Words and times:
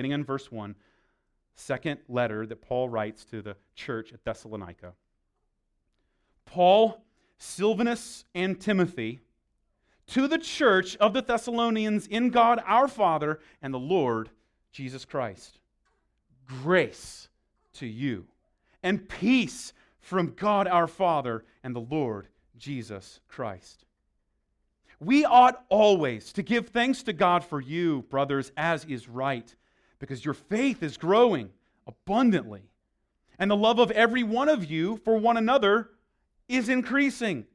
beginning 0.00 0.12
in 0.12 0.24
verse 0.24 0.50
1, 0.50 0.74
second 1.56 2.00
letter 2.08 2.46
that 2.46 2.62
Paul 2.62 2.88
writes 2.88 3.22
to 3.26 3.42
the 3.42 3.54
church 3.74 4.14
at 4.14 4.24
Thessalonica. 4.24 4.94
Paul, 6.46 7.04
Silvanus, 7.36 8.24
and 8.34 8.58
Timothy, 8.58 9.20
to 10.06 10.26
the 10.26 10.38
church 10.38 10.96
of 10.96 11.12
the 11.12 11.20
Thessalonians 11.20 12.06
in 12.06 12.30
God 12.30 12.62
our 12.66 12.88
Father 12.88 13.40
and 13.60 13.74
the 13.74 13.78
Lord 13.78 14.30
Jesus 14.72 15.04
Christ. 15.04 15.58
Grace 16.46 17.28
to 17.74 17.86
you 17.86 18.26
and 18.82 19.06
peace 19.06 19.74
from 19.98 20.32
God 20.34 20.66
our 20.66 20.86
Father 20.86 21.44
and 21.62 21.76
the 21.76 21.80
Lord 21.80 22.28
Jesus 22.56 23.20
Christ. 23.28 23.84
We 24.98 25.26
ought 25.26 25.62
always 25.68 26.32
to 26.32 26.42
give 26.42 26.70
thanks 26.70 27.02
to 27.02 27.12
God 27.12 27.44
for 27.44 27.60
you, 27.60 28.06
brothers, 28.08 28.50
as 28.56 28.86
is 28.86 29.06
right, 29.06 29.54
because 30.00 30.24
your 30.24 30.34
faith 30.34 30.82
is 30.82 30.96
growing 30.96 31.50
abundantly, 31.86 32.62
and 33.38 33.48
the 33.50 33.56
love 33.56 33.78
of 33.78 33.92
every 33.92 34.24
one 34.24 34.48
of 34.48 34.68
you 34.68 34.96
for 35.04 35.16
one 35.16 35.36
another 35.36 35.90
is 36.48 36.68
increasing. 36.68 37.46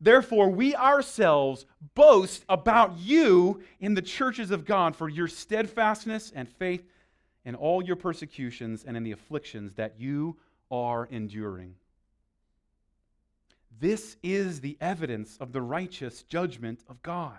Therefore, 0.00 0.50
we 0.50 0.74
ourselves 0.74 1.64
boast 1.94 2.44
about 2.48 2.98
you 2.98 3.62
in 3.80 3.94
the 3.94 4.02
churches 4.02 4.50
of 4.50 4.66
God 4.66 4.94
for 4.94 5.08
your 5.08 5.28
steadfastness 5.28 6.32
and 6.34 6.48
faith 6.48 6.84
in 7.44 7.54
all 7.54 7.82
your 7.82 7.96
persecutions 7.96 8.84
and 8.84 8.96
in 8.96 9.04
the 9.04 9.12
afflictions 9.12 9.74
that 9.74 9.94
you 9.98 10.36
are 10.70 11.06
enduring. 11.06 11.76
This 13.80 14.16
is 14.22 14.60
the 14.60 14.76
evidence 14.80 15.36
of 15.40 15.52
the 15.52 15.62
righteous 15.62 16.22
judgment 16.24 16.80
of 16.88 17.02
God, 17.02 17.38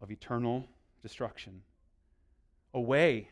of 0.00 0.10
eternal 0.10 0.66
destruction, 1.02 1.62
away 2.74 3.28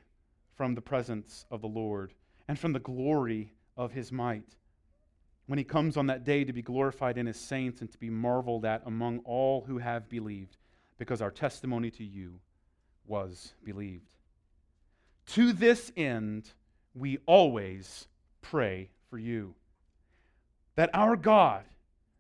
from 0.55 0.75
the 0.75 0.81
presence 0.81 1.47
of 1.51 1.61
the 1.61 1.69
Lord 1.69 2.15
and 2.49 2.59
from 2.59 2.73
the 2.73 2.81
glory 2.81 3.53
of 3.77 3.93
his 3.93 4.11
might. 4.11 4.57
When 5.47 5.59
he 5.59 5.65
comes 5.65 5.97
on 5.97 6.07
that 6.09 6.25
day 6.25 6.45
to 6.45 6.53
be 6.53 6.63
glorified 6.63 7.17
in 7.17 7.27
his 7.27 7.39
saints 7.39 7.81
and 7.81 7.91
to 7.91 7.99
be 7.99 8.11
marveled 8.11 8.65
at 8.65 8.83
among 8.85 9.21
all 9.21 9.65
who 9.67 9.79
have 9.79 10.09
believed, 10.09 10.57
because 10.99 11.23
our 11.23 11.31
testimony 11.31 11.91
to 11.93 12.05
you 12.05 12.41
was 13.07 13.55
believed. 13.65 14.11
To 15.29 15.53
this 15.53 15.93
end, 15.97 16.51
we 16.95 17.19
always 17.27 18.09
pray 18.43 18.91
for 19.09 19.19
you, 19.19 19.55
that 20.75 20.91
our 20.93 21.17
God 21.17 21.65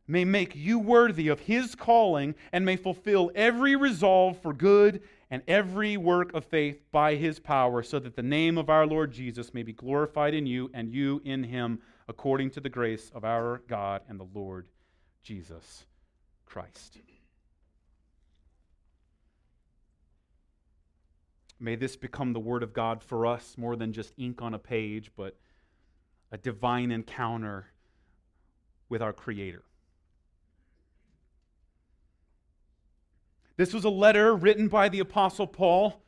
may 0.08 0.24
make 0.24 0.56
you 0.56 0.78
worthy 0.78 1.28
of 1.28 1.40
his 1.40 1.74
calling 1.74 2.34
and 2.50 2.64
may 2.64 2.76
fulfill 2.76 3.30
every 3.34 3.76
resolve 3.76 4.40
for 4.40 4.54
good 4.54 5.02
and 5.30 5.42
every 5.46 5.98
work 5.98 6.32
of 6.32 6.44
faith 6.46 6.80
by 6.90 7.14
his 7.14 7.38
power, 7.38 7.82
so 7.82 7.98
that 7.98 8.16
the 8.16 8.22
name 8.22 8.56
of 8.56 8.70
our 8.70 8.86
Lord 8.86 9.12
Jesus 9.12 9.52
may 9.52 9.62
be 9.62 9.74
glorified 9.74 10.32
in 10.32 10.46
you 10.46 10.70
and 10.72 10.92
you 10.92 11.20
in 11.24 11.44
him, 11.44 11.80
according 12.08 12.50
to 12.52 12.60
the 12.60 12.70
grace 12.70 13.10
of 13.14 13.24
our 13.24 13.62
God 13.68 14.00
and 14.08 14.18
the 14.18 14.26
Lord 14.34 14.68
Jesus 15.22 15.84
Christ. 16.46 16.98
May 21.60 21.76
this 21.76 21.96
become 21.96 22.32
the 22.32 22.40
Word 22.40 22.62
of 22.62 22.72
God 22.72 23.02
for 23.02 23.26
us 23.26 23.58
more 23.58 23.76
than 23.76 23.92
just 23.92 24.14
ink 24.16 24.40
on 24.40 24.54
a 24.54 24.58
page, 24.58 25.10
but 25.16 25.36
a 26.30 26.38
divine 26.38 26.90
encounter 26.90 27.66
with 28.88 29.02
our 29.02 29.12
Creator. 29.12 29.64
This 33.58 33.74
was 33.74 33.82
a 33.82 33.90
letter 33.90 34.36
written 34.36 34.68
by 34.68 34.88
the 34.88 35.00
Apostle 35.00 35.48
Paul 35.48 36.00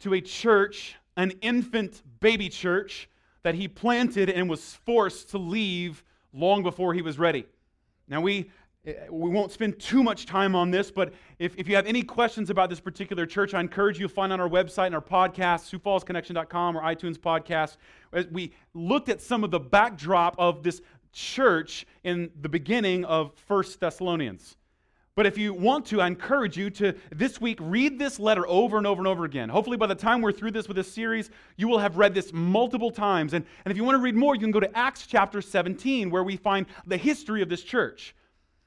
to 0.00 0.12
a 0.12 0.20
church, 0.20 0.94
an 1.16 1.32
infant 1.40 2.02
baby 2.20 2.50
church, 2.50 3.08
that 3.42 3.54
he 3.54 3.66
planted 3.66 4.28
and 4.28 4.48
was 4.48 4.74
forced 4.74 5.30
to 5.30 5.38
leave 5.38 6.04
long 6.34 6.62
before 6.62 6.92
he 6.92 7.00
was 7.00 7.18
ready. 7.18 7.46
Now, 8.08 8.20
we, 8.20 8.50
eh, 8.84 8.92
we 9.10 9.30
won't 9.30 9.52
spend 9.52 9.78
too 9.78 10.02
much 10.02 10.26
time 10.26 10.54
on 10.54 10.70
this, 10.70 10.90
but 10.90 11.14
if, 11.38 11.56
if 11.56 11.66
you 11.66 11.76
have 11.76 11.86
any 11.86 12.02
questions 12.02 12.50
about 12.50 12.68
this 12.68 12.78
particular 12.78 13.24
church, 13.24 13.54
I 13.54 13.60
encourage 13.60 13.98
you 13.98 14.06
to 14.06 14.12
find 14.12 14.30
on 14.30 14.38
our 14.38 14.48
website 14.48 14.86
and 14.86 14.94
our 14.94 15.00
podcast, 15.00 15.72
SiouxFallsConnection.com 15.72 16.76
or 16.76 16.82
iTunes 16.82 17.16
podcast. 17.16 17.78
We 18.30 18.52
looked 18.74 19.08
at 19.08 19.22
some 19.22 19.44
of 19.44 19.50
the 19.50 19.60
backdrop 19.60 20.36
of 20.38 20.62
this 20.62 20.82
church 21.14 21.86
in 22.04 22.30
the 22.38 22.50
beginning 22.50 23.06
of 23.06 23.32
First 23.46 23.80
Thessalonians. 23.80 24.58
But 25.18 25.26
if 25.26 25.36
you 25.36 25.52
want 25.52 25.84
to, 25.86 26.00
I 26.00 26.06
encourage 26.06 26.56
you 26.56 26.70
to 26.70 26.94
this 27.12 27.40
week 27.40 27.58
read 27.60 27.98
this 27.98 28.20
letter 28.20 28.46
over 28.46 28.78
and 28.78 28.86
over 28.86 29.00
and 29.00 29.08
over 29.08 29.24
again. 29.24 29.48
Hopefully, 29.48 29.76
by 29.76 29.88
the 29.88 29.94
time 29.96 30.22
we're 30.22 30.30
through 30.30 30.52
this 30.52 30.68
with 30.68 30.76
this 30.76 30.92
series, 30.92 31.28
you 31.56 31.66
will 31.66 31.80
have 31.80 31.96
read 31.96 32.14
this 32.14 32.32
multiple 32.32 32.92
times. 32.92 33.34
And, 33.34 33.44
and 33.64 33.72
if 33.72 33.76
you 33.76 33.82
want 33.82 33.96
to 33.96 34.00
read 34.00 34.14
more, 34.14 34.36
you 34.36 34.40
can 34.40 34.52
go 34.52 34.60
to 34.60 34.78
Acts 34.78 35.08
chapter 35.08 35.42
17, 35.42 36.08
where 36.10 36.22
we 36.22 36.36
find 36.36 36.66
the 36.86 36.96
history 36.96 37.42
of 37.42 37.48
this 37.48 37.64
church. 37.64 38.14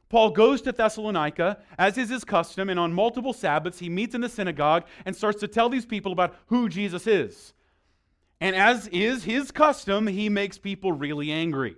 Paul 0.10 0.32
goes 0.32 0.62
to 0.64 0.74
Thessalonica, 0.74 1.60
as 1.80 1.98
is 1.98 2.10
his 2.10 2.26
custom, 2.26 2.68
and 2.68 2.78
on 2.78 2.92
multiple 2.92 3.32
Sabbaths, 3.32 3.80
he 3.80 3.88
meets 3.88 4.14
in 4.14 4.20
the 4.20 4.28
synagogue 4.28 4.84
and 5.06 5.16
starts 5.16 5.40
to 5.40 5.48
tell 5.48 5.70
these 5.70 5.86
people 5.86 6.12
about 6.12 6.36
who 6.48 6.68
Jesus 6.68 7.08
is. 7.08 7.54
And 8.42 8.58
as 8.58 8.88
is 8.88 9.24
his 9.24 9.52
custom, 9.52 10.06
he 10.06 10.28
makes 10.28 10.58
people 10.58 10.92
really 10.92 11.32
angry. 11.32 11.78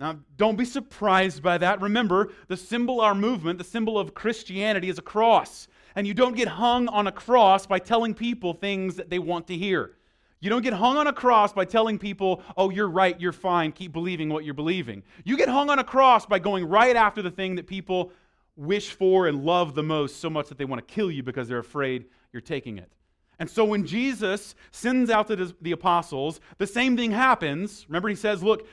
Now, 0.00 0.18
don't 0.38 0.56
be 0.56 0.64
surprised 0.64 1.42
by 1.42 1.58
that. 1.58 1.82
Remember, 1.82 2.32
the 2.48 2.56
symbol 2.56 3.02
our 3.02 3.14
movement, 3.14 3.58
the 3.58 3.64
symbol 3.64 3.98
of 3.98 4.14
Christianity, 4.14 4.88
is 4.88 4.98
a 4.98 5.02
cross. 5.02 5.68
And 5.94 6.06
you 6.06 6.14
don't 6.14 6.34
get 6.34 6.48
hung 6.48 6.88
on 6.88 7.06
a 7.06 7.12
cross 7.12 7.66
by 7.66 7.80
telling 7.80 8.14
people 8.14 8.54
things 8.54 8.96
that 8.96 9.10
they 9.10 9.18
want 9.18 9.46
to 9.48 9.56
hear. 9.56 9.92
You 10.40 10.48
don't 10.48 10.62
get 10.62 10.72
hung 10.72 10.96
on 10.96 11.06
a 11.06 11.12
cross 11.12 11.52
by 11.52 11.66
telling 11.66 11.98
people, 11.98 12.42
oh, 12.56 12.70
you're 12.70 12.88
right, 12.88 13.20
you're 13.20 13.30
fine, 13.30 13.72
keep 13.72 13.92
believing 13.92 14.30
what 14.30 14.42
you're 14.42 14.54
believing. 14.54 15.02
You 15.24 15.36
get 15.36 15.50
hung 15.50 15.68
on 15.68 15.78
a 15.78 15.84
cross 15.84 16.24
by 16.24 16.38
going 16.38 16.66
right 16.66 16.96
after 16.96 17.20
the 17.20 17.30
thing 17.30 17.56
that 17.56 17.66
people 17.66 18.10
wish 18.56 18.92
for 18.92 19.26
and 19.26 19.44
love 19.44 19.74
the 19.74 19.82
most 19.82 20.16
so 20.16 20.30
much 20.30 20.48
that 20.48 20.56
they 20.56 20.64
want 20.64 20.86
to 20.86 20.94
kill 20.94 21.10
you 21.10 21.22
because 21.22 21.46
they're 21.46 21.58
afraid 21.58 22.06
you're 22.32 22.40
taking 22.40 22.78
it. 22.78 22.90
And 23.40 23.48
so 23.48 23.64
when 23.64 23.86
Jesus 23.86 24.54
sends 24.70 25.08
out 25.08 25.26
the, 25.26 25.54
the 25.62 25.72
apostles, 25.72 26.40
the 26.58 26.66
same 26.66 26.94
thing 26.94 27.10
happens. 27.10 27.86
Remember, 27.88 28.10
he 28.10 28.14
says, 28.14 28.42
Look, 28.42 28.68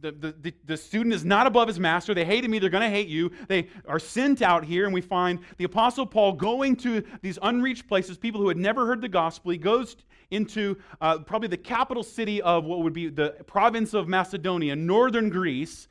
the, 0.00 0.34
the, 0.40 0.54
the 0.64 0.76
student 0.76 1.14
is 1.14 1.24
not 1.24 1.46
above 1.46 1.68
his 1.68 1.78
master. 1.78 2.14
They 2.14 2.24
hated 2.24 2.50
me. 2.50 2.58
They're 2.58 2.70
going 2.70 2.82
to 2.82 2.96
hate 2.96 3.08
you. 3.08 3.30
They 3.48 3.68
are 3.86 3.98
sent 3.98 4.42
out 4.42 4.64
here, 4.64 4.84
and 4.84 4.94
we 4.94 5.00
find 5.00 5.40
the 5.58 5.64
Apostle 5.64 6.06
Paul 6.06 6.32
going 6.32 6.76
to 6.76 7.04
these 7.22 7.38
unreached 7.42 7.88
places, 7.88 8.16
people 8.16 8.40
who 8.40 8.48
had 8.48 8.56
never 8.56 8.86
heard 8.86 9.00
the 9.00 9.08
gospel. 9.08 9.50
He 9.50 9.58
goes 9.58 9.96
into 10.30 10.76
uh, 11.00 11.18
probably 11.18 11.48
the 11.48 11.56
capital 11.56 12.02
city 12.02 12.40
of 12.42 12.64
what 12.64 12.80
would 12.80 12.92
be 12.92 13.08
the 13.08 13.30
province 13.46 13.94
of 13.94 14.08
Macedonia, 14.08 14.76
northern 14.76 15.28
Greece, 15.28 15.88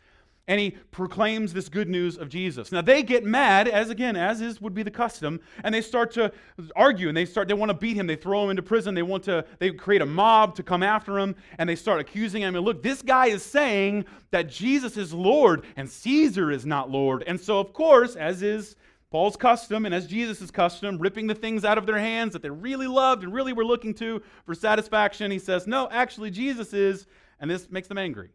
and 0.50 0.60
he 0.60 0.72
proclaims 0.90 1.54
this 1.54 1.70
good 1.70 1.88
news 1.88 2.18
of 2.18 2.28
Jesus. 2.28 2.72
Now 2.72 2.82
they 2.82 3.04
get 3.04 3.24
mad, 3.24 3.68
as 3.68 3.92
again, 3.92 4.16
as 4.16 4.42
is 4.42 4.60
would 4.60 4.74
be 4.74 4.82
the 4.82 4.92
custom, 4.92 5.40
and 5.64 5.74
they 5.74 5.82
start 5.82 6.12
to 6.14 6.34
argue 6.76 7.08
and 7.08 7.16
they 7.16 7.26
start 7.26 7.48
they 7.48 7.54
want 7.54 7.70
to 7.70 7.78
beat 7.78 7.96
him, 7.96 8.08
they 8.08 8.16
throw 8.16 8.44
him 8.44 8.50
into 8.50 8.64
prison, 8.64 8.96
they 8.96 9.04
want 9.04 9.24
to 9.26 9.46
they 9.59 9.70
create 9.70 10.02
a 10.02 10.08
mob 10.08 10.56
to 10.56 10.64
come 10.64 10.82
after 10.82 11.20
him, 11.20 11.35
and 11.59 11.70
they 11.70 11.76
start 11.76 12.02
accusing 12.02 12.41
him. 12.41 12.56
And 12.56 12.66
look, 12.66 12.82
this 12.82 13.03
guy 13.03 13.28
is 13.28 13.44
saying 13.44 14.06
that 14.32 14.50
Jesus 14.50 14.97
is 14.97 15.14
Lord 15.14 15.66
and 15.78 15.88
Caesar 15.88 16.50
is 16.52 16.66
not 16.66 16.90
Lord. 16.90 17.23
And 17.28 17.40
so, 17.40 17.59
of 17.59 17.72
course, 17.72 18.16
as 18.16 18.41
is 18.41 18.76
Paul's 19.12 19.38
custom 19.38 19.85
and 19.85 19.94
as 19.94 20.08
Jesus' 20.08 20.50
custom, 20.50 20.97
ripping 20.97 21.28
the 21.28 21.35
things 21.35 21.64
out 21.64 21.78
of 21.78 21.85
their 21.85 22.00
hands 22.00 22.34
that 22.34 22.41
they 22.41 22.50
really 22.50 22.88
loved 22.88 23.23
and 23.23 23.32
really 23.32 23.53
were 23.53 23.66
looking 23.66 23.94
to 23.96 24.20
for 24.47 24.56
satisfaction, 24.56 25.29
he 25.29 25.40
says, 25.40 25.68
No, 25.68 25.88
actually, 25.91 26.32
Jesus 26.32 26.73
is, 26.73 27.06
and 27.40 27.52
this 27.52 27.70
makes 27.70 27.88
them 27.88 28.00
angry. 28.00 28.29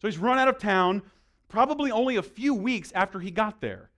So 0.00 0.06
he's 0.06 0.18
run 0.18 0.38
out 0.38 0.46
of 0.46 0.58
town 0.58 1.02
probably 1.48 1.90
only 1.90 2.16
a 2.16 2.22
few 2.22 2.54
weeks 2.54 2.92
after 2.94 3.20
he 3.20 3.30
got 3.30 3.60
there. 3.60 3.90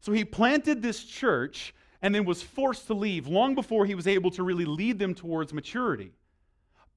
So 0.00 0.12
he 0.12 0.24
planted 0.24 0.82
this 0.82 1.02
church 1.04 1.74
and 2.02 2.14
then 2.14 2.24
was 2.24 2.42
forced 2.42 2.86
to 2.88 2.94
leave 2.94 3.26
long 3.26 3.54
before 3.54 3.86
he 3.86 3.94
was 3.94 4.06
able 4.06 4.30
to 4.32 4.42
really 4.42 4.66
lead 4.66 4.98
them 4.98 5.14
towards 5.14 5.52
maturity. 5.52 6.12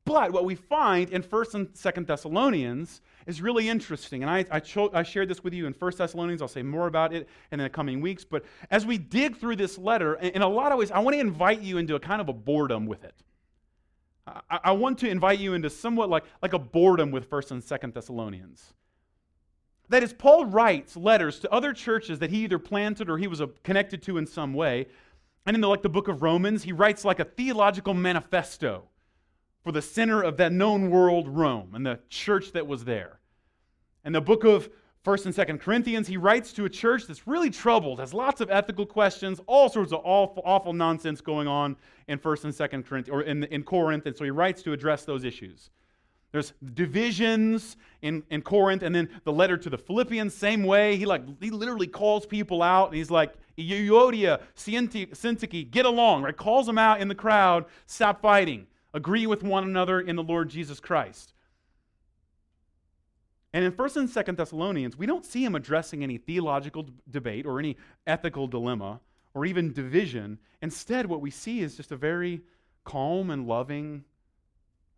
But 0.08 0.32
what 0.32 0.46
we 0.46 0.56
find 0.56 1.10
in 1.10 1.22
1st 1.22 1.54
and 1.54 1.68
2nd 1.74 2.08
Thessalonians 2.08 3.02
is 3.26 3.42
really 3.42 3.68
interesting. 3.68 4.24
And 4.24 4.30
I, 4.30 4.46
I, 4.50 4.62
cho- 4.62 4.90
I, 4.94 5.04
shared 5.04 5.28
this 5.28 5.44
with 5.44 5.54
you 5.54 5.66
in 5.66 5.74
1st 5.74 5.98
Thessalonians. 5.98 6.42
I'll 6.42 6.48
say 6.48 6.64
more 6.64 6.88
about 6.88 7.14
it 7.14 7.28
in 7.52 7.60
the 7.60 7.70
coming 7.70 8.00
weeks. 8.00 8.24
But 8.24 8.46
as 8.72 8.86
we 8.86 8.98
dig 8.98 9.36
through 9.36 9.58
this 9.58 9.78
letter, 9.78 10.16
in 10.16 10.42
a 10.42 10.48
lot 10.48 10.72
of 10.72 10.78
ways, 10.78 10.92
I 10.92 11.00
want 11.00 11.16
to 11.16 11.20
invite 11.20 11.62
you 11.62 11.78
into 11.78 11.96
a 11.96 12.00
kind 12.00 12.22
of 12.22 12.30
a 12.30 12.34
boredom 12.34 12.86
with 12.86 13.04
it. 13.04 13.16
I, 14.26 14.60
I 14.66 14.72
want 14.72 14.98
to 15.00 15.10
invite 15.10 15.40
you 15.40 15.54
into 15.54 15.70
somewhat 15.70 16.10
like, 16.10 16.24
like 16.42 16.54
a 16.54 16.60
boredom 16.60 17.12
with 17.12 17.30
1st 17.30 17.52
and 17.52 17.62
2nd 17.62 17.94
Thessalonians. 17.94 18.74
That 19.90 20.04
is, 20.04 20.14
Paul 20.14 20.46
writes 20.46 20.98
letters 20.98 21.40
to 21.40 21.52
other 21.52 21.74
churches 21.74 22.20
that 22.20 22.30
he 22.30 22.44
either 22.44 22.60
planted 22.60 23.10
or 23.10 23.18
he 23.18 23.28
was 23.28 23.42
uh, 23.42 23.48
connected 23.64 24.02
to 24.04 24.18
in 24.18 24.26
some 24.26 24.54
way. 24.54 24.88
And 25.46 25.56
in 25.56 25.62
the, 25.62 25.68
like 25.68 25.82
the 25.82 25.90
book 25.90 26.10
of 26.10 26.22
Romans, 26.22 26.64
he 26.64 26.74
writes 26.74 27.06
like 27.06 27.20
a 27.20 27.26
theological 27.26 27.94
manifesto 27.94 28.84
for 29.64 29.72
the 29.72 29.82
center 29.82 30.22
of 30.22 30.38
that 30.38 30.52
known 30.52 30.90
world, 30.90 31.28
Rome, 31.28 31.72
and 31.74 31.86
the 31.86 32.00
church 32.10 32.52
that 32.52 32.68
was 32.68 32.84
there. 32.86 33.20
And 34.04 34.14
the 34.14 34.22
book 34.22 34.44
of 34.44 34.70
First 35.04 35.26
and 35.26 35.34
Second 35.34 35.62
Corinthians, 35.62 36.06
he 36.06 36.18
writes 36.18 36.52
to 36.54 36.66
a 36.66 36.70
church 36.70 37.08
that's 37.08 37.28
really 37.28 37.50
troubled, 37.50 38.00
has 38.00 38.14
lots 38.14 38.42
of 38.42 38.50
ethical 38.50 38.86
questions, 38.86 39.40
all 39.48 39.70
sorts 39.70 39.94
of 39.94 40.02
awful, 40.04 40.44
awful 40.46 40.74
nonsense 40.74 41.22
going 41.22 41.48
on 41.48 41.78
in 42.10 42.20
First 42.20 42.44
and 42.44 42.54
Second 42.54 42.86
Corinthians 42.86 43.14
or 43.14 43.22
in, 43.22 43.46
in 43.46 43.64
Corinth, 43.64 44.06
and 44.06 44.16
so 44.16 44.26
he 44.26 44.32
writes 44.32 44.62
to 44.64 44.74
address 44.74 45.06
those 45.06 45.24
issues. 45.24 45.70
There's 46.32 46.54
divisions 46.74 47.78
in, 48.02 48.24
in 48.30 48.42
Corinth, 48.42 48.84
and 48.84 48.94
then 48.94 49.10
the 49.24 49.32
letter 49.32 49.58
to 49.58 49.70
the 49.70 49.78
Philippians, 49.78 50.34
same 50.34 50.64
way. 50.64 50.98
He 50.98 51.06
like 51.06 51.24
he 51.42 51.50
literally 51.50 51.88
calls 51.88 52.26
people 52.26 52.62
out, 52.62 52.88
and 52.88 52.96
he's 52.98 53.10
like, 53.12 53.34
Euodia, 53.58 54.42
Syntyche, 54.56 55.72
get 55.72 55.86
along, 55.86 56.24
right? 56.24 56.36
Calls 56.36 56.68
them 56.68 56.78
out 56.78 57.02
in 57.02 57.08
the 57.08 57.16
crowd, 57.16 57.66
stop 57.86 58.22
fighting, 58.22 58.68
agree 58.94 59.26
with 59.26 59.42
one 59.42 59.64
another 59.64 60.00
in 60.00 60.16
the 60.16 60.24
Lord 60.24 60.50
Jesus 60.50 60.80
Christ. 60.80 61.34
And 63.54 63.66
in 63.66 63.72
1st 63.72 63.98
and 63.98 64.10
2nd 64.10 64.38
Thessalonians, 64.38 64.98
we 64.98 65.08
don't 65.08 65.26
see 65.26 65.44
him 65.44 65.56
addressing 65.56 66.04
any 66.04 66.18
theological 66.18 66.84
d- 66.84 66.94
debate 67.10 67.46
or 67.46 67.58
any 67.58 67.78
ethical 68.06 68.46
dilemma 68.46 69.00
or 69.34 69.46
even 69.46 69.74
division. 69.74 70.38
Instead, 70.62 71.08
what 71.08 71.22
we 71.22 71.32
see 71.32 71.62
is 71.62 71.76
just 71.76 71.92
a 71.92 71.96
very 71.96 72.42
calm 72.84 73.32
and 73.32 73.48
loving, 73.48 74.04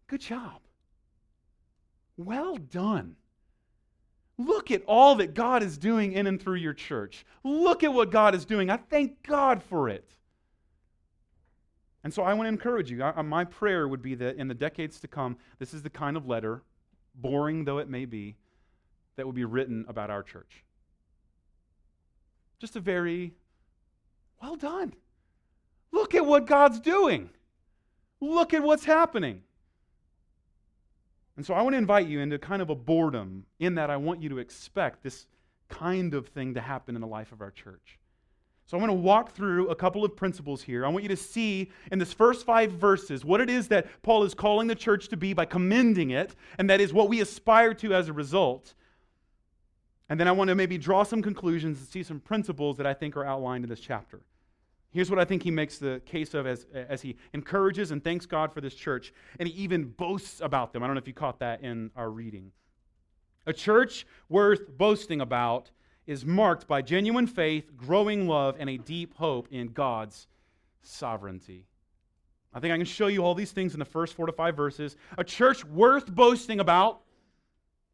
good 0.08 0.20
job. 0.20 0.60
Well 2.20 2.58
done. 2.58 3.16
Look 4.38 4.72
at 4.72 4.84
all 4.86 5.16
that 5.16 5.34
God 5.34 5.64
is 5.64 5.78
doing 5.78 6.12
in 6.12 6.28
and 6.28 6.42
through 6.42 6.56
your 6.56 6.74
church. 6.74 7.26
Look 7.46 7.82
at 7.82 7.94
what 7.94 8.12
God 8.12 8.36
is 8.36 8.44
doing. 8.44 8.70
I 8.70 8.76
thank 8.76 9.24
God 9.24 9.64
for 9.64 9.88
it. 9.88 10.10
And 12.04 12.14
so 12.14 12.24
I 12.24 12.34
want 12.34 12.46
to 12.48 12.50
encourage 12.50 12.92
you. 12.92 13.02
I, 13.02 13.22
my 13.22 13.46
prayer 13.46 13.88
would 13.88 14.02
be 14.02 14.16
that 14.16 14.36
in 14.36 14.50
the 14.50 14.54
decades 14.54 15.00
to 15.00 15.08
come, 15.08 15.38
this 15.60 15.74
is 15.74 15.82
the 15.82 15.90
kind 15.90 16.18
of 16.18 16.28
letter 16.28 16.62
boring 17.16 17.64
though 17.64 17.78
it 17.78 17.90
may 17.90 18.04
be, 18.04 18.36
that 19.16 19.26
would 19.26 19.36
be 19.36 19.46
written 19.46 19.86
about 19.88 20.10
our 20.10 20.24
church. 20.24 20.66
Just 22.60 22.76
a 22.76 22.82
very 22.82 23.34
well 24.42 24.58
done. 24.58 24.94
Look 25.94 26.16
at 26.16 26.26
what 26.26 26.48
God's 26.48 26.82
doing. 26.82 27.30
Look 28.20 28.54
at 28.54 28.62
what's 28.62 28.84
happening. 28.84 29.44
And 31.40 31.46
so 31.46 31.54
I 31.54 31.62
want 31.62 31.74
to 31.74 31.78
invite 31.78 32.06
you 32.06 32.20
into 32.20 32.38
kind 32.38 32.62
of 32.62 32.70
a 32.70 32.76
boredom 32.76 33.46
in 33.60 33.76
that 33.76 33.90
I 33.90 33.96
want 33.96 34.22
you 34.22 34.28
to 34.28 34.40
expect 34.40 35.04
this 35.04 35.26
kind 35.70 36.14
of 36.14 36.28
thing 36.28 36.56
to 36.56 36.60
happen 36.60 36.96
in 36.96 37.02
the 37.02 37.08
life 37.08 37.32
of 37.32 37.40
our 37.40 37.50
church. 37.50 37.98
So 38.66 38.76
I 38.76 38.82
want 38.82 38.90
to 38.90 38.96
walk 38.96 39.32
through 39.32 39.70
a 39.70 39.76
couple 39.76 40.04
of 40.04 40.18
principles 40.18 40.62
here. 40.62 40.86
I 40.86 40.90
want 40.90 41.04
you 41.04 41.08
to 41.08 41.16
see 41.16 41.72
in 41.94 41.98
this 41.98 42.12
first 42.12 42.46
five 42.46 42.74
verses 42.74 43.24
what 43.24 43.40
it 43.40 43.50
is 43.50 43.70
that 43.70 43.88
Paul 44.02 44.26
is 44.26 44.34
calling 44.34 44.68
the 44.68 44.76
church 44.76 45.08
to 45.08 45.16
be 45.16 45.32
by 45.32 45.46
commending 45.46 46.10
it, 46.10 46.36
and 46.58 46.70
that 46.70 46.82
is 46.82 46.92
what 46.92 47.08
we 47.08 47.22
aspire 47.22 47.74
to 47.76 47.94
as 47.94 48.10
a 48.10 48.14
result. 48.14 48.74
And 50.10 50.20
then 50.20 50.28
I 50.28 50.34
want 50.34 50.50
to 50.50 50.56
maybe 50.56 50.78
draw 50.78 51.04
some 51.04 51.22
conclusions 51.22 51.80
and 51.80 51.88
see 51.88 52.04
some 52.04 52.20
principles 52.20 52.76
that 52.76 52.86
I 52.86 52.94
think 52.94 53.16
are 53.16 53.24
outlined 53.24 53.64
in 53.64 53.70
this 53.70 53.80
chapter. 53.80 54.20
Here's 54.92 55.10
what 55.10 55.20
I 55.20 55.26
think 55.26 55.44
he 55.44 55.52
makes 55.52 55.78
the 55.78 56.02
case 56.06 56.34
of 56.34 56.48
as, 56.48 56.66
as 56.74 57.02
he 57.02 57.16
encourages 57.34 57.92
and 57.92 58.04
thanks 58.04 58.26
God 58.26 58.52
for 58.52 58.60
this 58.60 58.74
church, 58.74 59.14
and 59.40 59.48
he 59.48 59.54
even 59.64 59.84
boasts 59.86 60.42
about 60.42 60.74
them. 60.74 60.82
I 60.82 60.88
don't 60.88 60.96
know 60.96 61.00
if 61.02 61.08
you 61.08 61.14
caught 61.14 61.40
that 61.40 61.62
in 61.62 61.92
our 61.96 62.10
reading. 62.10 62.52
A 63.46 63.54
church 63.54 64.08
worth 64.30 64.68
boasting 64.78 65.22
about 65.22 65.72
is 66.08 66.26
marked 66.26 66.68
by 66.68 66.82
genuine 66.82 67.28
faith, 67.28 67.78
growing 67.78 68.28
love, 68.28 68.56
and 68.60 68.68
a 68.68 68.78
deep 68.78 69.14
hope 69.16 69.48
in 69.52 69.68
God's 69.68 70.28
sovereignty. 70.82 71.66
I 72.52 72.60
think 72.60 72.74
I 72.74 72.78
can 72.78 72.86
show 72.86 73.08
you 73.08 73.24
all 73.24 73.36
these 73.36 73.52
things 73.52 73.74
in 73.74 73.80
the 73.80 73.86
first 73.86 74.16
four 74.16 74.26
to 74.26 74.32
five 74.32 74.56
verses. 74.56 74.96
A 75.20 75.24
church 75.24 75.64
worth 75.66 76.08
boasting 76.08 76.60
about, 76.60 77.02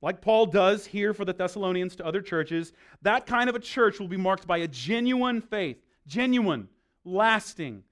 like 0.01 0.21
Paul 0.21 0.45
does 0.45 0.85
here 0.85 1.13
for 1.13 1.25
the 1.25 1.33
Thessalonians 1.33 1.95
to 1.97 2.05
other 2.05 2.21
churches, 2.21 2.71
that 3.01 3.25
kind 3.25 3.49
of 3.49 3.55
a 3.55 3.59
church 3.59 3.99
will 3.99 4.07
be 4.07 4.15
marked 4.15 4.47
by 4.47 4.59
a 4.59 4.67
genuine 4.67 5.41
faith, 5.41 5.83
genuine, 6.07 6.69
lasting, 7.05 7.83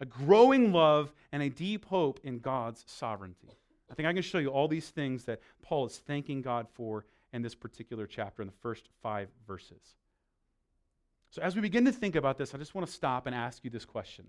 a 0.00 0.06
growing 0.06 0.72
love, 0.72 1.12
and 1.32 1.42
a 1.42 1.50
deep 1.50 1.84
hope 1.86 2.20
in 2.22 2.38
God's 2.38 2.84
sovereignty. 2.86 3.50
I 3.90 3.94
think 3.94 4.08
I 4.08 4.12
can 4.12 4.22
show 4.22 4.38
you 4.38 4.48
all 4.48 4.68
these 4.68 4.88
things 4.88 5.24
that 5.24 5.40
Paul 5.60 5.86
is 5.86 5.98
thanking 5.98 6.40
God 6.40 6.66
for 6.72 7.04
in 7.32 7.42
this 7.42 7.54
particular 7.54 8.06
chapter 8.06 8.42
in 8.42 8.48
the 8.48 8.54
first 8.62 8.88
five 9.02 9.28
verses. 9.46 9.96
So, 11.30 11.42
as 11.42 11.54
we 11.54 11.62
begin 11.62 11.84
to 11.86 11.92
think 11.92 12.14
about 12.14 12.38
this, 12.38 12.54
I 12.54 12.58
just 12.58 12.74
want 12.74 12.86
to 12.86 12.92
stop 12.92 13.26
and 13.26 13.34
ask 13.34 13.64
you 13.64 13.70
this 13.70 13.84
question. 13.84 14.26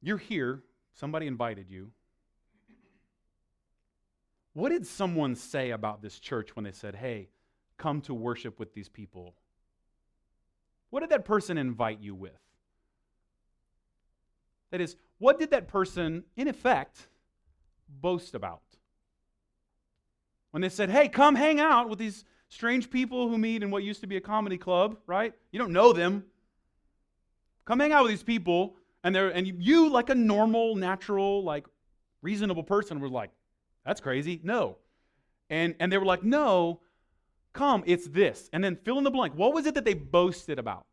You're 0.00 0.18
here, 0.18 0.62
somebody 0.94 1.26
invited 1.26 1.70
you. 1.70 1.90
What 4.52 4.70
did 4.70 4.86
someone 4.86 5.34
say 5.34 5.70
about 5.70 6.02
this 6.02 6.18
church 6.18 6.56
when 6.56 6.64
they 6.64 6.72
said, 6.72 6.94
hey, 6.94 7.28
come 7.76 8.00
to 8.02 8.14
worship 8.14 8.58
with 8.58 8.72
these 8.72 8.88
people? 8.88 9.34
What 10.90 11.00
did 11.00 11.10
that 11.10 11.24
person 11.24 11.58
invite 11.58 12.00
you 12.00 12.14
with? 12.14 12.38
That 14.70 14.80
is, 14.80 14.96
what 15.18 15.38
did 15.38 15.50
that 15.50 15.68
person, 15.68 16.24
in 16.36 16.48
effect, 16.48 17.08
boast 17.88 18.34
about. 18.34 18.62
When 20.50 20.60
they 20.60 20.68
said, 20.68 20.90
hey, 20.90 21.08
come 21.08 21.34
hang 21.34 21.60
out 21.60 21.88
with 21.88 21.98
these 21.98 22.24
strange 22.48 22.90
people 22.90 23.28
who 23.28 23.38
meet 23.38 23.62
in 23.62 23.70
what 23.70 23.82
used 23.82 24.00
to 24.00 24.06
be 24.06 24.16
a 24.16 24.20
comedy 24.20 24.58
club, 24.58 24.96
right? 25.06 25.34
You 25.52 25.58
don't 25.58 25.72
know 25.72 25.92
them. 25.92 26.24
Come 27.64 27.80
hang 27.80 27.92
out 27.92 28.04
with 28.04 28.12
these 28.12 28.22
people, 28.22 28.76
and 29.02 29.14
they're 29.14 29.28
and 29.28 29.46
you, 29.46 29.88
like 29.88 30.08
a 30.08 30.14
normal, 30.14 30.76
natural, 30.76 31.42
like 31.42 31.66
reasonable 32.22 32.62
person, 32.62 33.00
were 33.00 33.08
like, 33.08 33.30
that's 33.84 34.00
crazy. 34.00 34.40
No. 34.42 34.78
And 35.50 35.74
and 35.80 35.92
they 35.92 35.98
were 35.98 36.04
like, 36.04 36.22
no, 36.22 36.80
come, 37.56 37.82
it's 37.86 38.06
this. 38.06 38.48
And 38.52 38.62
then 38.62 38.76
fill 38.76 38.98
in 38.98 39.04
the 39.04 39.10
blank. 39.10 39.34
What 39.34 39.54
was 39.54 39.66
it 39.66 39.74
that 39.74 39.84
they 39.84 39.94
boasted 39.94 40.58
about? 40.58 40.86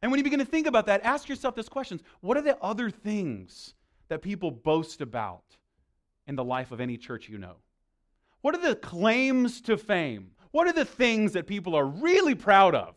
And 0.00 0.10
when 0.10 0.18
you 0.18 0.24
begin 0.24 0.38
to 0.38 0.44
think 0.44 0.66
about 0.66 0.86
that, 0.86 1.02
ask 1.02 1.28
yourself 1.28 1.54
this 1.54 1.68
question 1.68 2.00
What 2.20 2.36
are 2.36 2.42
the 2.42 2.58
other 2.62 2.90
things 2.90 3.74
that 4.08 4.22
people 4.22 4.50
boast 4.50 5.00
about 5.00 5.44
in 6.26 6.36
the 6.36 6.44
life 6.44 6.72
of 6.72 6.80
any 6.80 6.96
church 6.96 7.28
you 7.28 7.38
know? 7.38 7.56
What 8.40 8.54
are 8.54 8.60
the 8.60 8.76
claims 8.76 9.60
to 9.62 9.76
fame? 9.76 10.32
What 10.50 10.66
are 10.66 10.72
the 10.72 10.84
things 10.84 11.32
that 11.32 11.46
people 11.46 11.74
are 11.74 11.84
really 11.84 12.34
proud 12.34 12.74
of? 12.74 12.94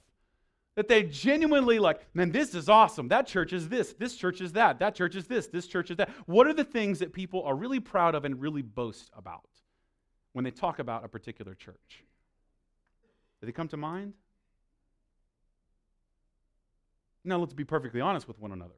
That 0.76 0.88
they 0.88 1.04
genuinely 1.04 1.80
like, 1.80 2.00
man, 2.14 2.32
this 2.32 2.56
is 2.56 2.70
awesome. 2.70 3.10
That 3.10 3.28
church 3.28 3.52
is 3.52 3.68
this. 3.68 3.94
This 3.94 4.16
church 4.16 4.40
is 4.40 4.54
that. 4.54 4.80
That 4.80 4.96
church 4.96 5.16
is 5.16 5.28
this. 5.28 5.48
This 5.48 5.68
church 5.68 5.92
is 5.92 5.98
that. 5.98 6.10
What 6.28 6.48
are 6.48 6.54
the 6.54 6.64
things 6.64 7.00
that 7.00 7.12
people 7.12 7.44
are 7.44 7.56
really 7.56 7.82
proud 7.82 8.16
of 8.16 8.24
and 8.24 8.40
really 8.40 8.62
boast 8.62 9.10
about 9.18 9.42
when 10.34 10.44
they 10.44 10.52
talk 10.52 10.80
about 10.80 11.04
a 11.04 11.08
particular 11.08 11.56
church? 11.56 12.04
Do 13.40 13.46
they 13.46 13.52
come 13.52 13.68
to 13.70 13.78
mind? 13.78 14.14
Now, 17.24 17.38
let's 17.38 17.54
be 17.54 17.64
perfectly 17.64 18.02
honest 18.02 18.28
with 18.28 18.40
one 18.40 18.52
another. 18.52 18.74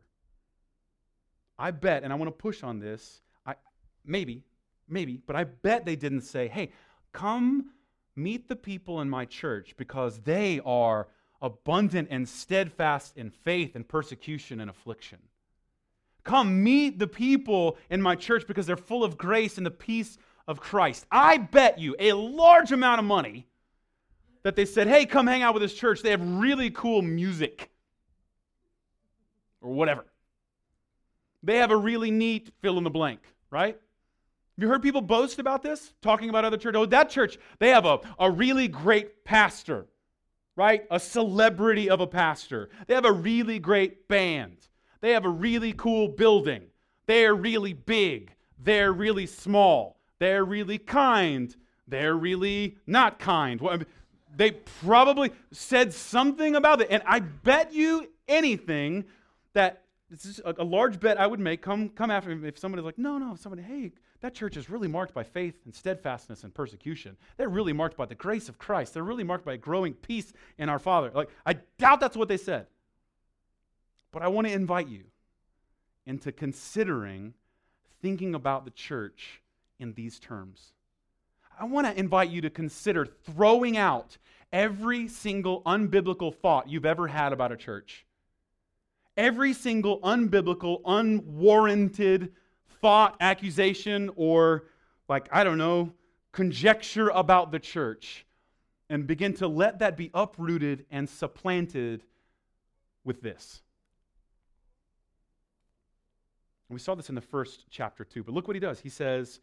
I 1.57 1.71
bet, 1.71 2.03
and 2.03 2.11
I 2.11 2.15
want 2.15 2.27
to 2.27 2.31
push 2.31 2.63
on 2.63 2.79
this, 2.79 3.21
I, 3.45 3.55
maybe, 4.05 4.43
maybe, 4.87 5.21
but 5.25 5.35
I 5.35 5.45
bet 5.45 5.85
they 5.85 5.95
didn't 5.95 6.21
say, 6.21 6.47
hey, 6.47 6.71
come 7.11 7.71
meet 8.15 8.47
the 8.47 8.55
people 8.55 9.01
in 9.01 9.09
my 9.09 9.25
church 9.25 9.75
because 9.77 10.19
they 10.21 10.59
are 10.65 11.07
abundant 11.41 12.07
and 12.11 12.27
steadfast 12.27 13.17
in 13.17 13.29
faith 13.29 13.75
and 13.75 13.87
persecution 13.87 14.59
and 14.59 14.69
affliction. 14.69 15.19
Come 16.23 16.63
meet 16.63 16.99
the 16.99 17.07
people 17.07 17.77
in 17.89 18.01
my 18.01 18.15
church 18.15 18.47
because 18.47 18.65
they're 18.65 18.77
full 18.77 19.03
of 19.03 19.17
grace 19.17 19.57
and 19.57 19.65
the 19.65 19.71
peace 19.71 20.17
of 20.47 20.59
Christ. 20.59 21.05
I 21.11 21.37
bet 21.37 21.79
you 21.79 21.95
a 21.99 22.13
large 22.13 22.71
amount 22.71 22.99
of 22.99 23.05
money 23.05 23.47
that 24.43 24.55
they 24.55 24.65
said, 24.65 24.87
hey, 24.87 25.05
come 25.05 25.25
hang 25.25 25.41
out 25.41 25.53
with 25.53 25.63
this 25.63 25.73
church. 25.73 26.01
They 26.01 26.11
have 26.11 26.21
really 26.21 26.69
cool 26.69 27.01
music 27.01 27.71
or 29.61 29.71
whatever. 29.73 30.05
They 31.41 31.57
have 31.57 31.71
a 31.71 31.77
really 31.77 32.11
neat 32.11 32.51
fill 32.61 32.77
in 32.77 32.83
the 32.83 32.89
blank, 32.89 33.21
right? 33.49 33.77
You 34.57 34.67
heard 34.67 34.83
people 34.83 35.01
boast 35.01 35.39
about 35.39 35.63
this? 35.63 35.93
Talking 36.01 36.29
about 36.29 36.45
other 36.45 36.57
churches? 36.57 36.79
Oh, 36.79 36.85
that 36.85 37.09
church, 37.09 37.39
they 37.59 37.69
have 37.69 37.85
a, 37.85 37.99
a 38.19 38.29
really 38.29 38.67
great 38.67 39.23
pastor, 39.25 39.87
right? 40.55 40.83
A 40.91 40.99
celebrity 40.99 41.89
of 41.89 42.01
a 42.01 42.07
pastor. 42.07 42.69
They 42.87 42.93
have 42.93 43.05
a 43.05 43.11
really 43.11 43.59
great 43.59 44.07
band. 44.07 44.57
They 45.01 45.11
have 45.11 45.25
a 45.25 45.29
really 45.29 45.73
cool 45.73 46.07
building. 46.07 46.63
They're 47.07 47.35
really 47.35 47.73
big. 47.73 48.31
They're 48.59 48.93
really 48.93 49.25
small. 49.25 49.99
They're 50.23 50.45
really 50.45 50.77
kind. 50.77 51.53
They're 51.85 52.15
really 52.15 52.77
not 52.87 53.19
kind. 53.19 53.59
Well, 53.59 53.79
they 54.33 54.51
probably 54.51 55.31
said 55.51 55.93
something 55.93 56.55
about 56.55 56.79
it. 56.79 56.87
And 56.89 57.03
I 57.05 57.19
bet 57.19 57.73
you 57.73 58.07
anything 58.29 59.03
that 59.51 59.83
this 60.09 60.23
is 60.23 60.39
a, 60.45 60.55
a 60.59 60.63
large 60.63 61.01
bet 61.01 61.19
I 61.19 61.27
would 61.27 61.41
make. 61.41 61.61
Come, 61.61 61.89
come 61.89 62.09
after 62.09 62.33
me 62.33 62.47
if 62.47 62.57
somebody's 62.57 62.85
like, 62.85 62.97
no, 62.97 63.17
no, 63.17 63.35
somebody, 63.35 63.63
hey, 63.63 63.91
that 64.21 64.33
church 64.33 64.55
is 64.55 64.69
really 64.69 64.87
marked 64.87 65.13
by 65.13 65.23
faith 65.23 65.55
and 65.65 65.75
steadfastness 65.75 66.45
and 66.45 66.53
persecution. 66.53 67.17
They're 67.35 67.49
really 67.49 67.73
marked 67.73 67.97
by 67.97 68.05
the 68.05 68.15
grace 68.15 68.47
of 68.47 68.57
Christ. 68.57 68.93
They're 68.93 69.03
really 69.03 69.25
marked 69.25 69.43
by 69.43 69.57
growing 69.57 69.93
peace 69.93 70.31
in 70.57 70.69
our 70.69 70.79
Father. 70.79 71.11
Like, 71.13 71.31
I 71.45 71.57
doubt 71.77 71.99
that's 71.99 72.15
what 72.15 72.29
they 72.29 72.37
said. 72.37 72.67
But 74.13 74.21
I 74.21 74.29
want 74.29 74.47
to 74.47 74.53
invite 74.53 74.87
you 74.87 75.03
into 76.05 76.31
considering 76.31 77.33
thinking 78.01 78.35
about 78.35 78.63
the 78.63 78.71
church 78.71 79.41
in 79.79 79.93
these 79.93 80.19
terms. 80.19 80.73
I 81.59 81.65
want 81.65 81.87
to 81.87 81.97
invite 81.97 82.29
you 82.29 82.41
to 82.41 82.49
consider 82.49 83.05
throwing 83.05 83.77
out 83.77 84.17
every 84.51 85.07
single 85.07 85.61
unbiblical 85.63 86.33
thought 86.33 86.69
you've 86.69 86.85
ever 86.85 87.07
had 87.07 87.33
about 87.33 87.51
a 87.51 87.57
church. 87.57 88.05
Every 89.15 89.53
single 89.53 89.99
unbiblical, 90.01 90.81
unwarranted 90.85 92.33
thought, 92.81 93.15
accusation, 93.19 94.09
or 94.15 94.65
like, 95.07 95.27
I 95.31 95.43
don't 95.43 95.57
know, 95.57 95.93
conjecture 96.31 97.09
about 97.09 97.51
the 97.51 97.59
church. 97.59 98.25
And 98.89 99.07
begin 99.07 99.33
to 99.35 99.47
let 99.47 99.79
that 99.79 99.97
be 99.97 100.11
uprooted 100.13 100.85
and 100.91 101.09
supplanted 101.09 102.03
with 103.03 103.21
this. 103.21 103.61
We 106.69 106.79
saw 106.79 106.93
this 106.93 107.09
in 107.09 107.15
the 107.15 107.21
first 107.21 107.65
chapter 107.69 108.03
too. 108.03 108.23
But 108.23 108.33
look 108.33 108.47
what 108.47 108.55
he 108.55 108.59
does. 108.59 108.79
He 108.79 108.89
says, 108.89 109.39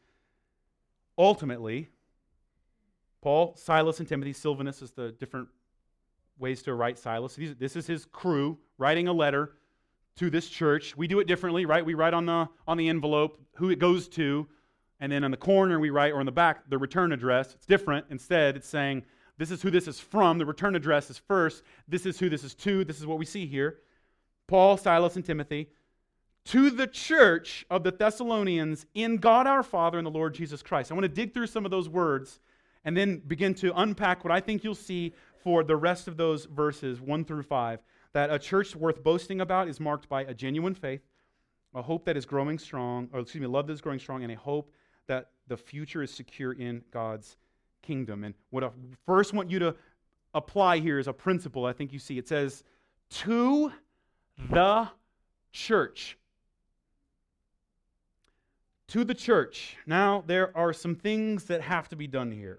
ultimately, 1.21 1.89
Paul, 3.21 3.55
Silas, 3.57 4.00
and 4.00 4.09
Timothy, 4.09 4.33
Silvanus 4.33 4.81
is 4.81 4.93
the 4.93 5.12
different 5.12 5.49
ways 6.39 6.62
to 6.62 6.75
write 6.75 6.99
Silas. 6.99 7.37
This 7.59 7.77
is 7.77 7.87
his 7.87 8.07
crew 8.07 8.59
writing 8.79 9.09
a 9.09 9.12
letter 9.12 9.53
to 10.17 10.31
this 10.31 10.49
church. 10.49 10.97
We 10.97 11.07
do 11.07 11.21
it 11.21 11.27
differently, 11.27 11.67
right? 11.67 11.85
We 11.85 11.93
write 11.93 12.15
on 12.15 12.25
the, 12.25 12.49
on 12.67 12.79
the 12.79 12.89
envelope 12.89 13.39
who 13.57 13.69
it 13.69 13.79
goes 13.79 14.09
to, 14.09 14.49
and 14.99 15.12
then 15.12 15.23
on 15.23 15.31
the 15.31 15.37
corner 15.37 15.79
we 15.79 15.91
write, 15.91 16.12
or 16.12 16.21
on 16.21 16.27
the 16.27 16.33
back, 16.33 16.69
the 16.71 16.79
return 16.79 17.12
address. 17.12 17.55
It's 17.55 17.67
different. 17.67 18.07
Instead, 18.09 18.57
it's 18.57 18.69
saying, 18.69 19.05
this 19.37 19.50
is 19.50 19.61
who 19.61 19.71
this 19.71 19.87
is 19.87 20.00
from. 20.00 20.39
The 20.39 20.47
return 20.47 20.75
address 20.75 21.11
is 21.11 21.19
first. 21.19 21.62
This 21.87 22.07
is 22.07 22.19
who 22.19 22.31
this 22.31 22.45
is 22.45 22.55
to. 22.57 22.85
This 22.85 22.99
is 22.99 23.07
what 23.07 23.19
we 23.19 23.27
see 23.27 23.47
here. 23.47 23.79
Paul, 24.47 24.79
Silas, 24.79 25.17
and 25.17 25.25
Timothy 25.25 25.69
to 26.47 26.71
the 26.71 26.87
church 26.87 27.67
of 27.71 27.83
the 27.83 27.93
Thessalonians 27.93 28.87
in 28.95 29.19
God 29.19 29.47
our 29.47 29.63
Father 29.63 29.99
and 29.99 30.07
the 30.07 30.11
Lord 30.11 30.35
Jesus 30.35 30.63
Christ. 30.63 30.91
I 30.91 30.95
want 30.95 31.05
to 31.05 31.09
dig 31.09 31.35
through 31.35 31.47
some 31.47 31.65
of 31.65 31.71
those 31.71 31.89
words 31.89 32.41
and 32.85 32.97
then 32.97 33.19
begin 33.27 33.55
to 33.55 33.79
unpack 33.79 34.25
what 34.25 34.33
I 34.33 34.41
think 34.41 34.65
you'll 34.65 34.75
see 34.75 35.13
for 35.43 35.63
the 35.63 35.77
rest 35.77 36.09
of 36.09 36.17
those 36.17 36.47
verses, 36.47 37.01
1 37.01 37.25
through 37.25 37.43
5. 37.43 37.81
That 38.13 38.31
a 38.31 38.39
church 38.39 38.75
worth 38.75 39.03
boasting 39.03 39.41
about 39.41 39.69
is 39.69 39.79
marked 39.79 40.09
by 40.09 40.23
a 40.23 40.35
genuine 40.35 40.75
faith, 40.75 41.03
a 41.75 41.83
hope 41.83 42.05
that 42.07 42.17
is 42.17 42.27
growing 42.27 42.59
strong, 42.59 43.09
or 43.13 43.21
excuse 43.21 43.41
me, 43.41 43.47
love 43.47 43.67
that 43.69 43.75
is 43.75 43.81
growing 43.81 44.01
strong, 44.01 44.23
and 44.23 44.33
a 44.33 44.37
hope 44.37 44.73
that 45.07 45.31
the 45.47 45.57
future 45.57 46.03
is 46.03 46.11
secure 46.11 46.53
in 46.53 46.83
God's 46.91 47.37
kingdom. 47.83 48.25
And 48.25 48.35
what 48.51 48.65
I 48.65 48.71
first 49.07 49.33
want 49.33 49.51
you 49.51 49.59
to 49.61 49.77
apply 50.35 50.79
here 50.79 50.99
is 50.99 51.07
a 51.07 51.13
principle 51.13 51.67
I 51.67 51.73
think 51.73 51.93
you 51.93 51.99
see. 51.99 52.19
It 52.19 52.29
says, 52.29 52.65
to 53.11 53.73
the 54.51 54.89
church 55.53 56.17
to 58.91 59.05
the 59.05 59.15
church. 59.15 59.77
Now, 59.87 60.25
there 60.27 60.57
are 60.57 60.73
some 60.73 60.97
things 60.97 61.45
that 61.45 61.63
have 61.63 61.89
to 61.91 61.97
be 61.97 62.07
done 62.07 62.33
here. 62.33 62.59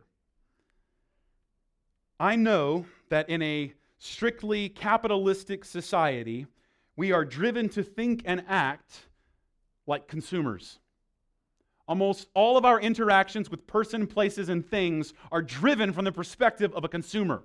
I 2.20 2.36
know 2.36 2.86
that 3.10 3.30
in 3.30 3.42
a 3.42 3.74
strictly 3.98 4.70
capitalistic 4.70 5.66
society, 5.66 6.48
we 6.96 7.12
are 7.12 7.26
driven 7.26 7.68
to 7.70 7.84
think 7.84 8.24
and 8.26 8.44
act 8.48 9.08
like 9.88 10.08
consumers. 10.08 10.80
Almost 11.88 12.28
all 12.34 12.58
of 12.58 12.64
our 12.64 12.80
interactions 12.80 13.52
with 13.52 13.68
person, 13.68 14.08
places, 14.08 14.48
and 14.48 14.66
things 14.66 15.14
are 15.32 15.42
driven 15.42 15.92
from 15.92 16.06
the 16.06 16.12
perspective 16.12 16.74
of 16.74 16.86
a 16.86 16.88
consumer. 16.88 17.44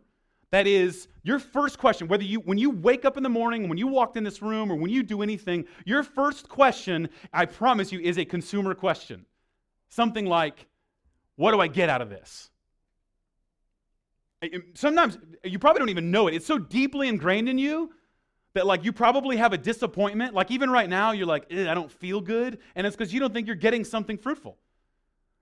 That 0.56 0.66
is, 0.66 1.08
your 1.22 1.38
first 1.38 1.78
question, 1.78 2.08
whether 2.08 2.24
you, 2.24 2.40
when 2.40 2.56
you 2.56 2.70
wake 2.70 3.04
up 3.04 3.18
in 3.18 3.22
the 3.22 3.28
morning, 3.28 3.68
when 3.68 3.76
you 3.76 3.88
walked 3.88 4.16
in 4.16 4.24
this 4.24 4.40
room, 4.40 4.72
or 4.72 4.74
when 4.74 4.90
you 4.90 5.02
do 5.02 5.20
anything, 5.20 5.66
your 5.84 6.02
first 6.02 6.48
question, 6.48 7.10
I 7.30 7.44
promise 7.44 7.92
you, 7.92 8.00
is 8.00 8.16
a 8.16 8.24
consumer 8.24 8.74
question. 8.74 9.26
Something 9.90 10.24
like, 10.24 10.66
what 11.34 11.52
do 11.52 11.60
I 11.60 11.66
get 11.66 11.90
out 11.90 12.00
of 12.00 12.08
this? 12.08 12.48
Um, 14.42 14.62
sometimes 14.72 15.18
you 15.44 15.58
probably 15.58 15.80
don't 15.80 15.90
even 15.90 16.10
know 16.10 16.26
it. 16.26 16.34
It's 16.34 16.46
so 16.46 16.56
deeply 16.56 17.08
ingrained 17.08 17.50
in 17.50 17.58
you 17.58 17.92
that 18.54 18.64
like 18.64 18.82
you 18.82 18.94
probably 18.94 19.36
have 19.36 19.52
a 19.52 19.58
disappointment. 19.58 20.32
Like 20.32 20.50
even 20.50 20.70
right 20.70 20.88
now, 20.88 21.12
you're 21.12 21.26
like, 21.26 21.52
I 21.52 21.74
don't 21.74 21.92
feel 21.92 22.22
good. 22.22 22.60
And 22.74 22.86
it's 22.86 22.96
because 22.96 23.12
you 23.12 23.20
don't 23.20 23.34
think 23.34 23.46
you're 23.46 23.56
getting 23.56 23.84
something 23.84 24.16
fruitful. 24.16 24.56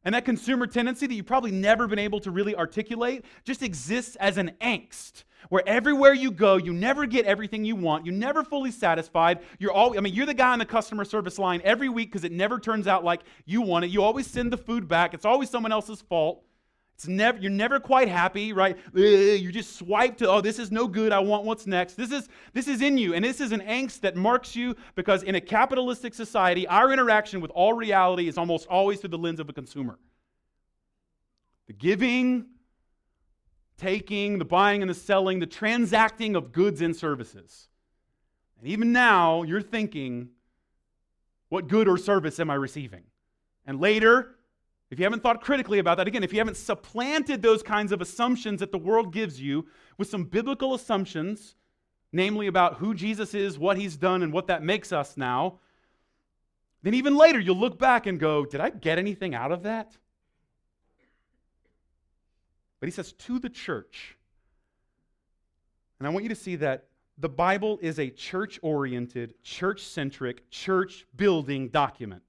And 0.04 0.14
that 0.14 0.25
consumer 0.25 0.66
tendency 0.66 1.06
that 1.06 1.14
you've 1.14 1.26
probably 1.26 1.50
never 1.50 1.87
been 1.87 1.99
able 1.99 2.20
to 2.20 2.30
really 2.30 2.54
articulate 2.54 3.25
just 3.44 3.62
exists 3.62 4.16
as 4.16 4.37
an 4.37 4.52
angst 4.61 5.25
where 5.49 5.62
everywhere 5.66 6.14
you 6.14 6.30
go, 6.30 6.56
you 6.56 6.73
never 6.73 7.06
get 7.06 7.26
everything 7.26 7.64
you 7.64 7.76
want. 7.76 8.06
You're 8.06 8.14
never 8.14 8.42
fully 8.44 8.70
satisfied. 8.70 9.40
You're 9.58 9.73
all, 9.73 9.96
I 9.96 10.00
mean, 10.00 10.14
you're 10.14 10.26
the 10.26 10.34
guy 10.34 10.52
on 10.52 10.58
the 10.58 10.64
customer 10.64 11.04
service 11.04 11.38
line 11.38 11.61
every 11.64 11.88
week 11.88 12.11
because 12.11 12.25
it 12.25 12.32
never 12.32 12.58
turns 12.58 12.87
out 12.87 13.04
like 13.04 13.23
you 13.44 13.62
want 13.62 13.84
it. 13.84 13.90
You 13.90 14.02
always 14.02 14.26
send 14.26 14.52
the 14.52 14.56
food 14.56 14.88
back. 14.88 15.14
It's 15.14 15.25
always 15.25 15.50
someone 15.50 15.73
else's 15.73 16.00
fault. 16.02 16.42
It's 16.95 17.09
never, 17.09 17.39
you're 17.39 17.51
never 17.51 17.81
quite 17.81 18.09
happy, 18.09 18.53
right? 18.53 18.79
Eh, 18.97 19.35
you 19.35 19.51
just 19.51 19.77
swipe 19.77 20.17
to, 20.19 20.29
oh, 20.29 20.41
this 20.41 20.61
is 20.61 20.71
no 20.71 20.87
good. 20.87 21.13
I 21.13 21.19
want 21.19 21.45
what's 21.45 21.67
next. 21.67 21.95
This 21.95 22.13
is, 22.13 22.29
this 22.53 22.69
is 22.69 22.83
in 22.83 22.97
you. 22.97 23.15
And 23.15 23.25
this 23.25 23.41
is 23.41 23.51
an 23.51 23.61
angst 23.63 24.01
that 24.01 24.15
marks 24.15 24.55
you 24.55 24.77
because 24.95 25.25
in 25.25 25.35
a 25.35 25.41
capitalistic 25.41 26.15
society, 26.15 26.69
our 26.69 26.93
interaction 26.93 27.41
with 27.41 27.51
all 27.51 27.73
reality 27.73 28.29
is 28.29 28.39
almost 28.39 28.69
always 28.69 29.01
through 29.01 29.11
the 29.11 29.19
lens 29.19 29.41
of 29.41 29.49
a 29.49 29.53
consumer. 29.53 29.99
The 31.67 31.73
giving, 31.73 32.47
taking, 33.77 34.39
the 34.39 34.45
buying 34.45 34.81
and 34.81 34.89
the 34.89 34.95
selling, 34.95 35.41
the 35.41 35.47
transacting 35.47 36.37
of 36.37 36.53
goods 36.53 36.81
and 36.81 36.95
services. 36.95 37.69
And 38.61 38.69
even 38.69 38.93
now, 38.93 39.43
you're 39.43 39.63
thinking, 39.63 40.29
what 41.49 41.67
good 41.67 41.89
or 41.89 41.99
service 41.99 42.39
am 42.39 42.51
I 42.51 42.55
receiving? 42.55 43.03
And 43.67 43.81
later, 43.81 44.37
if 44.91 44.99
you 44.99 45.05
haven't 45.05 45.23
thought 45.23 45.41
critically 45.41 45.79
about 45.79 45.97
that, 45.97 46.07
again, 46.07 46.23
if 46.23 46.33
you 46.33 46.38
haven't 46.38 46.57
supplanted 46.57 47.43
those 47.43 47.62
kinds 47.62 47.91
of 47.91 48.00
assumptions 48.00 48.61
that 48.61 48.71
the 48.71 48.79
world 48.79 49.12
gives 49.12 49.41
you 49.41 49.67
with 49.99 50.09
some 50.09 50.25
biblical 50.25 50.75
assumptions, 50.75 51.57
namely 52.12 52.47
about 52.47 52.76
who 52.76 52.95
Jesus 52.95 53.35
is, 53.35 53.59
what 53.59 53.76
he's 53.76 53.97
done, 53.97 54.23
and 54.23 54.33
what 54.33 54.47
that 54.47 54.62
makes 54.62 54.93
us 54.93 55.17
now, 55.17 55.59
then 56.83 56.95
even 56.95 57.17
later 57.17 57.41
you'll 57.41 57.59
look 57.59 57.79
back 57.79 58.07
and 58.07 58.21
go, 58.21 58.45
Did 58.45 58.61
I 58.61 58.71
get 58.71 58.99
anything 58.99 59.35
out 59.35 59.53
of 59.53 59.62
that? 59.62 59.97
But 62.79 62.87
he 62.87 62.91
says, 62.91 63.12
To 63.12 63.38
the 63.38 63.49
church. 63.49 64.17
And 65.99 66.07
I 66.07 66.11
want 66.11 66.25
you 66.25 66.29
to 66.29 66.35
see 66.35 66.57
that 66.57 66.88
the 67.17 67.29
Bible 67.29 67.79
is 67.81 67.99
a 67.99 68.11
church 68.11 68.59
oriented, 68.62 69.43
church 69.43 69.83
centric, 69.83 70.50
church 70.50 71.07
building 71.17 71.69
document. 71.69 72.23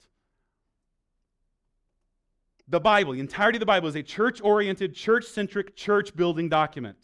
The 2.67 2.79
Bible, 2.79 3.13
the 3.13 3.19
entirety 3.19 3.57
of 3.57 3.59
the 3.59 3.65
Bible, 3.65 3.87
is 3.87 3.95
a 3.95 4.01
church 4.01 4.41
oriented, 4.41 4.95
church 4.95 5.25
centric, 5.25 5.75
church 5.75 6.15
building 6.15 6.49
document. 6.49 6.97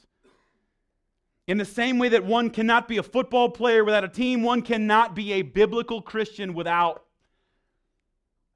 In 1.48 1.58
the 1.58 1.66
same 1.66 2.00
way 2.00 2.10
that 2.10 2.24
one 2.24 2.50
cannot 2.50 2.88
be 2.88 2.98
a 2.98 3.04
football 3.04 3.50
player 3.50 3.84
without 3.84 4.04
a 4.04 4.08
team, 4.08 4.42
one 4.42 4.62
cannot 4.62 5.16
be 5.16 5.34
a 5.34 5.42
biblical 5.42 6.02
Christian 6.02 6.54
without 6.54 7.06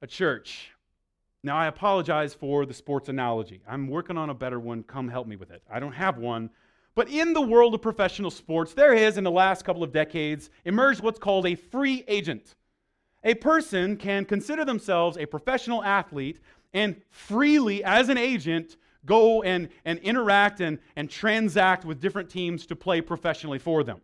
a 0.02 0.08
church. 0.08 0.72
Now, 1.44 1.58
I 1.58 1.68
apologize 1.68 2.34
for 2.34 2.66
the 2.66 2.74
sports 2.74 3.08
analogy. 3.08 3.62
I'm 3.68 3.88
working 3.88 4.18
on 4.18 4.32
a 4.32 4.34
better 4.34 4.60
one. 4.60 4.82
Come 4.82 5.08
help 5.08 5.28
me 5.28 5.36
with 5.36 5.52
it. 5.52 5.62
I 5.70 5.80
don't 5.80 5.92
have 5.92 6.18
one. 6.18 6.50
But 6.96 7.10
in 7.10 7.34
the 7.34 7.42
world 7.42 7.76
of 7.76 7.82
professional 7.84 8.32
sports, 8.32 8.74
there 8.74 8.96
has, 8.96 9.18
in 9.18 9.24
the 9.24 9.30
last 9.30 9.64
couple 9.64 9.84
of 9.84 9.92
decades, 9.92 10.50
emerged 10.64 11.02
what's 11.02 11.20
called 11.20 11.46
a 11.46 11.54
free 11.54 12.04
agent. 12.08 12.56
A 13.24 13.34
person 13.36 13.98
can 13.98 14.26
consider 14.26 14.66
themselves 14.66 15.18
a 15.18 15.26
professional 15.26 15.84
athlete 15.84 16.40
and 16.76 17.02
freely, 17.10 17.84
as 17.84 18.10
an 18.10 18.18
agent, 18.18 18.78
go 19.06 19.42
and, 19.42 19.70
and 19.86 19.98
interact 20.00 20.60
and, 20.60 20.78
and 20.96 21.10
transact 21.10 21.86
with 21.86 22.02
different 22.02 22.30
teams 22.30 22.66
to 22.68 22.76
play 22.76 23.02
professionally 23.02 23.60
for 23.60 23.84
them. 23.84 24.02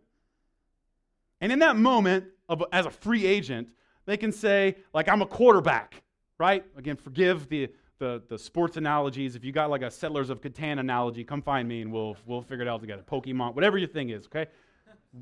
And 1.40 1.52
in 1.52 1.58
that 1.58 1.76
moment, 1.76 2.24
of, 2.48 2.64
as 2.72 2.86
a 2.86 2.90
free 2.90 3.26
agent, 3.26 3.68
they 4.06 4.16
can 4.16 4.32
say, 4.32 4.76
like, 4.94 5.08
I'm 5.08 5.22
a 5.22 5.26
quarterback, 5.26 6.02
right? 6.38 6.64
Again, 6.76 6.96
forgive 6.96 7.48
the, 7.48 7.68
the, 7.98 8.22
the 8.28 8.38
sports 8.38 8.76
analogies. 8.76 9.36
If 9.36 9.44
you 9.44 9.52
got 9.52 9.68
like 9.68 9.82
a 9.82 9.90
Settlers 9.90 10.30
of 10.30 10.40
Catan 10.40 10.80
analogy, 10.80 11.24
come 11.24 11.42
find 11.42 11.68
me 11.68 11.82
and 11.82 11.92
we'll, 11.92 12.16
we'll 12.26 12.42
figure 12.42 12.62
it 12.62 12.68
out 12.68 12.80
together. 12.80 13.02
Pokemon, 13.02 13.54
whatever 13.54 13.76
your 13.76 13.88
thing 13.88 14.10
is, 14.10 14.26
okay? 14.26 14.46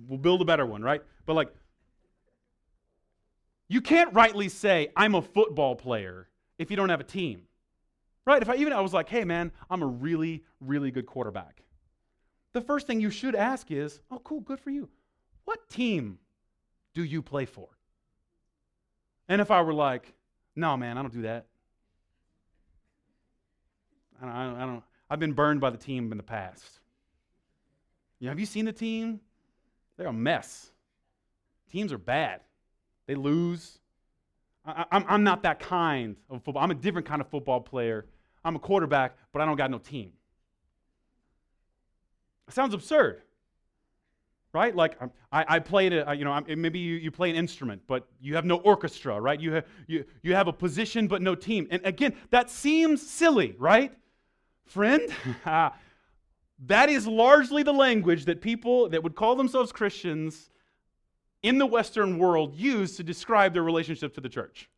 We'll 0.08 0.18
build 0.18 0.40
a 0.40 0.44
better 0.44 0.66
one, 0.66 0.82
right? 0.82 1.02
But 1.26 1.34
like, 1.34 1.52
you 3.68 3.80
can't 3.80 4.14
rightly 4.14 4.48
say, 4.48 4.92
I'm 4.96 5.14
a 5.14 5.22
football 5.22 5.74
player 5.74 6.28
if 6.60 6.70
you 6.70 6.76
don't 6.76 6.90
have 6.90 7.00
a 7.00 7.04
team. 7.04 7.42
Right? 8.26 8.42
If 8.42 8.50
I 8.50 8.56
even 8.56 8.74
I 8.74 8.82
was 8.82 8.92
like, 8.92 9.08
hey 9.08 9.24
man, 9.24 9.50
I'm 9.70 9.82
a 9.82 9.86
really, 9.86 10.44
really 10.60 10.90
good 10.90 11.06
quarterback. 11.06 11.62
The 12.52 12.60
first 12.60 12.86
thing 12.86 13.00
you 13.00 13.10
should 13.10 13.34
ask 13.34 13.70
is, 13.70 14.00
oh, 14.10 14.18
cool, 14.18 14.40
good 14.40 14.60
for 14.60 14.70
you. 14.70 14.88
What 15.46 15.68
team 15.70 16.18
do 16.94 17.02
you 17.02 17.22
play 17.22 17.46
for? 17.46 17.68
And 19.28 19.40
if 19.40 19.50
I 19.50 19.62
were 19.62 19.72
like, 19.72 20.12
No, 20.54 20.76
man, 20.76 20.98
I 20.98 21.02
don't 21.02 21.14
do 21.14 21.22
that. 21.22 21.46
I 24.20 24.26
don't, 24.26 24.34
I 24.34 24.44
don't, 24.44 24.56
I 24.56 24.66
don't 24.66 24.82
I've 25.08 25.18
been 25.18 25.32
burned 25.32 25.60
by 25.60 25.70
the 25.70 25.78
team 25.78 26.12
in 26.12 26.18
the 26.18 26.22
past. 26.22 26.78
You 28.18 28.26
know, 28.26 28.32
have 28.32 28.38
you 28.38 28.46
seen 28.46 28.66
the 28.66 28.72
team? 28.72 29.20
They're 29.96 30.08
a 30.08 30.12
mess. 30.12 30.70
Teams 31.72 31.92
are 31.92 31.98
bad. 31.98 32.42
They 33.06 33.14
lose. 33.14 33.79
I, 34.64 34.84
I'm, 34.92 35.04
I'm 35.08 35.24
not 35.24 35.42
that 35.42 35.60
kind 35.60 36.16
of 36.28 36.42
football. 36.42 36.62
I'm 36.62 36.70
a 36.70 36.74
different 36.74 37.06
kind 37.06 37.20
of 37.20 37.28
football 37.28 37.60
player. 37.60 38.06
I'm 38.44 38.56
a 38.56 38.58
quarterback, 38.58 39.16
but 39.32 39.42
I 39.42 39.46
don't 39.46 39.56
got 39.56 39.70
no 39.70 39.78
team. 39.78 40.12
It 42.48 42.54
sounds 42.54 42.74
absurd, 42.74 43.22
right? 44.52 44.74
Like 44.74 45.00
I, 45.30 45.44
I 45.48 45.58
played 45.60 45.92
a, 45.92 46.12
you 46.14 46.24
know, 46.24 46.40
maybe 46.56 46.80
you, 46.80 46.96
you 46.96 47.10
play 47.10 47.30
an 47.30 47.36
instrument, 47.36 47.82
but 47.86 48.08
you 48.20 48.34
have 48.34 48.44
no 48.44 48.56
orchestra, 48.56 49.20
right? 49.20 49.40
You 49.40 49.52
have, 49.52 49.66
you, 49.86 50.04
you 50.22 50.34
have 50.34 50.48
a 50.48 50.52
position, 50.52 51.06
but 51.06 51.22
no 51.22 51.34
team. 51.34 51.68
And 51.70 51.80
again, 51.84 52.14
that 52.30 52.50
seems 52.50 53.08
silly, 53.08 53.54
right? 53.58 53.92
Friend, 54.64 55.02
that 55.44 56.88
is 56.88 57.06
largely 57.06 57.62
the 57.62 57.72
language 57.72 58.24
that 58.24 58.40
people 58.40 58.88
that 58.88 59.02
would 59.02 59.14
call 59.14 59.36
themselves 59.36 59.70
Christians 59.70 60.50
in 61.42 61.58
the 61.58 61.66
Western 61.66 62.18
world 62.18 62.54
use 62.54 62.96
to 62.96 63.02
describe 63.02 63.52
their 63.52 63.62
relationship 63.62 64.14
to 64.14 64.20
the 64.20 64.28
church. 64.28 64.68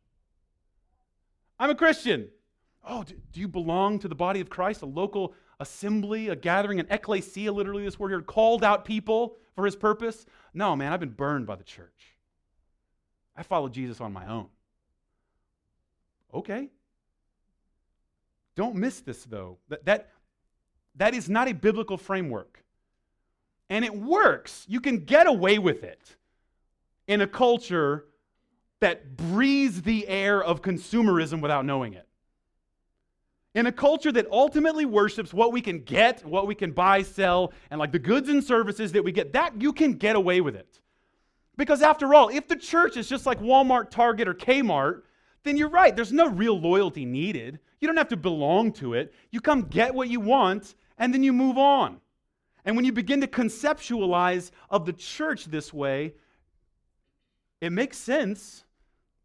I'm 1.59 1.69
a 1.69 1.75
Christian. 1.75 2.29
Oh, 2.85 3.03
do, 3.03 3.15
you 3.39 3.47
belong 3.47 3.99
to 3.99 4.07
the 4.07 4.15
body 4.15 4.41
of 4.41 4.49
Christ, 4.49 4.81
a 4.81 4.85
local 4.85 5.33
assembly, 5.59 6.29
a 6.29 6.35
gathering, 6.35 6.79
an 6.79 6.87
ecclesia, 6.89 7.51
literally 7.51 7.83
this 7.83 7.99
word 7.99 8.09
here, 8.09 8.21
called 8.21 8.63
out 8.63 8.85
people 8.85 9.37
for 9.55 9.65
his 9.65 9.75
purpose? 9.75 10.25
No, 10.53 10.75
man, 10.75 10.91
I've 10.91 10.99
been 10.99 11.09
burned 11.09 11.45
by 11.45 11.55
the 11.55 11.63
church. 11.63 12.15
I 13.35 13.43
follow 13.43 13.69
Jesus 13.69 14.01
on 14.01 14.11
my 14.13 14.27
own. 14.27 14.47
Okay. 16.33 16.69
Don't 18.55 18.75
miss 18.75 19.01
this, 19.01 19.23
though. 19.25 19.57
That, 19.69 19.85
that, 19.85 20.09
that 20.95 21.13
is 21.13 21.29
not 21.29 21.47
a 21.47 21.53
biblical 21.53 21.97
framework. 21.97 22.63
And 23.69 23.83
it 23.83 23.95
works. 23.95 24.65
You 24.67 24.81
can 24.81 24.99
get 24.99 25.27
away 25.27 25.57
with 25.57 25.83
it 25.83 26.15
in 27.07 27.21
a 27.21 27.27
culture 27.27 28.05
that 28.79 29.15
breathes 29.15 29.81
the 29.81 30.07
air 30.07 30.43
of 30.43 30.61
consumerism 30.61 31.41
without 31.41 31.65
knowing 31.65 31.93
it. 31.93 32.07
In 33.55 33.67
a 33.67 33.71
culture 33.71 34.11
that 34.11 34.27
ultimately 34.31 34.85
worships 34.85 35.33
what 35.33 35.51
we 35.51 35.61
can 35.61 35.79
get, 35.79 36.25
what 36.25 36.47
we 36.47 36.55
can 36.55 36.71
buy, 36.71 37.03
sell, 37.03 37.53
and 37.69 37.79
like 37.79 37.91
the 37.91 37.99
goods 37.99 38.27
and 38.29 38.43
services 38.43 38.91
that 38.93 39.03
we 39.03 39.11
get, 39.11 39.33
that 39.33 39.61
you 39.61 39.71
can 39.71 39.93
get 39.93 40.15
away 40.15 40.41
with 40.41 40.55
it. 40.55 40.79
Because 41.55 41.83
after 41.83 42.15
all, 42.15 42.29
if 42.29 42.47
the 42.47 42.55
church 42.55 42.97
is 42.97 43.07
just 43.07 43.25
like 43.25 43.39
Walmart, 43.39 43.91
Target, 43.91 44.27
or 44.27 44.33
Kmart, 44.33 45.03
then 45.43 45.55
you're 45.55 45.69
right. 45.69 45.95
There's 45.95 46.11
no 46.11 46.27
real 46.29 46.59
loyalty 46.59 47.05
needed. 47.05 47.59
You 47.79 47.87
don't 47.87 47.97
have 47.97 48.09
to 48.09 48.17
belong 48.17 48.71
to 48.73 48.95
it. 48.95 49.13
You 49.29 49.39
come 49.39 49.63
get 49.63 49.93
what 49.93 50.09
you 50.09 50.19
want, 50.19 50.73
and 50.97 51.13
then 51.13 51.21
you 51.21 51.31
move 51.31 51.57
on. 51.57 51.99
And 52.65 52.75
when 52.75 52.85
you 52.85 52.91
begin 52.91 53.21
to 53.21 53.27
conceptualize 53.27 54.51
of 54.69 54.85
the 54.85 54.93
church 54.93 55.45
this 55.45 55.73
way, 55.73 56.13
it 57.63 57.71
makes 57.71 57.97
sense 57.97 58.65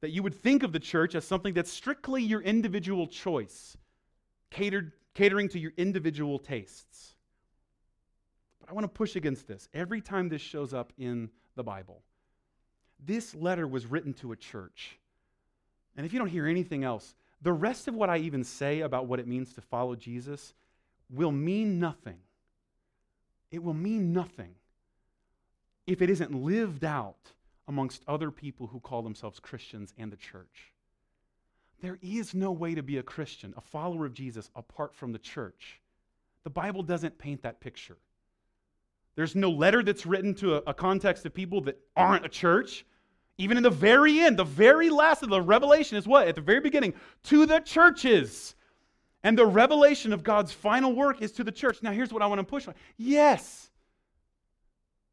that 0.00 0.10
you 0.10 0.22
would 0.22 0.34
think 0.34 0.62
of 0.62 0.70
the 0.70 0.78
church 0.78 1.16
as 1.16 1.24
something 1.24 1.52
that's 1.52 1.72
strictly 1.72 2.22
your 2.22 2.40
individual 2.40 3.08
choice, 3.08 3.76
catered, 4.48 4.92
catering 5.12 5.48
to 5.48 5.58
your 5.58 5.72
individual 5.76 6.38
tastes. 6.38 7.16
But 8.60 8.70
I 8.70 8.74
want 8.74 8.84
to 8.84 8.88
push 8.88 9.16
against 9.16 9.48
this. 9.48 9.68
Every 9.74 10.00
time 10.00 10.28
this 10.28 10.40
shows 10.40 10.72
up 10.72 10.92
in 10.96 11.30
the 11.56 11.64
Bible, 11.64 12.04
this 13.04 13.34
letter 13.34 13.66
was 13.66 13.86
written 13.86 14.14
to 14.14 14.30
a 14.30 14.36
church. 14.36 15.00
And 15.96 16.06
if 16.06 16.12
you 16.12 16.20
don't 16.20 16.28
hear 16.28 16.46
anything 16.46 16.84
else, 16.84 17.16
the 17.42 17.52
rest 17.52 17.88
of 17.88 17.94
what 17.96 18.08
I 18.08 18.18
even 18.18 18.44
say 18.44 18.82
about 18.82 19.06
what 19.06 19.18
it 19.18 19.26
means 19.26 19.52
to 19.54 19.60
follow 19.62 19.96
Jesus 19.96 20.54
will 21.10 21.32
mean 21.32 21.80
nothing. 21.80 22.18
It 23.50 23.64
will 23.64 23.74
mean 23.74 24.12
nothing 24.12 24.54
if 25.88 26.02
it 26.02 26.08
isn't 26.08 26.32
lived 26.32 26.84
out 26.84 27.32
amongst 27.68 28.02
other 28.08 28.30
people 28.30 28.66
who 28.66 28.80
call 28.80 29.02
themselves 29.02 29.38
Christians 29.38 29.94
and 29.98 30.10
the 30.10 30.16
church. 30.16 30.72
There 31.80 31.98
is 32.02 32.34
no 32.34 32.50
way 32.50 32.74
to 32.74 32.82
be 32.82 32.96
a 32.96 33.02
Christian, 33.02 33.54
a 33.56 33.60
follower 33.60 34.06
of 34.06 34.14
Jesus, 34.14 34.50
apart 34.56 34.94
from 34.94 35.12
the 35.12 35.18
church. 35.18 35.80
The 36.42 36.50
Bible 36.50 36.82
doesn't 36.82 37.18
paint 37.18 37.42
that 37.42 37.60
picture. 37.60 37.98
There's 39.14 39.36
no 39.36 39.50
letter 39.50 39.82
that's 39.82 40.06
written 40.06 40.34
to 40.36 40.56
a, 40.56 40.62
a, 40.68 40.74
context 40.74 41.26
of 41.26 41.34
people 41.34 41.60
that 41.62 41.78
aren't 41.96 42.24
a 42.24 42.28
church. 42.28 42.86
Even 43.36 43.56
in 43.56 43.62
the 43.62 43.70
very 43.70 44.20
end, 44.20 44.36
the 44.36 44.44
very 44.44 44.90
last 44.90 45.22
of 45.22 45.28
the 45.28 45.40
revelation 45.40 45.96
is 45.96 46.06
what? 46.06 46.26
At 46.26 46.36
the 46.36 46.40
very 46.40 46.60
beginning, 46.60 46.94
to 47.24 47.44
the 47.44 47.60
churches. 47.60 48.54
And 49.22 49.36
the 49.36 49.46
revelation 49.46 50.12
of 50.12 50.22
God's 50.22 50.52
final 50.52 50.94
work 50.94 51.20
is 51.20 51.32
to 51.32 51.44
the 51.44 51.52
church. 51.52 51.82
Now, 51.82 51.92
here's 51.92 52.12
what 52.12 52.22
I 52.22 52.26
want 52.26 52.38
to 52.38 52.44
push 52.44 52.66
on. 52.66 52.74
Yes, 52.96 53.70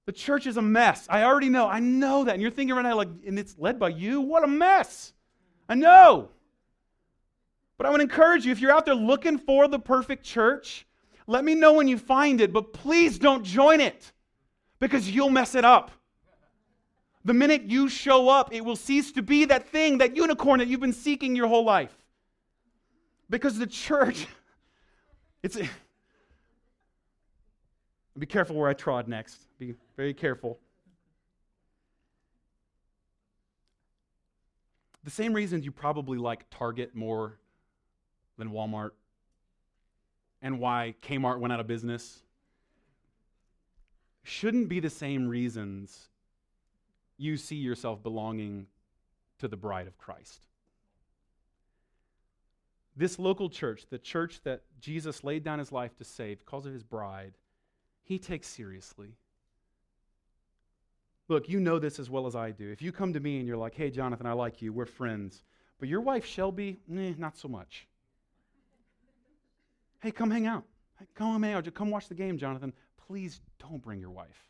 the 0.05 0.11
church 0.11 0.45
is 0.45 0.57
a 0.57 0.61
mess. 0.61 1.07
I 1.09 1.23
already 1.23 1.49
know. 1.49 1.67
I 1.67 1.79
know 1.79 2.25
that. 2.25 2.33
And 2.33 2.41
you're 2.41 2.51
thinking 2.51 2.75
right 2.75 2.83
now, 2.83 2.95
like, 2.95 3.09
and 3.25 3.39
it's 3.39 3.55
led 3.57 3.79
by 3.79 3.89
you? 3.89 4.21
What 4.21 4.43
a 4.43 4.47
mess. 4.47 5.13
I 5.67 5.75
know. 5.75 6.29
But 7.77 7.87
I 7.87 7.89
would 7.89 8.01
encourage 8.01 8.45
you, 8.45 8.51
if 8.51 8.61
you're 8.61 8.71
out 8.71 8.85
there 8.85 8.95
looking 8.95 9.37
for 9.37 9.67
the 9.67 9.79
perfect 9.79 10.23
church, 10.23 10.85
let 11.27 11.43
me 11.43 11.55
know 11.55 11.73
when 11.73 11.87
you 11.87 11.97
find 11.97 12.39
it, 12.39 12.53
but 12.53 12.71
please 12.71 13.17
don't 13.17 13.43
join 13.43 13.81
it 13.81 14.11
because 14.79 15.09
you'll 15.09 15.31
mess 15.31 15.55
it 15.55 15.65
up. 15.65 15.91
The 17.25 17.33
minute 17.33 17.63
you 17.63 17.89
show 17.89 18.29
up, 18.29 18.53
it 18.53 18.63
will 18.63 18.75
cease 18.75 19.11
to 19.13 19.23
be 19.23 19.45
that 19.45 19.67
thing, 19.69 19.97
that 19.97 20.15
unicorn 20.15 20.59
that 20.59 20.67
you've 20.67 20.79
been 20.79 20.93
seeking 20.93 21.35
your 21.35 21.47
whole 21.47 21.65
life. 21.65 21.95
Because 23.29 23.57
the 23.57 23.65
church, 23.65 24.27
it's. 25.43 25.57
Be 28.17 28.25
careful 28.25 28.55
where 28.55 28.69
I 28.69 28.73
trod 28.73 29.07
next. 29.07 29.45
Be 29.59 29.75
very 29.97 30.13
careful. 30.13 30.59
The 35.03 35.11
same 35.11 35.33
reasons 35.33 35.65
you 35.65 35.71
probably 35.71 36.17
like 36.17 36.49
Target 36.49 36.95
more 36.95 37.37
than 38.37 38.49
Walmart 38.49 38.91
and 40.41 40.59
why 40.59 40.95
Kmart 41.01 41.39
went 41.39 41.53
out 41.53 41.59
of 41.59 41.67
business 41.67 42.21
shouldn't 44.23 44.69
be 44.69 44.79
the 44.79 44.89
same 44.89 45.27
reasons 45.27 46.09
you 47.17 47.37
see 47.37 47.55
yourself 47.55 48.01
belonging 48.01 48.65
to 49.39 49.47
the 49.47 49.57
bride 49.57 49.87
of 49.87 49.97
Christ. 49.97 50.47
This 52.95 53.19
local 53.19 53.49
church, 53.49 53.85
the 53.89 53.97
church 53.99 54.41
that 54.43 54.61
Jesus 54.79 55.23
laid 55.23 55.43
down 55.43 55.59
his 55.59 55.71
life 55.71 55.95
to 55.97 56.03
save 56.03 56.39
because 56.39 56.65
of 56.65 56.73
his 56.73 56.83
bride, 56.83 57.33
he 58.05 58.19
takes 58.19 58.47
seriously. 58.47 59.17
Look, 61.27 61.49
you 61.49 61.59
know 61.59 61.79
this 61.79 61.99
as 61.99 62.07
well 62.07 62.27
as 62.27 62.35
I 62.35 62.51
do. 62.51 62.71
If 62.71 62.83
you 62.83 62.91
come 62.91 63.13
to 63.13 63.19
me 63.19 63.39
and 63.39 63.47
you're 63.47 63.57
like, 63.57 63.73
hey, 63.73 63.89
Jonathan, 63.89 64.27
I 64.27 64.33
like 64.33 64.61
you, 64.61 64.71
we're 64.71 64.85
friends, 64.85 65.43
but 65.79 65.89
your 65.89 66.01
wife, 66.01 66.23
Shelby, 66.23 66.77
eh, 66.95 67.13
not 67.17 67.35
so 67.35 67.47
much. 67.47 67.87
hey, 70.01 70.11
come 70.11 70.29
hang 70.29 70.45
out. 70.45 70.63
Come 71.15 71.41
hang 71.41 71.53
out. 71.53 71.73
Come 71.73 71.89
watch 71.89 72.07
the 72.07 72.13
game, 72.13 72.37
Jonathan. 72.37 72.73
Please 73.07 73.41
don't 73.59 73.81
bring 73.81 73.99
your 73.99 74.11
wife. 74.11 74.47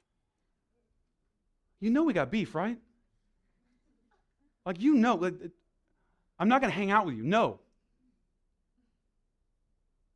You 1.80 1.90
know 1.92 2.04
we 2.04 2.14
got 2.14 2.30
beef, 2.30 2.54
right? 2.54 2.78
Like, 4.66 4.82
you 4.82 4.96
know, 4.96 5.16
like, 5.16 5.36
I'm 6.38 6.50
not 6.50 6.60
going 6.60 6.72
to 6.72 6.78
hang 6.78 6.92
out 6.92 7.06
with 7.06 7.16
you. 7.16 7.24
No. 7.24 7.60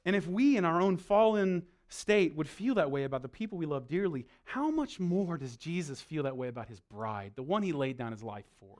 And 0.03 0.15
if 0.15 0.27
we, 0.27 0.57
in 0.57 0.65
our 0.65 0.81
own 0.81 0.97
fallen 0.97 1.63
state 1.89 2.35
would 2.35 2.47
feel 2.47 2.75
that 2.75 2.91
way 2.91 3.03
about 3.03 3.21
the 3.21 3.27
people 3.27 3.57
we 3.57 3.65
love 3.65 3.87
dearly, 3.87 4.25
how 4.43 4.71
much 4.71 4.99
more 4.99 5.37
does 5.37 5.57
Jesus 5.57 5.99
feel 5.99 6.23
that 6.23 6.37
way 6.37 6.47
about 6.47 6.69
his 6.69 6.79
bride, 6.79 7.33
the 7.35 7.43
one 7.43 7.63
he 7.63 7.73
laid 7.73 7.97
down 7.97 8.11
his 8.11 8.23
life 8.23 8.45
for? 8.59 8.77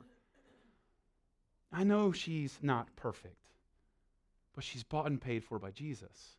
I 1.72 1.84
know 1.84 2.12
she's 2.12 2.58
not 2.62 2.96
perfect, 2.96 3.36
but 4.56 4.64
she's 4.64 4.84
bought 4.84 5.08
and 5.08 5.20
paid 5.20 5.44
for 5.44 5.60
by 5.60 5.72
Jesus. 5.72 6.38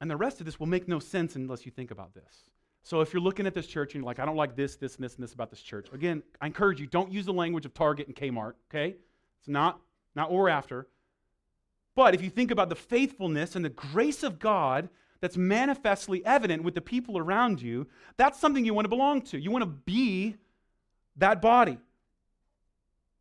And 0.00 0.10
the 0.10 0.16
rest 0.16 0.40
of 0.40 0.46
this 0.46 0.58
will 0.58 0.66
make 0.66 0.88
no 0.88 0.98
sense 0.98 1.36
unless 1.36 1.64
you 1.64 1.72
think 1.72 1.90
about 1.90 2.14
this. 2.14 2.50
So 2.82 3.00
if 3.00 3.12
you're 3.12 3.22
looking 3.22 3.46
at 3.46 3.54
this 3.54 3.66
church 3.66 3.94
and 3.94 4.02
you're 4.02 4.06
like, 4.06 4.18
I 4.18 4.24
don't 4.24 4.36
like 4.36 4.56
this, 4.56 4.74
this, 4.76 4.96
and 4.96 5.04
this, 5.04 5.14
and 5.14 5.22
this 5.22 5.32
about 5.32 5.50
this 5.50 5.62
church, 5.62 5.88
again, 5.92 6.22
I 6.40 6.46
encourage 6.46 6.80
you, 6.80 6.86
don't 6.86 7.12
use 7.12 7.24
the 7.24 7.32
language 7.32 7.64
of 7.64 7.72
Target 7.72 8.08
and 8.08 8.16
Kmart, 8.16 8.54
okay? 8.68 8.96
It's 9.38 9.48
not, 9.48 9.80
not 10.16 10.30
what 10.30 10.38
we're 10.38 10.48
after. 10.48 10.88
But 11.94 12.14
if 12.14 12.22
you 12.22 12.30
think 12.30 12.50
about 12.50 12.68
the 12.68 12.76
faithfulness 12.76 13.54
and 13.54 13.64
the 13.64 13.70
grace 13.70 14.22
of 14.22 14.38
God 14.38 14.88
that's 15.20 15.36
manifestly 15.36 16.24
evident 16.24 16.64
with 16.64 16.74
the 16.74 16.80
people 16.80 17.18
around 17.18 17.60
you, 17.60 17.86
that's 18.16 18.40
something 18.40 18.64
you 18.64 18.74
want 18.74 18.86
to 18.86 18.90
belong 18.90 19.22
to. 19.22 19.38
You 19.38 19.50
want 19.50 19.62
to 19.62 19.70
be 19.70 20.36
that 21.16 21.42
body. 21.42 21.78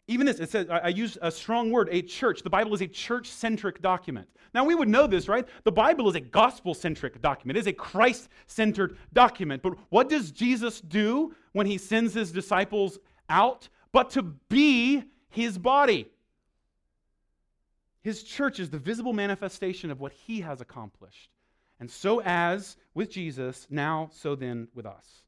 Even 0.08 0.26
this, 0.26 0.40
it 0.40 0.50
says, 0.50 0.68
I, 0.70 0.90
use 0.90 1.18
a 1.22 1.32
strong 1.32 1.72
word, 1.72 1.88
a 1.92 2.02
church. 2.02 2.44
The 2.44 2.50
Bible 2.50 2.74
is 2.74 2.82
a 2.82 2.88
church 2.88 3.28
centric 3.28 3.82
document. 3.82 4.28
Now, 4.54 4.66
we 4.66 4.76
would 4.76 4.90
know 4.90 5.08
this, 5.08 5.30
right? 5.30 5.48
The 5.64 5.72
Bible 5.72 6.10
is 6.10 6.16
a 6.16 6.20
gospel 6.20 6.74
centric 6.74 7.22
document, 7.22 7.58
it 7.58 7.62
is 7.62 7.68
a 7.68 7.74
Christ 7.74 8.30
centered 8.48 8.98
document. 9.14 9.62
But 9.62 9.76
what 9.90 10.10
does 10.10 10.32
Jesus 10.32 10.82
do 10.82 11.34
when 11.54 11.66
he 11.66 11.78
sends 11.78 12.14
his 12.14 12.32
disciples 12.32 13.00
out? 13.30 13.70
But 13.94 14.10
to 14.12 14.24
be 14.24 15.04
his 15.30 15.58
body. 15.58 16.11
His 18.02 18.24
church 18.24 18.60
is 18.60 18.70
the 18.70 18.80
visible 18.80 19.14
manifestation 19.14 19.92
of 19.92 20.00
what 20.00 20.12
he 20.12 20.42
has 20.42 20.62
accomplished. 20.62 21.30
And 21.80 21.90
so, 21.90 22.22
as 22.22 22.78
with 22.94 23.10
Jesus, 23.10 23.68
now, 23.70 24.10
so 24.12 24.36
then 24.36 24.68
with 24.76 24.86
us. 24.86 25.24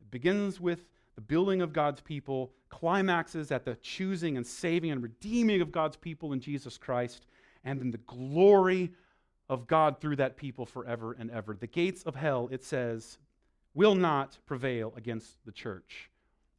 It 0.00 0.10
begins 0.10 0.60
with 0.60 0.86
the 1.14 1.20
building 1.20 1.62
of 1.62 1.72
God's 1.72 2.00
people, 2.00 2.52
climaxes 2.68 3.50
at 3.50 3.64
the 3.64 3.76
choosing 3.82 4.36
and 4.36 4.46
saving 4.46 4.90
and 4.90 5.02
redeeming 5.02 5.60
of 5.60 5.72
God's 5.72 5.96
people 5.96 6.32
in 6.32 6.40
Jesus 6.40 6.78
Christ, 6.78 7.26
and 7.64 7.80
then 7.80 7.90
the 7.90 7.98
glory 7.98 8.92
of 9.48 9.66
God 9.66 10.00
through 10.00 10.16
that 10.16 10.36
people 10.36 10.64
forever 10.64 11.14
and 11.18 11.30
ever. 11.30 11.56
The 11.58 11.66
gates 11.66 12.02
of 12.04 12.14
hell, 12.16 12.48
it 12.50 12.64
says, 12.64 13.18
will 13.74 13.94
not 13.94 14.38
prevail 14.46 14.92
against 14.96 15.44
the 15.44 15.52
church. 15.52 16.10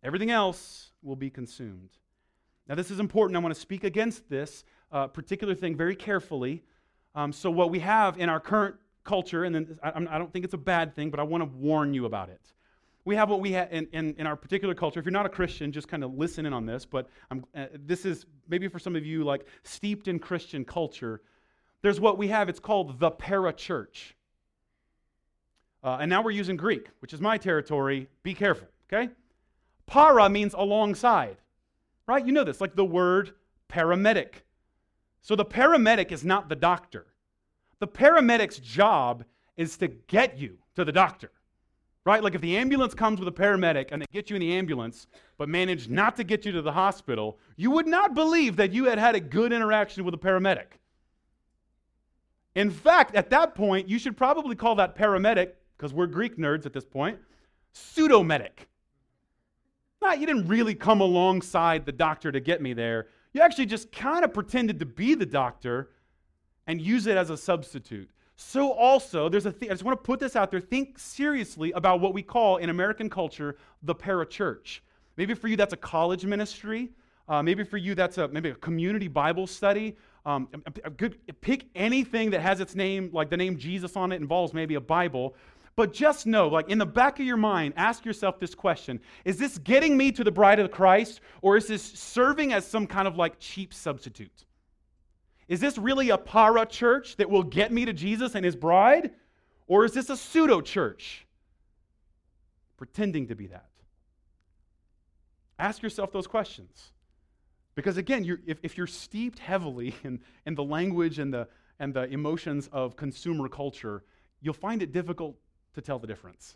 Everything 0.04 0.32
else 0.32 0.92
will 1.02 1.16
be 1.16 1.30
consumed. 1.30 1.90
Now, 2.68 2.76
this 2.76 2.92
is 2.92 3.00
important. 3.00 3.38
I 3.38 3.40
want 3.40 3.54
to 3.54 3.60
speak 3.60 3.84
against 3.84 4.30
this 4.30 4.64
uh, 4.94 5.08
particular 5.08 5.56
thing 5.56 5.76
very 5.76 5.96
carefully. 5.96 6.64
Um, 7.16 7.34
so, 7.34 7.52
what 7.52 7.70
we 7.70 7.80
have 7.80 8.18
in 8.18 8.30
our 8.30 8.40
current 8.40 8.76
culture, 9.04 9.44
and 9.44 9.54
then 9.54 9.80
I, 9.84 9.90
I 9.90 10.18
don't 10.18 10.32
think 10.32 10.46
it's 10.46 10.54
a 10.54 10.58
bad 10.58 10.96
thing, 10.96 11.10
but 11.12 11.20
I 11.20 11.24
want 11.24 11.42
to 11.44 11.50
warn 11.58 11.94
you 11.94 12.06
about 12.06 12.30
it 12.30 12.54
we 13.06 13.16
have 13.16 13.30
what 13.30 13.42
we 13.42 13.52
have 13.52 13.72
in, 13.72 13.88
in, 13.92 14.16
in, 14.18 14.28
our 14.28 14.36
particular 14.36 14.74
culture. 14.74 15.00
If 15.00 15.06
you're 15.06 15.12
not 15.12 15.26
a 15.26 15.30
Christian, 15.30 15.72
just 15.72 15.88
kind 15.88 16.04
of 16.04 16.14
listen 16.14 16.46
in 16.46 16.54
on 16.54 16.66
this. 16.66 16.86
But 16.86 17.10
uh, 17.32 17.66
this 17.86 18.06
is 18.06 18.26
maybe 18.48 18.68
for 18.68 18.80
some 18.80 18.96
of 18.96 19.06
you 19.06 19.24
like 19.24 19.46
steeped 19.64 20.08
in 20.08 20.20
Christian 20.20 20.64
culture. 20.64 21.22
There's 21.82 22.00
what 22.00 22.18
we 22.18 22.30
have. 22.30 22.48
It's 22.48 22.60
called 22.60 23.00
the 23.00 23.12
parachurch. 23.12 24.14
Uh, 25.84 25.98
and 26.00 26.10
now 26.10 26.22
we're 26.22 26.32
using 26.32 26.56
Greek, 26.56 26.88
which 27.00 27.14
is 27.14 27.20
my 27.20 27.38
territory. 27.38 28.08
Be 28.24 28.34
careful, 28.34 28.68
okay? 28.92 29.12
Para 29.86 30.30
means 30.30 30.54
alongside, 30.54 31.36
right? 32.08 32.26
You 32.26 32.32
know 32.32 32.46
this, 32.46 32.62
like 32.62 32.76
the 32.76 32.86
word 32.86 33.34
paramedic. 33.70 34.44
So 35.24 35.36
the 35.36 35.46
paramedic 35.46 36.12
is 36.12 36.24
not 36.24 36.48
the 36.48 36.56
doctor. 36.56 37.08
The 37.80 37.88
paramedic's 37.88 38.60
job 38.60 39.24
is 39.58 39.78
to 39.78 39.88
get 39.88 40.38
you 40.38 40.60
to 40.76 40.86
the 40.86 40.92
doctor 40.92 41.32
right? 42.06 42.22
Like 42.22 42.36
if 42.36 42.42
the 42.42 42.58
ambulance 42.58 42.94
comes 42.94 43.20
with 43.20 43.28
a 43.28 43.32
paramedic 43.32 43.90
and 43.92 44.02
they 44.02 44.06
get 44.12 44.30
you 44.30 44.36
in 44.36 44.42
the 44.42 44.54
ambulance, 44.54 45.08
but 45.38 45.50
manage 45.50 45.88
not 45.88 46.16
to 46.18 46.24
get 46.24 46.46
you 46.46 46.52
to 46.52 46.62
the 46.62 46.72
hospital, 46.72 47.38
you 47.56 47.72
would 47.72 47.88
not 47.88 48.14
believe 48.14 48.56
that 48.58 48.74
you 48.74 48.86
had 48.86 48.98
had 48.98 49.16
a 49.16 49.20
good 49.20 49.54
interaction 49.54 50.04
with 50.04 50.14
a 50.14 50.18
paramedic. 50.18 50.80
In 52.56 52.70
fact, 52.70 53.16
at 53.16 53.30
that 53.32 53.56
point, 53.56 53.90
you 53.90 53.98
should 53.98 54.18
probably 54.18 54.56
call 54.56 54.76
that 54.76 54.96
paramedic, 54.96 55.54
because 55.78 55.94
we're 55.94 56.08
Greek 56.08 56.38
nerds 56.38 56.66
at 56.66 56.74
this 56.74 56.86
point, 56.86 57.18
pseudo-medic. 57.72 58.68
Not, 60.02 60.20
you 60.20 60.28
didn't 60.28 60.48
really 60.48 60.76
come 60.76 61.02
alongside 61.02 61.86
the 61.86 61.92
doctor 61.92 62.32
to 62.32 62.40
get 62.40 62.62
me 62.62 62.74
there. 62.74 63.08
You 63.34 63.42
actually 63.42 63.66
just 63.66 63.92
kind 63.92 64.24
of 64.24 64.34
pretended 64.34 64.80
to 64.80 64.86
be 64.86 65.16
the 65.16 65.26
doctor 65.26 65.90
and 66.68 66.80
use 66.80 67.08
it 67.08 67.18
as 67.18 67.30
a 67.30 67.38
substitute 67.38 68.10
so 68.36 68.72
also 68.72 69.30
there's 69.30 69.46
a 69.46 69.52
th- 69.52 69.72
I 69.72 69.74
just 69.74 69.84
want 69.84 70.00
to 70.00 70.04
put 70.04 70.20
this 70.20 70.36
out 70.36 70.52
there. 70.52 70.60
Think 70.60 70.98
seriously 70.98 71.72
about 71.74 72.00
what 72.00 72.14
we 72.14 72.22
call 72.24 72.58
in 72.58 72.70
American 72.70 73.10
culture 73.10 73.58
the 73.84 73.96
parachurch. 73.96 74.80
Maybe 75.18 75.34
for 75.34 75.48
you 75.48 75.56
that's 75.56 75.74
a 75.74 75.78
college 75.78 76.26
ministry. 76.26 76.90
Uh, 77.28 77.42
maybe 77.42 77.64
for 77.64 77.78
you 77.78 77.96
that's 77.96 78.18
a 78.18 78.28
maybe 78.28 78.50
a 78.50 78.56
community 78.56 79.08
Bible 79.08 79.48
study. 79.48 79.96
Um, 80.26 80.48
a, 80.54 80.88
a 80.88 80.90
good, 80.90 81.18
pick 81.42 81.66
anything 81.76 82.30
that 82.32 82.40
has 82.40 82.62
its 82.62 82.76
name, 82.76 83.10
like 83.12 83.30
the 83.30 83.36
name 83.36 83.58
Jesus 83.58 83.98
on 83.98 84.14
it, 84.14 84.22
involves 84.22 84.54
maybe 84.54 84.76
a 84.76 84.82
Bible. 84.82 85.36
But 85.76 85.92
just 85.92 86.28
know, 86.28 86.48
like 86.48 86.70
in 86.70 86.78
the 86.78 86.86
back 86.86 87.20
of 87.20 87.26
your 87.26 87.38
mind, 87.38 87.74
ask 87.78 88.06
yourself 88.06 88.40
this 88.40 88.54
question 88.54 89.00
Is 89.26 89.38
this 89.38 89.58
getting 89.58 89.98
me 89.98 90.12
to 90.12 90.24
the 90.24 90.32
bride 90.32 90.60
of 90.60 90.72
Christ, 90.72 91.22
or 91.42 91.58
is 91.58 91.68
this 91.68 91.84
serving 91.84 92.54
as 92.54 92.66
some 92.66 92.86
kind 92.86 93.08
of 93.08 93.18
like 93.18 93.40
cheap 93.40 93.74
substitute? 93.74 94.46
Is 95.48 95.60
this 95.60 95.78
really 95.78 96.10
a 96.10 96.18
para 96.18 96.66
church 96.66 97.18
that 97.18 97.30
will 97.30 97.44
get 97.44 97.72
me 97.72 97.86
to 97.86 97.94
Jesus 97.94 98.36
and 98.36 98.46
his 98.46 98.56
bride? 98.56 99.12
Or 99.68 99.86
is 99.86 99.94
this 99.94 100.10
a 100.10 100.18
pseudo 100.18 100.62
church 100.62 101.26
pretending 102.78 103.28
to 103.28 103.36
be 103.36 103.48
that? 103.48 103.70
Ask 105.60 105.82
yourself 105.82 106.12
those 106.12 106.28
questions. 106.28 106.92
Because 107.76 107.98
again, 107.98 108.24
you're, 108.24 108.40
if, 108.46 108.60
if 108.62 108.78
you're 108.78 108.88
steeped 108.88 109.40
heavily 109.40 109.96
in, 110.04 110.20
in 110.46 110.56
the 110.56 110.64
language 110.64 111.20
and 111.20 111.34
the, 111.34 111.48
and 111.80 111.94
the 111.94 112.04
emotions 112.04 112.70
of 112.72 112.96
consumer 112.96 113.48
culture, 113.48 114.04
you'll 114.42 114.54
find 114.54 114.82
it 114.82 114.92
difficult 114.92 115.36
to 115.76 115.82
tell 115.82 116.00
the 116.00 116.08
difference. 116.08 116.56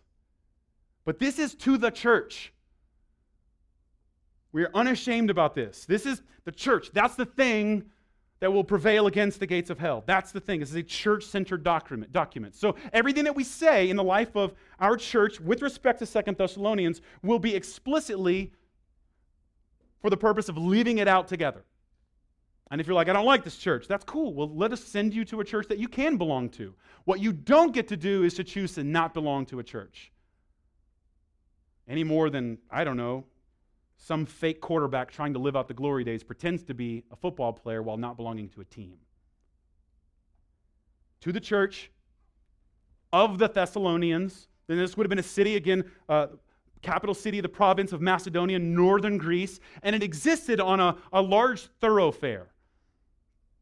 But 1.06 1.20
this 1.20 1.40
is 1.40 1.56
to 1.56 1.78
the 1.78 1.90
church. 1.90 2.52
We 4.52 4.64
are 4.64 4.72
unashamed 4.74 5.30
about 5.30 5.56
this. 5.56 5.86
This 5.86 6.06
is 6.06 6.22
the 6.46 6.52
church. 6.52 6.92
That's 6.94 7.16
the 7.16 7.26
thing 7.26 7.86
that 8.40 8.54
will 8.54 8.64
prevail 8.64 9.08
against 9.08 9.40
the 9.40 9.48
gates 9.48 9.70
of 9.70 9.80
hell. 9.80 10.04
That's 10.06 10.32
the 10.32 10.40
thing. 10.40 10.60
This 10.60 10.70
is 10.70 10.76
a 10.76 10.84
church 10.84 11.26
centered 11.26 11.64
document, 11.64 12.12
document. 12.12 12.56
So 12.56 12.76
everything 12.94 13.24
that 13.24 13.36
we 13.36 13.44
say 13.44 13.90
in 13.90 13.96
the 13.96 14.04
life 14.04 14.36
of 14.36 14.54
our 14.80 14.96
church 14.96 15.40
with 15.40 15.62
respect 15.62 16.00
to 16.00 16.06
Second 16.06 16.38
Thessalonians 16.38 17.02
will 17.24 17.40
be 17.40 17.56
explicitly 17.56 18.52
for 20.02 20.10
the 20.10 20.18
purpose 20.18 20.50
of 20.50 20.58
leaving 20.58 21.00
it 21.00 21.08
out 21.08 21.28
together. 21.28 21.66
And 22.70 22.82
if 22.82 22.88
you're 22.88 22.96
like, 22.96 23.08
I 23.08 23.14
don't 23.14 23.26
like 23.26 23.44
this 23.44 23.58
church, 23.58 23.88
that's 23.88 24.04
cool. 24.04 24.34
Well, 24.34 24.54
let 24.54 24.74
us 24.74 24.84
send 24.84 25.14
you 25.14 25.24
to 25.26 25.40
a 25.40 25.46
church 25.46 25.68
that 25.68 25.78
you 25.78 25.88
can 25.88 26.18
belong 26.18 26.50
to. 26.50 26.74
What 27.06 27.22
you 27.22 27.32
don't 27.32 27.74
get 27.74 27.88
to 27.90 27.98
do 27.98 28.24
is 28.24 28.34
to 28.36 28.44
choose 28.44 28.74
to 28.74 28.84
not 28.84 29.14
belong 29.14 29.46
to 29.48 29.60
a 29.60 29.64
church. 29.64 30.12
Any 31.88 32.04
more 32.04 32.30
than, 32.30 32.58
I 32.70 32.84
don't 32.84 32.98
know, 32.98 33.24
some 33.98 34.26
fake 34.26 34.60
quarterback 34.60 35.12
trying 35.12 35.34
to 35.34 35.40
live 35.40 35.56
out 35.56 35.68
the 35.68 35.74
glory 35.74 36.04
days 36.04 36.24
pretends 36.24 36.64
to 36.64 36.74
be 36.74 37.04
a 37.12 37.16
football 37.16 37.54
player 37.54 37.82
while 37.82 37.98
not 37.98 38.18
belonging 38.18 38.50
to 38.50 38.62
a 38.62 38.66
team. 38.66 38.98
To 41.22 41.32
the 41.32 41.40
church 41.40 41.90
of 43.14 43.38
the 43.38 43.48
Thessalonians, 43.48 44.50
then 44.68 44.78
this 44.78 44.98
would 44.98 45.06
have 45.06 45.10
been 45.10 45.20
a 45.20 45.24
city, 45.24 45.56
again, 45.56 45.90
uh, 46.10 46.28
capital 46.82 47.16
city 47.16 47.40
of 47.40 47.44
the 47.44 47.50
province 47.50 47.94
of 47.94 48.02
Macedonia, 48.02 48.60
northern 48.60 49.18
Greece, 49.18 49.60
and 49.82 49.96
it 49.96 50.04
existed 50.04 50.60
on 50.60 50.80
a, 50.80 50.98
a 51.14 51.22
large 51.22 51.68
thoroughfare. 51.80 52.48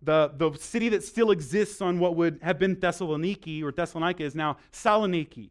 The, 0.02 0.32
the 0.36 0.54
city 0.54 0.90
that 0.90 1.04
still 1.04 1.32
exists 1.32 1.82
on 1.82 2.00
what 2.00 2.16
would 2.16 2.40
have 2.42 2.60
been 2.60 2.76
Thessaloniki, 2.76 3.64
or 3.64 3.72
Thessalonica 3.72 4.24
is 4.24 4.36
now 4.36 4.58
Saloniki. 4.72 5.50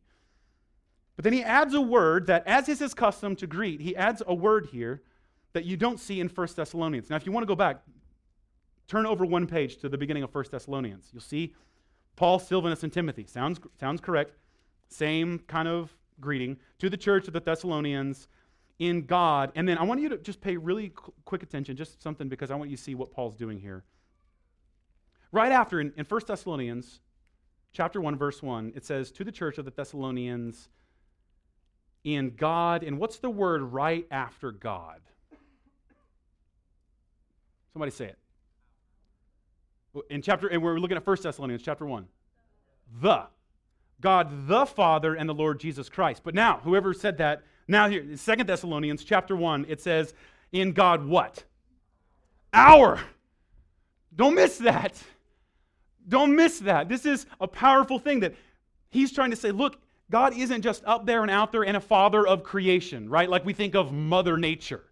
But 1.16 1.24
then 1.24 1.33
he 1.33 1.42
adds 1.42 1.74
a 1.74 1.80
word 1.80 2.26
that, 2.26 2.46
as 2.46 2.68
is 2.68 2.78
his 2.78 2.94
custom 2.94 3.37
to 3.37 3.46
greet, 3.46 3.80
he 3.80 3.96
adds 3.96 4.22
a 4.26 4.35
word 4.35 4.68
here 4.72 5.02
that 5.52 5.64
you 5.64 5.76
don't 5.76 5.98
see 5.98 6.20
in 6.20 6.28
1 6.28 6.48
Thessalonians. 6.57 7.09
Now, 7.09 7.16
if 7.16 7.26
you 7.26 7.33
want 7.33 7.44
to 7.44 7.48
go 7.48 7.54
back, 7.54 7.83
turn 8.88 9.07
over 9.07 9.24
one 9.24 9.46
page 9.46 9.76
to 9.78 9.88
the 9.88 9.96
beginning 9.96 10.22
of 10.22 10.35
1 10.35 10.44
Thessalonians. 10.50 11.09
You'll 11.12 11.22
see 11.22 11.54
Paul, 12.16 12.38
Silvanus, 12.38 12.83
and 12.83 12.92
Timothy. 12.92 13.26
Sounds, 13.26 13.61
sounds 13.78 14.00
correct. 14.00 14.33
Same 14.88 15.38
kind 15.46 15.68
of 15.68 15.96
greeting 16.20 16.59
to 16.78 16.90
the 16.90 16.96
church 16.96 17.26
of 17.26 17.33
the 17.33 17.40
Thessalonians 17.40 18.28
in 18.78 19.07
God. 19.07 19.52
And 19.54 19.68
then 19.68 19.78
I 19.78 19.85
want 19.85 20.00
you 20.00 20.09
to 20.09 20.18
just 20.18 20.40
pay 20.40 20.57
really 20.57 20.92
quick 21.24 21.42
attention, 21.42 21.76
just 21.76 22.02
something, 22.02 22.28
because 22.28 22.50
I 22.50 22.57
want 22.57 22.70
you 22.70 22.76
to 22.76 22.83
see 22.83 22.94
what 22.94 23.12
Paul's 23.12 23.37
doing 23.37 23.59
here. 23.59 23.85
Right 25.35 25.51
after, 25.51 25.81
in, 25.81 25.92
in 25.97 26.05
1 26.05 26.20
Thessalonians 26.29 27.01
chapter 27.73 28.01
1, 28.01 28.16
verse 28.16 28.40
1, 28.40 28.73
it 28.77 28.85
says, 28.85 29.11
To 29.11 29.25
the 29.25 29.33
church 29.33 29.59
of 29.59 29.64
the 29.64 29.73
Thessalonians 29.73 30.68
in 32.05 32.37
God. 32.37 32.85
And 32.85 33.01
what's 33.01 33.16
the 33.16 33.31
word 33.31 33.62
right 33.62 34.07
after 34.12 34.53
God? 34.53 35.01
Somebody 37.73 37.90
say 37.90 38.12
it. 38.12 38.18
In 40.09 40.23
chapter, 40.23 40.47
and 40.47 40.62
we're 40.62 40.79
looking 40.79 40.97
at 40.97 41.05
1 41.05 41.16
Thessalonians 41.20 41.62
chapter 41.62 41.85
1. 41.85 42.07
The. 43.03 43.25
God 44.01 44.47
the 44.47 44.66
Father 44.66 45.14
and 45.14 45.29
the 45.29 45.35
Lord 45.35 45.59
Jesus 45.59 45.88
Christ. 45.88 46.23
But 46.23 46.37
now, 46.37 46.61
whoever 46.62 46.94
said 46.94 47.18
that, 47.18 47.42
now 47.66 47.88
here, 47.88 48.05
2 48.05 48.44
Thessalonians 48.44 49.03
chapter 49.03 49.35
1, 49.35 49.66
it 49.68 49.81
says, 49.81 50.14
in 50.53 50.70
God 50.70 51.05
what? 51.05 51.42
Our. 52.53 53.01
Don't 54.14 54.37
miss 54.37 54.59
that. 54.59 55.03
Don't 56.09 56.37
miss 56.37 56.59
that. 56.61 56.88
This 56.88 57.07
is 57.07 57.27
a 57.40 57.49
powerful 57.49 57.99
thing 57.99 58.21
that 58.21 58.35
he's 58.90 59.12
trying 59.12 59.31
to 59.31 59.37
say, 59.37 59.51
look, 59.51 59.79
God 60.11 60.37
isn't 60.37 60.62
just 60.62 60.85
up 60.85 61.07
there 61.07 61.23
and 61.23 61.31
out 61.31 61.51
there 61.51 61.64
and 61.64 61.77
a 61.77 61.81
father 61.81 62.27
of 62.27 62.43
creation, 62.43 63.09
right? 63.09 63.29
Like 63.29 63.45
we 63.45 63.53
think 63.53 63.75
of 63.75 63.93
Mother 63.93 64.37
Nature. 64.37 64.85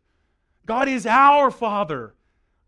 God 0.65 0.89
is 0.89 1.07
our 1.07 1.51
father. 1.51 2.15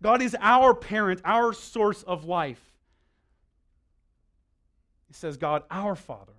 God 0.03 0.21
is 0.21 0.37
our 0.41 0.75
parent, 0.75 1.23
our 1.25 1.53
source 1.55 2.03
of 2.03 2.27
life. 2.27 2.61
He 5.09 5.15
says, 5.15 5.37
God, 5.37 5.63
our 5.71 5.95
Father, 5.95 6.35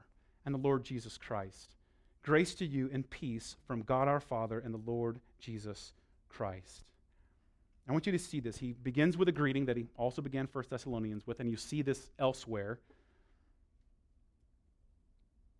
and 0.45 0.53
the 0.53 0.59
Lord 0.59 0.83
Jesus 0.83 1.17
Christ. 1.17 1.75
Grace 2.23 2.53
to 2.55 2.65
you 2.65 2.89
and 2.93 3.09
peace 3.09 3.55
from 3.65 3.81
God 3.81 4.07
our 4.07 4.19
Father 4.19 4.59
and 4.59 4.73
the 4.73 4.81
Lord 4.85 5.19
Jesus 5.39 5.93
Christ. 6.29 6.83
I 7.87 7.91
want 7.91 8.05
you 8.05 8.11
to 8.11 8.19
see 8.19 8.39
this. 8.39 8.57
He 8.57 8.73
begins 8.73 9.15
with 9.15 9.27
a 9.27 9.31
greeting 9.31 9.65
that 9.65 9.77
he 9.77 9.85
also 9.95 10.21
began 10.21 10.47
First 10.47 10.71
Thessalonians 10.71 11.27
with, 11.27 11.39
and 11.39 11.49
you 11.49 11.55
see 11.55 11.81
this 11.81 12.09
elsewhere. 12.17 12.79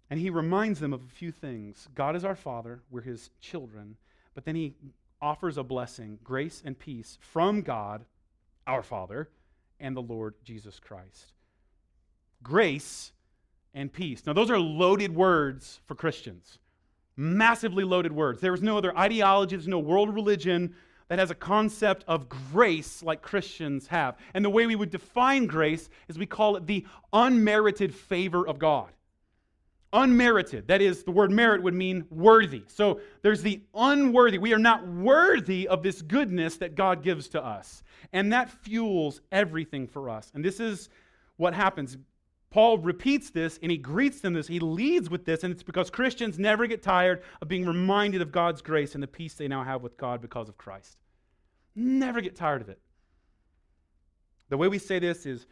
And 0.10 0.20
he 0.20 0.30
reminds 0.30 0.80
them 0.80 0.94
of 0.94 1.02
a 1.04 1.16
few 1.16 1.32
things. 1.32 1.88
God 1.94 2.16
is 2.16 2.26
our 2.26 2.36
Father, 2.36 2.82
we're 2.90 3.02
his 3.02 3.30
children. 3.42 3.96
But 4.34 4.46
then 4.46 4.56
he 4.56 4.74
offers 5.22 5.58
a 5.58 5.64
blessing, 5.64 6.20
grace 6.24 6.62
and 6.66 6.78
peace 6.78 7.18
from 7.22 7.62
God, 7.62 8.06
our 8.66 8.84
Father, 8.84 9.30
and 9.80 9.96
the 9.96 10.02
Lord 10.02 10.34
Jesus 10.44 10.80
Christ. 10.80 11.34
Grace 12.42 13.12
and 13.74 13.92
peace. 13.92 14.26
Now, 14.26 14.34
those 14.34 14.50
are 14.50 14.60
loaded 14.60 15.14
words 15.14 15.80
for 15.86 15.96
Christians. 15.96 16.58
Massively 17.18 17.84
loaded 17.84 18.12
words. 18.12 18.42
There 18.42 18.54
is 18.54 18.62
no 18.62 18.78
other 18.78 18.98
ideology, 18.98 19.56
there's 19.56 19.68
no 19.68 19.80
world 19.80 20.14
religion 20.14 20.76
that 21.08 21.20
has 21.20 21.32
a 21.32 21.36
concept 21.36 22.04
of 22.08 22.30
grace 22.30 23.04
like 23.04 23.22
Christians 23.22 23.88
have. 23.88 24.18
And 24.34 24.44
the 24.44 24.50
way 24.50 24.66
we 24.66 24.76
would 24.76 24.90
define 24.90 25.46
grace 25.46 25.90
is 26.08 26.18
we 26.18 26.26
call 26.26 26.56
it 26.56 26.66
the 26.66 26.86
unmerited 27.14 27.94
favor 27.94 28.48
of 28.48 28.60
God. 28.60 28.90
Unmerited. 29.94 30.68
That 30.68 30.82
is, 30.82 31.04
the 31.04 31.12
word 31.12 31.32
merit 31.32 31.64
would 31.64 31.74
mean 31.74 32.06
worthy. 32.10 32.64
So 32.68 33.00
there's 33.22 33.42
the 33.42 33.62
unworthy. 33.74 34.38
We 34.38 34.54
are 34.54 34.60
not 34.60 34.86
worthy 34.88 35.68
of 35.68 35.84
this 35.84 36.02
goodness 36.02 36.58
that 36.58 36.76
God 36.76 37.02
gives 37.04 37.30
to 37.30 37.44
us. 37.44 37.84
And 38.12 38.34
that 38.34 38.50
fuels 38.50 39.22
everything 39.32 39.88
for 39.88 40.10
us. 40.10 40.32
And 40.34 40.44
this 40.44 40.60
is 40.60 40.90
what 41.38 41.54
happens. 41.54 41.98
Paul 42.56 42.78
repeats 42.78 43.32
this 43.32 43.60
and 43.62 43.70
he 43.70 43.78
greets 43.78 44.22
them 44.22 44.32
this. 44.32 44.48
He 44.48 44.62
leads 44.62 45.10
with 45.10 45.26
this, 45.26 45.44
and 45.44 45.52
it's 45.52 45.62
because 45.62 45.90
Christians 45.90 46.40
never 46.40 46.68
get 46.68 46.82
tired 46.82 47.22
of 47.42 47.50
being 47.50 47.66
reminded 47.66 48.22
of 48.22 48.32
God's 48.32 48.62
grace 48.62 48.94
and 48.94 49.04
the 49.04 49.08
peace 49.08 49.34
they 49.34 49.50
now 49.50 49.66
have 49.66 49.84
with 49.84 49.98
God 49.98 50.22
because 50.22 50.48
of 50.48 50.58
Christ. 50.58 50.96
Never 51.76 52.22
get 52.22 52.34
tired 52.34 52.62
of 52.62 52.70
it. 52.70 52.80
The 54.48 54.56
way 54.56 54.70
we 54.70 54.80
say 54.80 55.00
this 55.00 55.26
is 55.26 55.48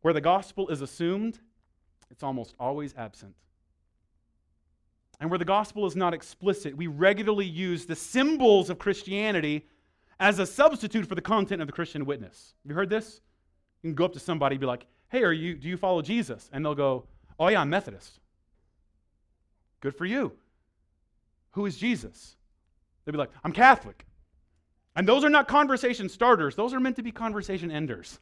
where 0.00 0.12
the 0.12 0.20
gospel 0.20 0.68
is 0.68 0.80
assumed, 0.80 1.38
it's 2.10 2.24
almost 2.24 2.56
always 2.58 2.92
absent. 2.96 3.36
And 5.20 5.30
where 5.30 5.38
the 5.38 5.44
gospel 5.44 5.86
is 5.86 5.94
not 5.94 6.12
explicit, 6.12 6.76
we 6.76 6.88
regularly 6.88 7.46
use 7.46 7.86
the 7.86 7.94
symbols 7.94 8.68
of 8.68 8.80
Christianity 8.80 9.68
as 10.18 10.40
a 10.40 10.46
substitute 10.46 11.06
for 11.06 11.14
the 11.14 11.20
content 11.20 11.62
of 11.62 11.68
the 11.68 11.72
Christian 11.72 12.04
witness. 12.04 12.54
Have 12.64 12.70
you 12.70 12.74
heard 12.74 12.90
this? 12.90 13.20
You 13.84 13.90
can 13.90 13.94
go 13.94 14.06
up 14.06 14.12
to 14.14 14.18
somebody 14.18 14.54
and 14.54 14.60
be 14.60 14.66
like, 14.66 14.86
hey, 15.08 15.22
are 15.22 15.32
you, 15.32 15.54
do 15.54 15.68
you 15.68 15.76
follow 15.76 16.02
Jesus? 16.02 16.48
And 16.52 16.64
they'll 16.64 16.74
go, 16.74 17.04
oh, 17.38 17.48
yeah, 17.48 17.60
I'm 17.60 17.70
Methodist. 17.70 18.20
Good 19.80 19.94
for 19.94 20.04
you. 20.06 20.32
Who 21.52 21.66
is 21.66 21.76
Jesus? 21.76 22.36
They'll 23.04 23.12
be 23.12 23.18
like, 23.18 23.30
I'm 23.44 23.52
Catholic. 23.52 24.04
And 24.94 25.06
those 25.06 25.24
are 25.24 25.30
not 25.30 25.48
conversation 25.48 26.08
starters, 26.08 26.54
those 26.54 26.72
are 26.72 26.80
meant 26.80 26.96
to 26.96 27.02
be 27.02 27.12
conversation 27.12 27.70
enders. 27.70 28.18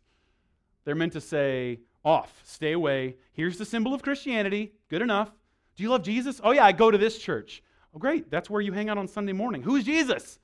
They're 0.84 0.94
meant 0.94 1.14
to 1.14 1.20
say, 1.20 1.80
off, 2.04 2.40
stay 2.44 2.72
away. 2.72 3.16
Here's 3.32 3.56
the 3.56 3.64
symbol 3.64 3.94
of 3.94 4.02
Christianity. 4.02 4.72
Good 4.90 5.00
enough. 5.00 5.30
Do 5.76 5.82
you 5.82 5.88
love 5.88 6.02
Jesus? 6.02 6.40
Oh, 6.44 6.50
yeah, 6.50 6.64
I 6.64 6.72
go 6.72 6.90
to 6.90 6.98
this 6.98 7.18
church. 7.18 7.62
Oh, 7.94 7.98
great. 7.98 8.30
That's 8.30 8.50
where 8.50 8.60
you 8.60 8.72
hang 8.72 8.90
out 8.90 8.98
on 8.98 9.08
Sunday 9.08 9.32
morning. 9.32 9.62
Who 9.62 9.76
is 9.76 9.84
Jesus? 9.84 10.38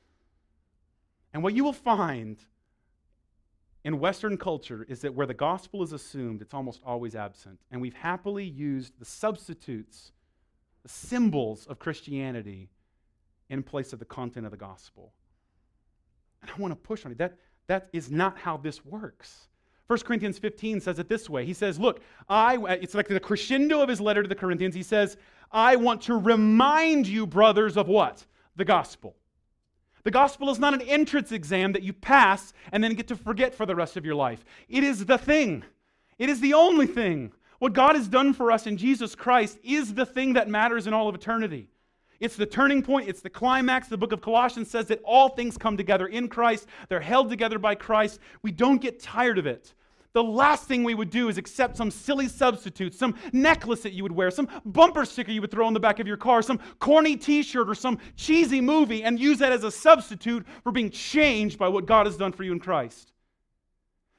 And 1.33 1.43
what 1.43 1.55
you 1.55 1.63
will 1.63 1.75
find 1.75 2.39
in 3.85 3.99
Western 3.99 4.37
culture 4.37 4.85
is 4.89 5.01
that 5.01 5.15
where 5.15 5.27
the 5.27 5.35
gospel 5.35 5.83
is 5.83 5.93
assumed, 5.93 6.43
it's 6.43 6.53
almost 6.53 6.81
always 6.85 7.15
absent. 7.15 7.59
And 7.71 7.81
we've 7.81 7.95
happily 7.95 8.45
used 8.45 8.99
the 8.99 9.05
substitutes, 9.05 10.13
the 10.83 10.89
symbols 10.89 11.67
of 11.67 11.79
Christianity 11.79 12.69
in 13.49 13.63
place 13.63 13.93
of 13.93 13.99
the 13.99 14.05
content 14.05 14.45
of 14.45 14.53
the 14.53 14.59
gospel. 14.59 15.13
And 16.43 16.51
I 16.51 16.61
want 16.61 16.73
to 16.73 16.77
push 16.77 17.07
on 17.07 17.13
it. 17.13 17.19
That, 17.19 17.39
that 17.69 17.89
is 17.93 18.11
not 18.11 18.37
how 18.37 18.59
this 18.59 18.85
works. 18.85 19.49
1 19.87 19.99
Corinthians 20.01 20.39
15 20.39 20.81
says 20.81 20.99
it 20.99 21.09
this 21.09 21.29
way. 21.29 21.45
He 21.45 21.53
says, 21.53 21.79
Look, 21.79 22.01
I, 22.29 22.59
it's 22.75 22.95
like 22.95 23.09
the 23.09 23.19
crescendo 23.19 23.81
of 23.81 23.89
his 23.89 24.01
letter 24.01 24.23
to 24.23 24.29
the 24.29 24.37
Corinthians. 24.37 24.75
He 24.75 24.85
says, 24.85 25.17
I 25.51 25.75
want 25.77 26.03
to 26.03 26.17
remind 26.17 27.09
you, 27.09 27.27
brothers, 27.27 27.77
of 27.77 27.89
what? 27.89 28.25
The 28.57 28.65
gospel. 28.65 29.17
The 30.03 30.11
gospel 30.11 30.51
is 30.51 30.59
not 30.59 30.75
an 30.75 30.83
entrance 30.83 31.33
exam 31.33 31.73
that 31.73 31.83
you 31.83 31.93
pass 31.93 32.53
and 32.73 32.83
then 32.83 32.95
get 32.95 33.09
to 33.09 33.17
forget 33.17 33.55
for 33.55 33.67
the 33.67 33.75
rest 33.75 33.97
of 33.97 34.05
your 34.05 34.15
life. 34.15 34.45
It 34.69 34.85
is 34.85 35.05
the 35.05 35.19
thing, 35.19 35.65
it 36.19 36.29
is 36.29 36.41
the 36.41 36.55
only 36.55 36.87
thing. 36.87 37.33
What 37.59 37.75
God 37.75 37.95
has 37.95 38.09
done 38.09 38.33
for 38.33 38.51
us 38.51 38.67
in 38.67 38.79
Jesus 38.79 39.15
Christ 39.15 39.59
is 39.63 39.93
the 39.93 40.07
thing 40.07 40.33
that 40.33 40.49
matters 40.49 40.87
in 40.87 40.95
all 40.95 41.09
of 41.09 41.15
eternity. 41.15 41.69
It's 42.19 42.37
the 42.37 42.47
turning 42.47 42.83
point, 42.83 43.09
it's 43.09 43.21
the 43.21 43.31
climax. 43.31 43.89
The 43.89 43.99
book 43.99 44.13
of 44.13 44.23
Colossians 44.23 44.71
says 44.71 44.87
that 44.87 45.03
all 45.05 45.29
things 45.29 45.59
come 45.59 45.77
together 45.77 46.07
in 46.07 46.29
Christ, 46.29 46.67
they're 46.89 47.01
held 47.01 47.29
together 47.29 47.59
by 47.59 47.75
Christ. 47.75 48.19
We 48.43 48.51
don't 48.53 48.81
get 48.81 49.01
tired 49.01 49.39
of 49.39 49.47
it 49.47 49.75
the 50.13 50.23
last 50.23 50.65
thing 50.65 50.83
we 50.83 50.95
would 50.95 51.11
do 51.11 51.29
is 51.29 51.39
accept 51.39 51.77
some 51.77 51.91
silly 51.91 52.27
substitute, 52.27 52.95
some 52.95 53.15
necklace 53.33 53.83
that 53.83 53.93
you 53.93 54.03
would 54.03 54.13
wear, 54.13 54.31
some 54.31 54.49
bumper 54.65 55.05
sticker 55.05 55.31
you 55.31 55.41
would 55.41 55.51
throw 55.51 55.67
on 55.67 55.75
the 55.75 55.81
back 55.81 56.01
of 56.01 56.07
your 56.07 56.17
car, 56.17 56.43
some 56.43 56.59
corny 56.81 57.17
t 57.17 57.43
shirt 57.43 57.69
or 57.69 57.75
some 57.75 57.99
cheesy 58.17 58.61
movie, 58.61 59.05
and 59.05 59.21
use 59.21 59.39
that 59.39 59.53
as 59.53 59.63
a 59.63 59.71
substitute 59.71 60.45
for 60.65 60.73
being 60.73 60.91
changed 60.91 61.59
by 61.59 61.69
what 61.69 61.87
God 61.87 62.07
has 62.07 62.17
done 62.17 62.33
for 62.33 62.43
you 62.43 62.53
in 62.53 62.59
Christ. 62.59 63.13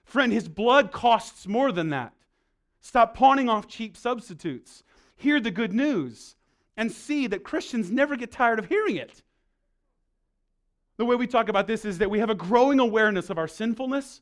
Friend, 0.05 0.31
His 0.31 0.47
blood 0.47 0.91
costs 0.91 1.45
more 1.45 1.71
than 1.71 1.89
that. 1.89 2.13
Stop 2.79 3.15
pawning 3.15 3.49
off 3.49 3.67
cheap 3.67 3.97
substitutes. 3.97 4.83
Hear 5.17 5.39
the 5.39 5.51
good 5.51 5.73
news 5.73 6.35
and 6.77 6.91
see 6.91 7.27
that 7.27 7.43
Christians 7.43 7.91
never 7.91 8.15
get 8.15 8.31
tired 8.31 8.59
of 8.59 8.67
hearing 8.67 8.95
it. 8.95 9.21
The 10.97 11.05
way 11.05 11.15
we 11.15 11.27
talk 11.27 11.49
about 11.49 11.67
this 11.67 11.83
is 11.83 11.97
that 11.97 12.09
we 12.09 12.19
have 12.19 12.29
a 12.29 12.35
growing 12.35 12.79
awareness 12.79 13.29
of 13.29 13.37
our 13.37 13.47
sinfulness 13.47 14.21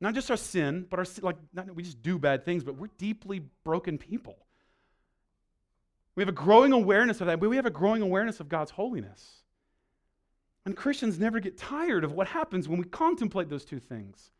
not 0.00 0.14
just 0.14 0.30
our 0.30 0.36
sin, 0.36 0.86
but 0.88 0.98
our 0.98 1.06
like 1.22 1.36
not, 1.52 1.74
we 1.74 1.82
just 1.82 2.02
do 2.02 2.18
bad 2.18 2.44
things, 2.44 2.64
but 2.64 2.76
we're 2.76 2.88
deeply 2.98 3.42
broken 3.64 3.98
people. 3.98 4.36
We 6.14 6.22
have 6.22 6.28
a 6.28 6.32
growing 6.32 6.72
awareness 6.72 7.20
of 7.20 7.26
that, 7.26 7.40
but 7.40 7.48
we 7.48 7.56
have 7.56 7.66
a 7.66 7.70
growing 7.70 8.02
awareness 8.02 8.40
of 8.40 8.48
God's 8.48 8.70
holiness. 8.70 9.42
And 10.66 10.76
Christians 10.76 11.18
never 11.18 11.40
get 11.40 11.56
tired 11.56 12.04
of 12.04 12.12
what 12.12 12.28
happens 12.28 12.68
when 12.68 12.78
we 12.78 12.84
contemplate 12.84 13.48
those 13.48 13.64
two 13.64 13.78
things. 13.78 14.30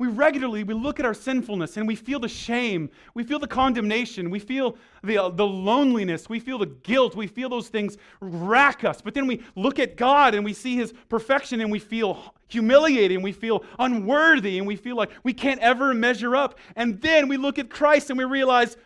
We 0.00 0.06
regularly 0.06 0.64
we 0.64 0.72
look 0.72 0.98
at 0.98 1.04
our 1.04 1.12
sinfulness 1.12 1.76
and 1.76 1.86
we 1.86 1.94
feel 1.94 2.20
the 2.20 2.26
shame, 2.26 2.88
we 3.12 3.22
feel 3.22 3.38
the 3.38 3.46
condemnation, 3.46 4.30
we 4.30 4.38
feel 4.38 4.78
the, 5.04 5.18
uh, 5.18 5.28
the 5.28 5.46
loneliness, 5.46 6.26
we 6.26 6.40
feel 6.40 6.56
the 6.56 6.68
guilt, 6.68 7.14
we 7.14 7.26
feel 7.26 7.50
those 7.50 7.68
things 7.68 7.98
rack 8.18 8.82
us. 8.82 9.02
But 9.02 9.12
then 9.12 9.26
we 9.26 9.42
look 9.56 9.78
at 9.78 9.98
God 9.98 10.34
and 10.34 10.42
we 10.42 10.54
see 10.54 10.74
his 10.74 10.94
perfection 11.10 11.60
and 11.60 11.70
we 11.70 11.78
feel 11.78 12.34
humiliated 12.48 13.16
and 13.16 13.22
we 13.22 13.32
feel 13.32 13.62
unworthy 13.78 14.56
and 14.56 14.66
we 14.66 14.74
feel 14.74 14.96
like 14.96 15.10
we 15.22 15.34
can't 15.34 15.60
ever 15.60 15.92
measure 15.92 16.34
up. 16.34 16.58
And 16.76 16.98
then 17.02 17.28
we 17.28 17.36
look 17.36 17.58
at 17.58 17.68
Christ 17.68 18.08
and 18.08 18.18
we 18.18 18.24
realize 18.24 18.78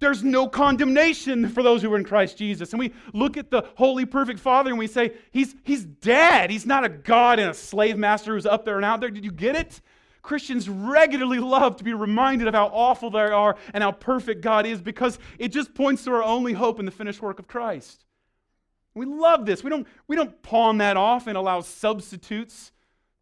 there's 0.00 0.24
no 0.24 0.48
condemnation 0.48 1.48
for 1.48 1.62
those 1.62 1.80
who 1.80 1.94
are 1.94 1.96
in 1.96 2.02
Christ 2.02 2.38
Jesus. 2.38 2.72
And 2.72 2.80
we 2.80 2.92
look 3.12 3.36
at 3.36 3.52
the 3.52 3.62
holy, 3.76 4.04
perfect 4.04 4.40
Father 4.40 4.70
and 4.70 4.78
we 4.80 4.88
say, 4.88 5.12
He's, 5.30 5.54
he's 5.62 5.84
dead. 5.84 6.50
He's 6.50 6.66
not 6.66 6.82
a 6.82 6.88
God 6.88 7.38
and 7.38 7.52
a 7.52 7.54
slave 7.54 7.96
master 7.96 8.34
who's 8.34 8.46
up 8.46 8.64
there 8.64 8.74
and 8.74 8.84
out 8.84 8.98
there. 8.98 9.10
Did 9.10 9.24
you 9.24 9.30
get 9.30 9.54
it? 9.54 9.80
Christians 10.26 10.68
regularly 10.68 11.38
love 11.38 11.76
to 11.76 11.84
be 11.84 11.94
reminded 11.94 12.48
of 12.48 12.54
how 12.54 12.66
awful 12.66 13.10
they 13.10 13.20
are 13.20 13.56
and 13.72 13.84
how 13.84 13.92
perfect 13.92 14.40
God 14.40 14.66
is 14.66 14.82
because 14.82 15.20
it 15.38 15.48
just 15.48 15.72
points 15.72 16.02
to 16.02 16.10
our 16.10 16.22
only 16.22 16.52
hope 16.52 16.80
in 16.80 16.84
the 16.84 16.90
finished 16.90 17.22
work 17.22 17.38
of 17.38 17.46
Christ. 17.46 18.04
We 18.92 19.06
love 19.06 19.46
this. 19.46 19.62
We 19.62 19.70
don't, 19.70 19.86
we 20.08 20.16
don't 20.16 20.42
pawn 20.42 20.78
that 20.78 20.96
off 20.96 21.28
and 21.28 21.38
allow 21.38 21.60
substitutes 21.60 22.72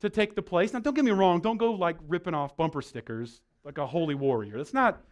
to 0.00 0.08
take 0.08 0.34
the 0.34 0.40
place. 0.40 0.72
Now, 0.72 0.78
don't 0.78 0.94
get 0.94 1.04
me 1.04 1.10
wrong, 1.10 1.40
don't 1.40 1.58
go 1.58 1.72
like 1.72 1.96
ripping 2.08 2.32
off 2.32 2.56
bumper 2.56 2.80
stickers 2.80 3.42
like 3.64 3.76
a 3.76 3.86
holy 3.86 4.14
warrior. 4.14 4.56
That's 4.56 4.72
not. 4.72 5.02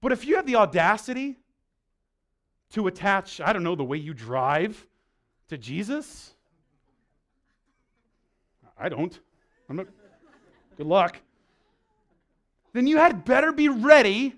But 0.00 0.10
if 0.10 0.26
you 0.26 0.34
have 0.36 0.46
the 0.46 0.56
audacity 0.56 1.36
to 2.72 2.88
attach, 2.88 3.40
I 3.40 3.52
don't 3.52 3.62
know, 3.62 3.76
the 3.76 3.84
way 3.84 3.96
you 3.96 4.12
drive 4.12 4.88
to 5.50 5.56
Jesus, 5.56 6.34
I 8.84 8.90
don't. 8.90 9.18
I'm 9.70 9.76
not. 9.76 9.86
Good 10.76 10.86
luck. 10.86 11.18
Then 12.74 12.86
you 12.86 12.98
had 12.98 13.24
better 13.24 13.50
be 13.50 13.70
ready 13.70 14.34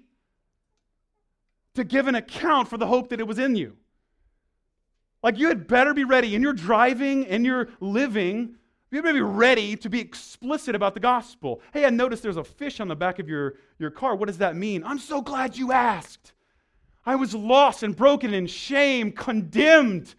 to 1.75 1.83
give 1.83 2.07
an 2.07 2.15
account 2.15 2.69
for 2.69 2.79
the 2.79 2.87
hope 2.87 3.09
that 3.09 3.19
it 3.19 3.27
was 3.27 3.41
in 3.41 3.57
you. 3.57 3.77
Like 5.21 5.37
you 5.37 5.49
had 5.49 5.67
better 5.67 5.93
be 5.93 6.05
ready 6.05 6.37
in 6.37 6.43
your 6.43 6.53
driving 6.53 7.27
and 7.27 7.45
your 7.45 7.71
living. 7.81 8.55
You 8.93 9.03
better 9.03 9.15
be 9.15 9.21
ready 9.21 9.75
to 9.79 9.91
be 9.91 9.99
explicit 9.99 10.77
about 10.77 10.95
the 10.95 11.01
gospel. 11.01 11.61
Hey, 11.73 11.85
I 11.85 11.91
noticed 11.91 12.23
there's 12.23 12.37
a 12.37 12.45
fish 12.45 12.79
on 12.79 12.87
the 12.87 12.95
back 12.95 13.19
of 13.19 13.29
your, 13.29 13.55
your 13.81 13.91
car. 13.91 14.15
What 14.15 14.29
does 14.29 14.39
that 14.39 14.55
mean? 14.55 14.85
I'm 14.85 15.01
so 15.01 15.21
glad 15.21 15.57
you 15.57 15.73
asked. 15.73 16.35
I 17.05 17.17
was 17.17 17.35
lost 17.35 17.83
and 17.83 17.97
broken 17.97 18.33
in 18.33 18.47
shame, 18.47 19.11
condemned 19.11 20.15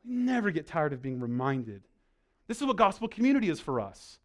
We 0.04 0.14
never 0.14 0.50
get 0.50 0.66
tired 0.66 0.92
of 0.92 1.02
being 1.02 1.20
reminded. 1.20 1.82
This 2.48 2.60
is 2.60 2.66
what 2.66 2.76
gospel 2.76 3.08
community 3.08 3.48
is 3.48 3.60
for 3.60 3.80
us. 3.80 4.18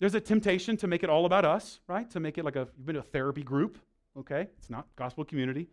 There's 0.00 0.14
a 0.14 0.20
temptation 0.20 0.76
to 0.78 0.86
make 0.86 1.02
it 1.02 1.10
all 1.10 1.26
about 1.26 1.44
us, 1.44 1.80
right? 1.88 2.08
To 2.10 2.20
make 2.20 2.38
it 2.38 2.44
like 2.44 2.56
a, 2.56 2.68
you've 2.76 2.86
been 2.86 2.94
to 2.94 3.00
a 3.00 3.04
therapy 3.04 3.42
group, 3.42 3.78
okay? 4.16 4.48
It's 4.58 4.70
not 4.70 4.86
gospel 4.96 5.24
community. 5.24 5.68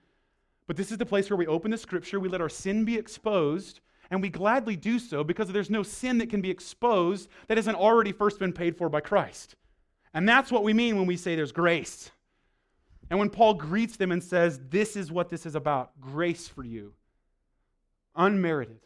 But 0.67 0.77
this 0.77 0.91
is 0.91 0.97
the 0.97 1.05
place 1.05 1.29
where 1.29 1.37
we 1.37 1.45
open 1.47 1.69
the 1.71 1.77
scripture, 1.77 2.19
we 2.19 2.29
let 2.29 2.41
our 2.41 2.49
sin 2.49 2.85
be 2.85 2.97
exposed, 2.97 3.81
and 4.09 4.21
we 4.21 4.29
gladly 4.29 4.75
do 4.75 4.99
so 4.99 5.23
because 5.23 5.49
there's 5.49 5.69
no 5.69 5.83
sin 5.83 6.17
that 6.19 6.29
can 6.29 6.41
be 6.41 6.49
exposed 6.49 7.29
that 7.47 7.57
hasn't 7.57 7.77
already 7.77 8.11
first 8.11 8.39
been 8.39 8.53
paid 8.53 8.77
for 8.77 8.89
by 8.89 9.01
Christ. 9.01 9.55
And 10.13 10.27
that's 10.27 10.51
what 10.51 10.63
we 10.63 10.73
mean 10.73 10.97
when 10.97 11.07
we 11.07 11.17
say 11.17 11.35
there's 11.35 11.51
grace. 11.51 12.09
And 13.09 13.19
when 13.19 13.29
Paul 13.29 13.53
greets 13.55 13.97
them 13.97 14.11
and 14.11 14.23
says, 14.23 14.59
This 14.69 14.95
is 14.95 15.11
what 15.11 15.29
this 15.29 15.45
is 15.45 15.55
about 15.55 15.99
grace 15.99 16.47
for 16.47 16.63
you, 16.63 16.93
unmerited, 18.15 18.79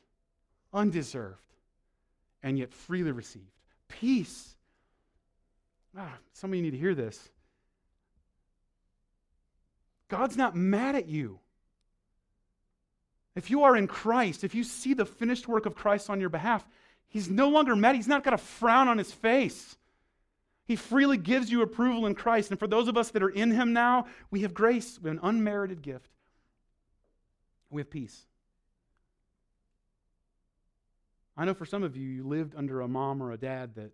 undeserved, 0.74 1.38
and 2.44 2.58
yet 2.58 2.74
freely 2.74 3.12
received. 3.12 3.46
Peace. 3.88 4.56
Ah, 5.98 6.18
some 6.34 6.52
of 6.52 6.56
you 6.56 6.62
need 6.62 6.72
to 6.72 6.78
hear 6.78 6.96
this. 6.96 7.30
God's 10.10 10.38
not 10.38 10.56
mad 10.56 10.96
at 10.96 11.08
you. 11.08 11.40
If 13.36 13.50
you 13.50 13.64
are 13.64 13.78
in 13.78 13.88
Christ, 13.88 14.44
if 14.44 14.54
you 14.54 14.64
see 14.64 14.94
the 14.94 15.06
finished 15.06 15.48
work 15.48 15.66
of 15.66 15.76
Christ 15.76 16.10
on 16.10 16.20
your 16.20 16.30
behalf, 16.30 16.68
He's 17.08 17.30
no 17.30 17.50
longer 17.50 17.76
mad. 17.76 17.96
He's 17.96 18.08
not 18.08 18.24
got 18.24 18.34
a 18.34 18.38
frown 18.38 18.88
on 18.88 18.98
His 18.98 19.12
face. 19.12 19.78
He 20.70 20.76
freely 20.76 21.18
gives 21.18 21.50
you 21.50 21.64
approval 21.64 22.06
in 22.06 22.14
Christ. 22.14 22.52
And 22.52 22.60
for 22.60 22.68
those 22.68 22.88
of 22.88 22.96
us 22.96 23.10
that 23.10 23.24
are 23.24 23.30
in 23.30 23.50
Him 23.50 23.74
now, 23.74 24.06
we 24.30 24.42
have 24.42 24.54
grace, 24.54 25.00
we 25.02 25.10
have 25.10 25.18
an 25.18 25.28
unmerited 25.28 25.82
gift. 25.82 26.12
We 27.72 27.82
have 27.82 27.90
peace. 27.90 28.28
I 31.36 31.46
know 31.46 31.56
for 31.56 31.66
some 31.66 31.82
of 31.82 31.98
you, 31.98 32.08
you 32.08 32.24
lived 32.24 32.54
under 32.56 32.82
a 32.82 32.88
mom 32.88 33.24
or 33.24 33.32
a 33.32 33.38
dad 33.38 33.74
that 33.78 33.90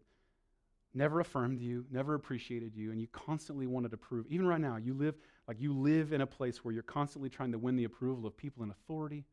never 0.93 1.21
affirmed 1.21 1.61
you, 1.61 1.85
never 1.91 2.13
appreciated 2.13 2.75
you, 2.75 2.91
and 2.91 2.99
you 2.99 3.07
constantly 3.07 3.67
wanted 3.67 3.91
to 3.91 3.97
prove. 3.97 4.25
Even 4.27 4.45
right 4.45 4.59
now, 4.59 4.75
you 4.75 4.93
live 4.93 5.15
like 5.47 5.61
you 5.61 5.71
live 5.71 6.11
in 6.11 6.19
a 6.19 6.27
place 6.27 6.65
where 6.65 6.73
you're 6.73 6.83
constantly 6.83 7.29
trying 7.29 7.53
to 7.53 7.57
win 7.57 7.77
the 7.77 7.85
approval 7.85 8.27
of 8.27 8.35
people 8.35 8.63
in 8.65 8.69
authority. 8.69 9.23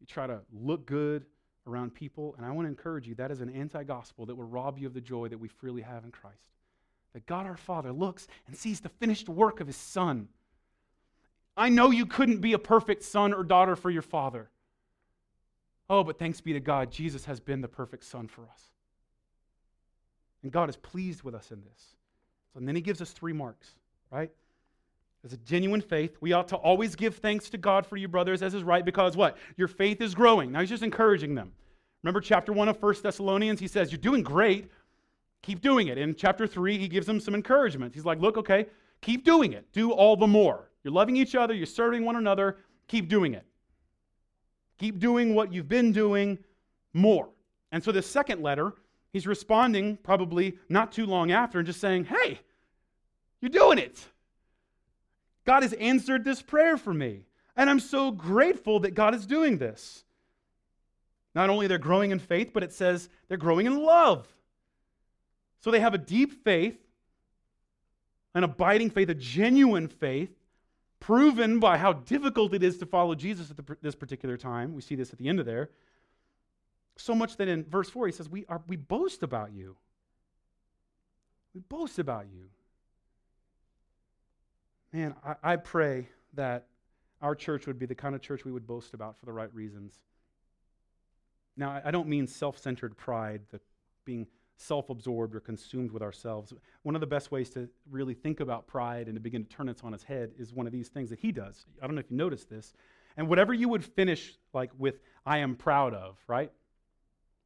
You 0.00 0.06
try 0.06 0.26
to 0.26 0.40
look 0.52 0.84
good 0.84 1.24
around 1.66 1.94
people, 1.94 2.34
and 2.36 2.46
I 2.46 2.50
want 2.50 2.66
to 2.66 2.70
encourage 2.70 3.06
you 3.06 3.14
that 3.16 3.30
is 3.30 3.40
an 3.40 3.50
anti 3.50 3.82
gospel 3.84 4.26
that 4.26 4.34
will 4.34 4.44
rob 4.44 4.78
you 4.78 4.86
of 4.86 4.94
the 4.94 5.00
joy 5.00 5.28
that 5.28 5.38
we 5.38 5.48
freely 5.48 5.82
have 5.82 6.04
in 6.04 6.10
Christ. 6.10 6.36
That 7.12 7.26
God 7.26 7.46
our 7.46 7.56
Father 7.56 7.92
looks 7.92 8.26
and 8.46 8.56
sees 8.56 8.80
the 8.80 8.88
finished 8.88 9.28
work 9.28 9.60
of 9.60 9.66
His 9.66 9.76
Son. 9.76 10.28
I 11.56 11.70
know 11.70 11.90
you 11.90 12.06
couldn't 12.06 12.40
be 12.40 12.52
a 12.52 12.58
perfect 12.58 13.02
son 13.02 13.32
or 13.32 13.42
daughter 13.42 13.76
for 13.76 13.90
your 13.90 14.02
father. 14.02 14.50
Oh, 15.88 16.04
but 16.04 16.18
thanks 16.18 16.40
be 16.40 16.52
to 16.52 16.60
God, 16.60 16.90
Jesus 16.90 17.24
has 17.24 17.40
been 17.40 17.60
the 17.60 17.68
perfect 17.68 18.04
son 18.04 18.28
for 18.28 18.42
us. 18.42 18.62
And 20.42 20.52
God 20.52 20.68
is 20.68 20.76
pleased 20.76 21.22
with 21.22 21.34
us 21.34 21.50
in 21.50 21.62
this. 21.62 21.94
So, 22.52 22.58
and 22.58 22.68
then 22.68 22.76
He 22.76 22.82
gives 22.82 23.00
us 23.00 23.12
three 23.12 23.32
marks, 23.32 23.70
right? 24.10 24.30
As 25.26 25.32
a 25.32 25.38
genuine 25.38 25.80
faith, 25.80 26.16
we 26.20 26.32
ought 26.32 26.46
to 26.48 26.56
always 26.56 26.94
give 26.94 27.16
thanks 27.16 27.50
to 27.50 27.58
God 27.58 27.84
for 27.84 27.96
you, 27.96 28.06
brothers, 28.06 28.42
as 28.42 28.54
is 28.54 28.62
right, 28.62 28.84
because 28.84 29.16
what? 29.16 29.36
Your 29.56 29.66
faith 29.66 30.00
is 30.00 30.14
growing. 30.14 30.52
Now 30.52 30.60
he's 30.60 30.68
just 30.68 30.84
encouraging 30.84 31.34
them. 31.34 31.52
Remember 32.04 32.20
chapter 32.20 32.52
1 32.52 32.68
of 32.68 32.80
1 32.80 32.94
Thessalonians? 33.02 33.58
He 33.58 33.66
says, 33.66 33.90
You're 33.90 33.98
doing 33.98 34.22
great. 34.22 34.70
Keep 35.42 35.62
doing 35.62 35.88
it. 35.88 35.98
In 35.98 36.14
chapter 36.14 36.46
3, 36.46 36.78
he 36.78 36.86
gives 36.86 37.08
them 37.08 37.18
some 37.18 37.34
encouragement. 37.34 37.92
He's 37.92 38.04
like, 38.04 38.20
Look, 38.20 38.36
okay, 38.36 38.66
keep 39.02 39.24
doing 39.24 39.52
it. 39.52 39.66
Do 39.72 39.90
all 39.90 40.16
the 40.16 40.28
more. 40.28 40.70
You're 40.84 40.94
loving 40.94 41.16
each 41.16 41.34
other, 41.34 41.54
you're 41.54 41.66
serving 41.66 42.04
one 42.04 42.14
another. 42.14 42.58
Keep 42.86 43.08
doing 43.08 43.34
it. 43.34 43.44
Keep 44.78 45.00
doing 45.00 45.34
what 45.34 45.52
you've 45.52 45.68
been 45.68 45.90
doing 45.90 46.38
more. 46.94 47.30
And 47.72 47.82
so, 47.82 47.90
this 47.90 48.06
second 48.06 48.42
letter, 48.42 48.74
he's 49.12 49.26
responding 49.26 49.96
probably 50.04 50.56
not 50.68 50.92
too 50.92 51.04
long 51.04 51.32
after 51.32 51.58
and 51.58 51.66
just 51.66 51.80
saying, 51.80 52.04
Hey, 52.04 52.38
you're 53.40 53.50
doing 53.50 53.78
it. 53.78 54.06
God 55.46 55.62
has 55.62 55.72
answered 55.74 56.24
this 56.24 56.42
prayer 56.42 56.76
for 56.76 56.92
me. 56.92 57.22
And 57.56 57.70
I'm 57.70 57.80
so 57.80 58.10
grateful 58.10 58.80
that 58.80 58.94
God 58.94 59.14
is 59.14 59.26
doing 59.26 59.56
this. 59.56 60.04
Not 61.34 61.48
only 61.48 61.66
they're 61.66 61.78
growing 61.78 62.10
in 62.10 62.18
faith, 62.18 62.50
but 62.52 62.62
it 62.62 62.72
says 62.72 63.08
they're 63.28 63.38
growing 63.38 63.66
in 63.66 63.82
love. 63.82 64.26
So 65.60 65.70
they 65.70 65.80
have 65.80 65.94
a 65.94 65.98
deep 65.98 66.44
faith, 66.44 66.78
an 68.34 68.44
abiding 68.44 68.90
faith, 68.90 69.08
a 69.08 69.14
genuine 69.14 69.88
faith, 69.88 70.30
proven 71.00 71.60
by 71.60 71.78
how 71.78 71.92
difficult 71.92 72.52
it 72.52 72.62
is 72.62 72.78
to 72.78 72.86
follow 72.86 73.14
Jesus 73.14 73.50
at 73.50 73.56
the, 73.56 73.76
this 73.80 73.94
particular 73.94 74.36
time. 74.36 74.74
We 74.74 74.82
see 74.82 74.94
this 74.94 75.12
at 75.12 75.18
the 75.18 75.28
end 75.28 75.40
of 75.40 75.46
there. 75.46 75.70
So 76.96 77.14
much 77.14 77.36
that 77.36 77.48
in 77.48 77.64
verse 77.64 77.90
4 77.90 78.06
he 78.06 78.12
says, 78.12 78.28
We, 78.28 78.44
are, 78.48 78.62
we 78.66 78.76
boast 78.76 79.22
about 79.22 79.52
you. 79.52 79.76
We 81.54 81.60
boast 81.60 81.98
about 81.98 82.26
you. 82.32 82.48
Man, 84.92 85.14
I, 85.24 85.52
I 85.52 85.56
pray 85.56 86.08
that 86.34 86.66
our 87.22 87.34
church 87.34 87.66
would 87.66 87.78
be 87.78 87.86
the 87.86 87.94
kind 87.94 88.14
of 88.14 88.20
church 88.20 88.44
we 88.44 88.52
would 88.52 88.66
boast 88.66 88.94
about 88.94 89.18
for 89.18 89.26
the 89.26 89.32
right 89.32 89.52
reasons. 89.54 89.94
Now, 91.56 91.80
I 91.84 91.90
don't 91.90 92.08
mean 92.08 92.26
self 92.26 92.58
centered 92.58 92.96
pride, 92.96 93.42
the 93.50 93.60
being 94.04 94.26
self 94.56 94.90
absorbed 94.90 95.34
or 95.34 95.40
consumed 95.40 95.90
with 95.90 96.02
ourselves. 96.02 96.52
One 96.82 96.94
of 96.94 97.00
the 97.00 97.06
best 97.06 97.30
ways 97.30 97.50
to 97.50 97.68
really 97.90 98.14
think 98.14 98.40
about 98.40 98.66
pride 98.66 99.06
and 99.06 99.16
to 99.16 99.20
begin 99.20 99.44
to 99.44 99.48
turn 99.48 99.68
it 99.68 99.82
on 99.82 99.94
its 99.94 100.04
head 100.04 100.32
is 100.38 100.52
one 100.52 100.66
of 100.66 100.72
these 100.72 100.88
things 100.88 101.10
that 101.10 101.18
he 101.18 101.32
does. 101.32 101.64
I 101.82 101.86
don't 101.86 101.94
know 101.94 102.00
if 102.00 102.10
you 102.10 102.16
noticed 102.16 102.48
this. 102.48 102.72
And 103.16 103.28
whatever 103.28 103.54
you 103.54 103.68
would 103.68 103.84
finish 103.84 104.34
like 104.52 104.70
with 104.78 104.96
I 105.24 105.38
am 105.38 105.56
proud 105.56 105.94
of, 105.94 106.18
right? 106.26 106.52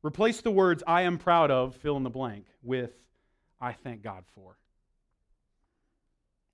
Replace 0.02 0.40
the 0.40 0.50
words 0.50 0.82
I 0.86 1.02
am 1.02 1.18
proud 1.18 1.50
of, 1.50 1.76
fill 1.76 1.96
in 1.96 2.02
the 2.02 2.10
blank, 2.10 2.46
with 2.62 2.90
I 3.60 3.72
thank 3.72 4.02
God 4.02 4.24
for. 4.34 4.56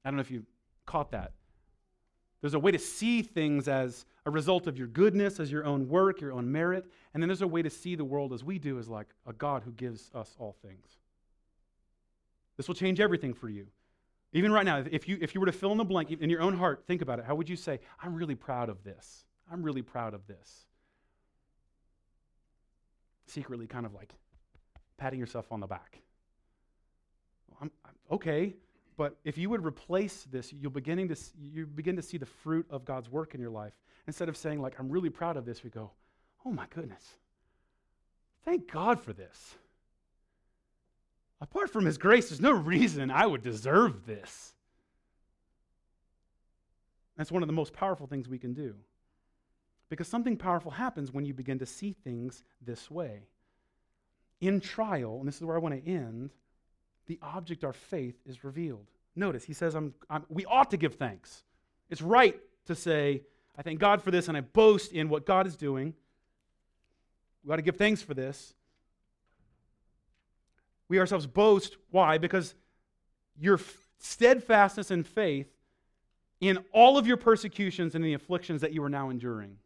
I 0.04 0.10
don't 0.10 0.16
know 0.16 0.22
if 0.22 0.30
you 0.30 0.44
caught 0.86 1.10
that. 1.10 1.32
There's 2.40 2.54
a 2.54 2.58
way 2.58 2.70
to 2.70 2.78
see 2.78 3.22
things 3.22 3.66
as 3.66 4.04
a 4.24 4.30
result 4.30 4.66
of 4.66 4.78
your 4.78 4.86
goodness, 4.86 5.40
as 5.40 5.50
your 5.50 5.64
own 5.64 5.88
work, 5.88 6.20
your 6.20 6.32
own 6.32 6.50
merit. 6.50 6.86
And 7.12 7.22
then 7.22 7.28
there's 7.28 7.42
a 7.42 7.46
way 7.48 7.62
to 7.62 7.70
see 7.70 7.94
the 7.94 8.04
world 8.04 8.32
as 8.32 8.44
we 8.44 8.58
do, 8.58 8.78
as 8.78 8.88
like 8.88 9.08
a 9.26 9.32
God 9.32 9.62
who 9.64 9.72
gives 9.72 10.10
us 10.14 10.36
all 10.38 10.56
things. 10.62 10.86
This 12.56 12.68
will 12.68 12.74
change 12.74 13.00
everything 13.00 13.34
for 13.34 13.48
you. 13.48 13.66
Even 14.32 14.52
right 14.52 14.64
now, 14.64 14.84
if 14.90 15.08
you, 15.08 15.18
if 15.20 15.34
you 15.34 15.40
were 15.40 15.46
to 15.46 15.52
fill 15.52 15.72
in 15.72 15.78
the 15.78 15.84
blank 15.84 16.10
in 16.10 16.28
your 16.28 16.40
own 16.40 16.56
heart, 16.56 16.84
think 16.86 17.00
about 17.02 17.18
it. 17.18 17.24
How 17.24 17.34
would 17.34 17.48
you 17.48 17.56
say, 17.56 17.80
I'm 18.02 18.14
really 18.14 18.34
proud 18.34 18.68
of 18.68 18.82
this? 18.84 19.24
I'm 19.50 19.62
really 19.62 19.82
proud 19.82 20.14
of 20.14 20.26
this. 20.26 20.66
Secretly, 23.26 23.66
kind 23.66 23.86
of 23.86 23.94
like 23.94 24.12
patting 24.98 25.18
yourself 25.18 25.50
on 25.50 25.60
the 25.60 25.66
back. 25.66 26.00
I'm, 27.60 27.70
I'm, 27.84 27.92
okay, 28.12 28.54
but 28.96 29.16
if 29.24 29.36
you 29.36 29.50
would 29.50 29.64
replace 29.64 30.24
this, 30.24 30.52
you'll 30.52 30.70
beginning 30.70 31.08
to 31.08 31.16
you 31.38 31.66
begin 31.66 31.96
to 31.96 32.02
see 32.02 32.18
the 32.18 32.26
fruit 32.26 32.66
of 32.70 32.84
God's 32.84 33.10
work 33.10 33.34
in 33.34 33.40
your 33.40 33.50
life. 33.50 33.74
Instead 34.06 34.28
of 34.28 34.36
saying 34.36 34.60
like 34.60 34.78
I'm 34.78 34.88
really 34.88 35.10
proud 35.10 35.36
of 35.36 35.44
this, 35.44 35.62
we 35.62 35.70
go, 35.70 35.90
"Oh 36.44 36.52
my 36.52 36.66
goodness. 36.70 37.18
Thank 38.44 38.70
God 38.70 39.00
for 39.00 39.12
this." 39.12 39.56
Apart 41.40 41.70
from 41.70 41.84
his 41.84 41.98
grace, 41.98 42.30
there's 42.30 42.40
no 42.40 42.52
reason 42.52 43.10
I 43.10 43.26
would 43.26 43.42
deserve 43.42 44.06
this. 44.06 44.54
That's 47.16 47.32
one 47.32 47.42
of 47.42 47.46
the 47.46 47.52
most 47.52 47.72
powerful 47.72 48.06
things 48.06 48.28
we 48.28 48.38
can 48.38 48.54
do. 48.54 48.74
Because 49.88 50.08
something 50.08 50.36
powerful 50.36 50.70
happens 50.70 51.12
when 51.12 51.24
you 51.24 51.34
begin 51.34 51.58
to 51.58 51.66
see 51.66 51.92
things 51.92 52.44
this 52.60 52.90
way. 52.90 53.28
In 54.40 54.60
trial, 54.60 55.18
and 55.18 55.28
this 55.28 55.36
is 55.36 55.44
where 55.44 55.56
I 55.56 55.60
want 55.60 55.74
to 55.74 55.90
end, 55.90 56.32
the 57.06 57.18
object, 57.22 57.64
our 57.64 57.72
faith, 57.72 58.16
is 58.26 58.44
revealed. 58.44 58.86
Notice, 59.14 59.44
he 59.44 59.52
says, 59.52 59.74
I'm, 59.74 59.94
I'm, 60.10 60.24
we 60.28 60.44
ought 60.44 60.70
to 60.70 60.76
give 60.76 60.96
thanks. 60.96 61.44
It's 61.88 62.02
right 62.02 62.38
to 62.66 62.74
say, 62.74 63.22
I 63.56 63.62
thank 63.62 63.78
God 63.78 64.02
for 64.02 64.10
this 64.10 64.28
and 64.28 64.36
I 64.36 64.40
boast 64.42 64.92
in 64.92 65.08
what 65.08 65.24
God 65.24 65.46
is 65.46 65.56
doing. 65.56 65.94
We 67.44 67.52
ought 67.52 67.56
to 67.56 67.62
give 67.62 67.76
thanks 67.76 68.02
for 68.02 68.12
this. 68.12 68.54
We 70.88 70.98
ourselves 70.98 71.26
boast. 71.26 71.76
Why? 71.90 72.18
Because 72.18 72.54
your 73.38 73.58
steadfastness 73.98 74.90
and 74.90 75.06
faith 75.06 75.48
in 76.40 76.58
all 76.72 76.98
of 76.98 77.06
your 77.06 77.16
persecutions 77.16 77.94
and 77.94 78.04
the 78.04 78.14
afflictions 78.14 78.60
that 78.60 78.72
you 78.72 78.82
are 78.84 78.90
now 78.90 79.10
enduring. 79.10 79.56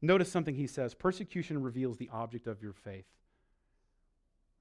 Notice 0.00 0.30
something 0.30 0.54
he 0.54 0.66
says 0.66 0.94
persecution 0.94 1.62
reveals 1.62 1.98
the 1.98 2.08
object 2.12 2.46
of 2.46 2.62
your 2.62 2.72
faith. 2.72 3.04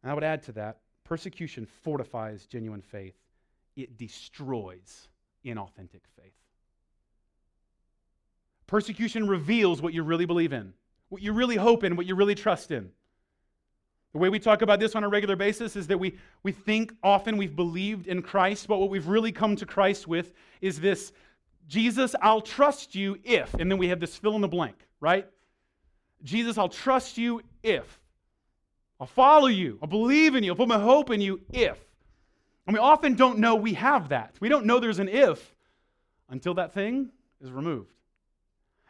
And 0.02 0.12
I 0.12 0.16
would 0.16 0.24
add 0.24 0.44
to 0.44 0.52
that 0.54 0.80
Persecution 1.08 1.66
fortifies 1.84 2.46
genuine 2.46 2.82
faith, 2.82 3.16
it 3.78 3.98
destroys 3.98 5.08
inauthentic 5.46 6.02
faith. 6.18 6.34
Persecution 8.66 9.28
reveals 9.28 9.82
what 9.82 9.94
you 9.94 10.04
really 10.04 10.26
believe 10.26 10.52
in, 10.52 10.74
what 11.08 11.22
you 11.22 11.32
really 11.32 11.56
hope 11.56 11.86
in, 11.86 11.96
what 11.96 12.06
you 12.06 12.16
really 12.16 12.36
trust 12.36 12.72
in. 12.72 12.90
The 14.12 14.18
way 14.18 14.28
we 14.28 14.40
talk 14.40 14.62
about 14.62 14.82
this 14.82 14.96
on 14.96 15.06
a 15.06 15.08
regular 15.08 15.38
basis 15.38 15.78
is 15.78 15.88
that 15.88 15.98
we, 15.98 16.18
we 16.44 16.52
think 16.52 16.94
often 17.02 17.38
we've 17.38 17.56
believed 17.56 18.08
in 18.08 18.22
Christ, 18.22 18.68
but 18.68 18.80
what 18.80 18.90
we've 18.90 19.08
really 19.08 19.32
come 19.32 19.56
to 19.56 19.66
Christ 19.66 20.08
with 20.08 20.34
is 20.60 20.82
this 20.82 21.14
Jesus, 21.68 22.16
I'll 22.22 22.42
trust 22.42 22.96
you 22.96 23.18
if, 23.24 23.54
and 23.54 23.72
then 23.72 23.78
we 23.78 23.88
have 23.90 24.02
this 24.02 24.16
fill 24.16 24.36
in 24.36 24.42
the 24.42 24.48
blank, 24.48 24.76
right? 25.00 25.26
Jesus, 26.24 26.58
I'll 26.58 26.70
trust 26.70 27.18
you 27.18 27.42
if. 27.64 28.00
I'll 29.00 29.08
follow 29.08 29.48
you. 29.48 29.78
I'll 29.82 29.88
believe 29.88 30.36
in 30.36 30.44
you. 30.44 30.52
I'll 30.52 30.58
put 30.58 30.68
my 30.68 30.80
hope 30.80 31.12
in 31.12 31.22
you 31.22 31.42
if. 31.52 31.78
And 32.66 32.74
we 32.74 32.80
often 32.80 33.16
don't 33.16 33.40
know 33.40 33.56
we 33.56 33.74
have 33.76 34.10
that. 34.10 34.36
We 34.40 34.50
don't 34.50 34.66
know 34.66 34.80
there's 34.80 35.00
an 35.00 35.10
if 35.10 35.56
until 36.30 36.56
that 36.56 36.74
thing 36.74 37.10
is 37.42 37.52
removed. 37.52 37.94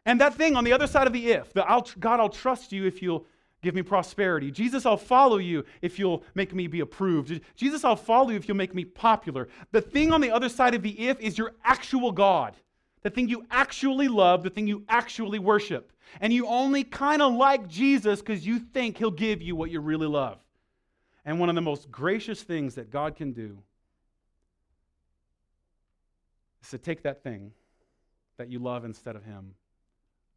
And 0.06 0.22
that 0.22 0.36
thing 0.36 0.56
on 0.56 0.64
the 0.64 0.74
other 0.74 0.88
side 0.88 1.06
of 1.06 1.14
the 1.14 1.32
if, 1.32 1.54
the 1.54 1.70
I'll, 1.70 1.86
God, 2.00 2.20
I'll 2.20 2.30
trust 2.30 2.72
you 2.72 2.86
if 2.86 3.02
you'll 3.02 3.26
give 3.62 3.76
me 3.76 3.82
prosperity. 3.82 4.52
Jesus, 4.52 4.86
I'll 4.86 4.96
follow 4.96 5.38
you 5.38 5.66
if 5.82 6.00
you'll 6.00 6.24
make 6.34 6.54
me 6.54 6.68
be 6.68 6.80
approved. 6.80 7.42
Jesus, 7.56 7.84
I'll 7.84 7.96
follow 7.96 8.30
you 8.30 8.38
if 8.38 8.48
you'll 8.48 8.58
make 8.58 8.74
me 8.74 8.86
popular. 8.86 9.50
The 9.74 9.82
thing 9.82 10.14
on 10.14 10.22
the 10.22 10.32
other 10.32 10.48
side 10.48 10.74
of 10.74 10.82
the 10.82 11.08
if 11.08 11.20
is 11.20 11.38
your 11.38 11.54
actual 11.64 12.12
God, 12.12 12.56
the 13.04 13.10
thing 13.10 13.30
you 13.30 13.46
actually 13.52 14.08
love, 14.08 14.44
the 14.44 14.50
thing 14.50 14.68
you 14.68 14.84
actually 14.90 15.40
worship. 15.40 15.92
And 16.22 16.34
you 16.34 16.48
only 16.48 16.84
kind 16.84 17.22
of 17.22 17.34
like 17.34 17.68
Jesus 17.68 18.20
because 18.22 18.46
you 18.46 18.60
think 18.60 18.98
he'll 18.98 19.12
give 19.12 19.42
you 19.42 19.56
what 19.56 19.72
you 19.72 19.80
really 19.80 20.08
love. 20.08 20.40
And 21.26 21.40
one 21.40 21.50
of 21.50 21.56
the 21.56 21.62
most 21.62 21.92
gracious 21.92 22.42
things 22.42 22.76
that 22.76 22.90
God 22.90 23.16
can 23.16 23.34
do 23.34 23.58
is 26.64 26.70
to 26.70 26.78
take 26.78 27.04
that 27.04 27.24
thing 27.24 27.52
that 28.38 28.50
you 28.50 28.60
love 28.60 28.86
instead 28.86 29.16
of 29.16 29.24
him 29.24 29.54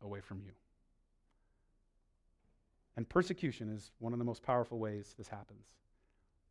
away 0.02 0.20
from 0.20 0.40
you. 0.40 0.52
And 2.96 3.08
persecution 3.08 3.74
is 3.74 3.92
one 3.98 4.12
of 4.12 4.18
the 4.18 4.24
most 4.24 4.42
powerful 4.42 4.78
ways 4.78 5.14
this 5.16 5.28
happens. 5.28 5.64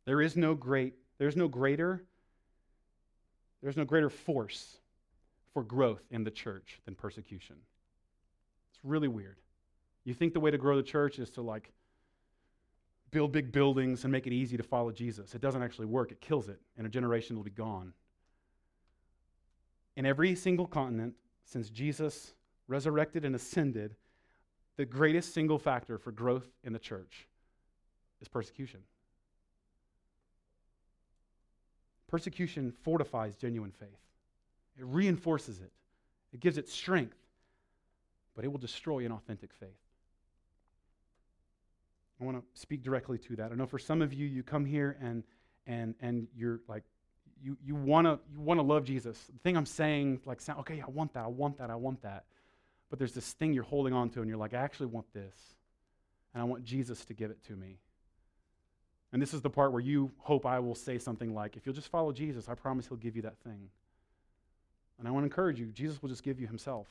There 0.06 0.22
is 0.22 0.36
no 0.36 0.54
great, 0.54 0.94
there's 1.18 1.36
no 1.36 1.46
greater, 1.46 2.02
there's 3.62 3.76
no 3.76 3.84
greater 3.84 4.08
force 4.08 4.78
for 5.52 5.62
growth 5.62 6.02
in 6.10 6.24
the 6.24 6.30
church 6.30 6.80
than 6.84 6.94
persecution. 6.94 7.56
It's 8.72 8.80
really 8.84 9.08
weird. 9.08 9.36
You 10.04 10.14
think 10.14 10.32
the 10.32 10.40
way 10.40 10.50
to 10.50 10.58
grow 10.58 10.76
the 10.76 10.82
church 10.82 11.18
is 11.18 11.30
to 11.30 11.42
like 11.42 11.72
build 13.10 13.32
big 13.32 13.52
buildings 13.52 14.04
and 14.04 14.12
make 14.12 14.26
it 14.26 14.32
easy 14.32 14.56
to 14.56 14.62
follow 14.62 14.92
Jesus. 14.92 15.34
It 15.34 15.40
doesn't 15.40 15.62
actually 15.62 15.86
work. 15.86 16.12
It 16.12 16.20
kills 16.20 16.48
it. 16.48 16.60
And 16.76 16.86
a 16.86 16.90
generation 16.90 17.36
will 17.36 17.44
be 17.44 17.50
gone. 17.50 17.92
In 19.96 20.06
every 20.06 20.34
single 20.34 20.66
continent 20.66 21.14
since 21.44 21.68
Jesus 21.68 22.34
resurrected 22.68 23.24
and 23.24 23.34
ascended, 23.34 23.96
the 24.76 24.84
greatest 24.86 25.34
single 25.34 25.58
factor 25.58 25.98
for 25.98 26.12
growth 26.12 26.46
in 26.62 26.72
the 26.72 26.78
church 26.78 27.26
is 28.20 28.28
persecution. 28.28 28.80
Persecution 32.08 32.72
fortifies 32.82 33.36
genuine 33.36 33.72
faith, 33.72 34.00
it 34.78 34.84
reinforces 34.84 35.58
it, 35.58 35.72
it 36.32 36.40
gives 36.40 36.58
it 36.58 36.68
strength, 36.68 37.16
but 38.34 38.44
it 38.44 38.48
will 38.48 38.58
destroy 38.58 39.04
an 39.04 39.12
authentic 39.12 39.52
faith. 39.52 39.68
I 42.20 42.24
want 42.24 42.36
to 42.36 42.60
speak 42.60 42.82
directly 42.82 43.18
to 43.18 43.36
that. 43.36 43.50
I 43.50 43.54
know 43.54 43.66
for 43.66 43.78
some 43.78 44.02
of 44.02 44.12
you, 44.12 44.26
you 44.26 44.42
come 44.42 44.64
here 44.64 44.96
and 45.00 45.24
and 45.66 45.94
and 46.00 46.28
you're 46.36 46.60
like, 46.68 46.84
you 47.42 47.56
you 47.64 47.74
want 47.74 48.06
to 48.06 48.18
you 48.32 48.40
want 48.40 48.58
to 48.58 48.62
love 48.62 48.84
Jesus. 48.84 49.18
The 49.32 49.38
thing 49.38 49.56
I'm 49.56 49.66
saying, 49.66 50.20
like, 50.26 50.40
sound, 50.40 50.60
okay, 50.60 50.82
I 50.86 50.90
want 50.90 51.14
that, 51.14 51.24
I 51.24 51.28
want 51.28 51.58
that, 51.58 51.70
I 51.70 51.76
want 51.76 52.02
that. 52.02 52.24
But 52.90 52.98
there's 52.98 53.14
this 53.14 53.32
thing 53.32 53.52
you're 53.52 53.62
holding 53.62 53.94
on 53.94 54.10
to, 54.10 54.20
and 54.20 54.28
you're 54.28 54.38
like, 54.38 54.52
I 54.52 54.58
actually 54.58 54.86
want 54.86 55.06
this, 55.14 55.34
and 56.34 56.42
I 56.42 56.44
want 56.44 56.64
Jesus 56.64 57.04
to 57.06 57.14
give 57.14 57.30
it 57.30 57.42
to 57.44 57.56
me. 57.56 57.78
And 59.12 59.20
this 59.20 59.32
is 59.32 59.40
the 59.40 59.50
part 59.50 59.72
where 59.72 59.80
you 59.80 60.12
hope 60.18 60.44
I 60.44 60.58
will 60.58 60.74
say 60.74 60.98
something 60.98 61.34
like, 61.34 61.56
if 61.56 61.66
you'll 61.66 61.74
just 61.74 61.88
follow 61.88 62.12
Jesus, 62.12 62.48
I 62.48 62.54
promise 62.54 62.86
he'll 62.86 62.96
give 62.96 63.16
you 63.16 63.22
that 63.22 63.38
thing. 63.38 63.70
And 65.00 65.08
I 65.08 65.10
want 65.10 65.24
to 65.24 65.26
encourage 65.26 65.58
you, 65.58 65.66
Jesus 65.66 66.00
will 66.00 66.10
just 66.10 66.22
give 66.22 66.38
you 66.38 66.46
himself, 66.46 66.86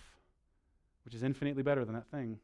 which 1.06 1.14
is 1.14 1.24
infinitely 1.24 1.64
better 1.64 1.86
than 1.86 1.94
that 1.94 2.10
thing. 2.10 2.40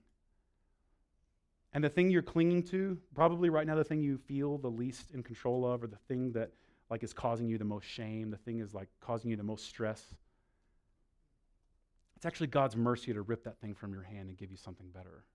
And 1.74 1.84
the 1.84 1.90
thing 1.90 2.10
you're 2.10 2.22
clinging 2.22 2.64
to, 2.68 2.98
probably 3.14 3.50
right 3.50 3.68
now 3.68 3.76
the 3.76 3.84
thing 3.84 4.02
you 4.02 4.18
feel 4.18 4.58
the 4.58 4.70
least 4.70 5.12
in 5.14 5.24
control 5.24 5.66
of, 5.70 5.84
or 5.84 5.88
the 5.88 5.98
thing 6.08 6.32
that 6.34 6.52
like 6.90 7.04
is 7.04 7.14
causing 7.14 7.48
you 7.50 7.58
the 7.58 7.66
most 7.66 7.86
shame, 7.86 8.30
the 8.30 8.38
thing 8.38 8.60
is 8.60 8.74
like 8.74 8.88
causing 9.02 9.32
you 9.32 9.36
the 9.36 9.44
most 9.44 9.66
stress. 9.66 10.16
It's 12.16 12.26
actually 12.26 12.48
God's 12.48 12.78
mercy 12.78 13.12
to 13.12 13.22
rip 13.24 13.44
that 13.44 13.60
thing 13.60 13.74
from 13.74 13.92
your 13.92 14.04
hand 14.04 14.30
and 14.30 14.38
give 14.38 14.52
you 14.52 14.58
something 14.58 14.88
better. 14.94 15.26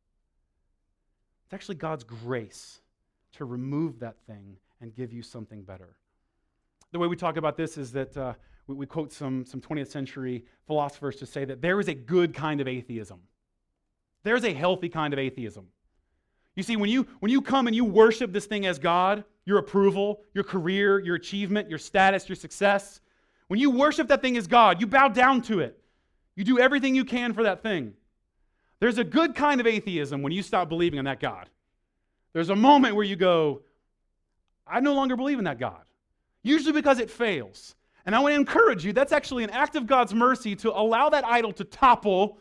It's 1.44 1.52
actually 1.52 1.74
God's 1.74 2.04
grace 2.04 2.80
to 3.32 3.44
remove 3.44 3.98
that 4.00 4.16
thing 4.26 4.56
and 4.80 4.94
give 4.94 5.12
you 5.12 5.22
something 5.22 5.62
better. 5.62 5.96
The 6.92 6.98
way 6.98 7.08
we 7.08 7.16
talk 7.16 7.36
about 7.36 7.56
this 7.56 7.76
is 7.76 7.92
that 7.92 8.16
uh, 8.16 8.34
we, 8.70 8.76
we 8.76 8.86
quote 8.86 9.12
some, 9.12 9.44
some 9.44 9.60
20th 9.60 9.88
century 9.88 10.44
philosophers 10.66 11.16
to 11.16 11.26
say 11.26 11.44
that 11.44 11.60
there 11.60 11.80
is 11.80 11.88
a 11.88 11.94
good 11.94 12.32
kind 12.32 12.60
of 12.60 12.68
atheism. 12.68 13.20
There's 14.22 14.44
a 14.44 14.52
healthy 14.52 14.88
kind 14.88 15.12
of 15.12 15.18
atheism. 15.18 15.66
You 16.54 16.62
see, 16.62 16.76
when 16.76 16.90
you, 16.90 17.06
when 17.20 17.30
you 17.30 17.42
come 17.42 17.66
and 17.66 17.76
you 17.76 17.84
worship 17.84 18.32
this 18.32 18.46
thing 18.46 18.66
as 18.66 18.78
God, 18.78 19.24
your 19.44 19.58
approval, 19.58 20.20
your 20.34 20.44
career, 20.44 20.98
your 20.98 21.16
achievement, 21.16 21.68
your 21.68 21.78
status, 21.78 22.28
your 22.28 22.36
success, 22.36 23.00
when 23.48 23.58
you 23.58 23.70
worship 23.70 24.08
that 24.08 24.22
thing 24.22 24.36
as 24.36 24.46
God, 24.46 24.80
you 24.80 24.86
bow 24.86 25.08
down 25.08 25.42
to 25.42 25.60
it. 25.60 25.78
You 26.36 26.44
do 26.44 26.58
everything 26.58 26.94
you 26.94 27.04
can 27.04 27.32
for 27.32 27.42
that 27.42 27.62
thing. 27.62 27.94
There's 28.78 28.98
a 28.98 29.04
good 29.04 29.34
kind 29.34 29.60
of 29.60 29.66
atheism 29.66 30.22
when 30.22 30.32
you 30.32 30.42
stop 30.42 30.68
believing 30.68 30.98
in 30.98 31.04
that 31.06 31.20
God. 31.20 31.48
There's 32.32 32.50
a 32.50 32.56
moment 32.56 32.94
where 32.94 33.04
you 33.04 33.16
go, 33.16 33.62
I 34.66 34.80
no 34.80 34.94
longer 34.94 35.16
believe 35.16 35.38
in 35.38 35.44
that 35.44 35.58
God. 35.58 35.82
Usually 36.42 36.72
because 36.72 36.98
it 36.98 37.10
fails. 37.10 37.74
And 38.06 38.14
I 38.14 38.18
want 38.20 38.32
to 38.32 38.40
encourage 38.40 38.84
you, 38.84 38.92
that's 38.92 39.12
actually 39.12 39.44
an 39.44 39.50
act 39.50 39.76
of 39.76 39.86
God's 39.86 40.14
mercy 40.14 40.56
to 40.56 40.70
allow 40.70 41.10
that 41.10 41.24
idol 41.24 41.52
to 41.54 41.64
topple 41.64 42.38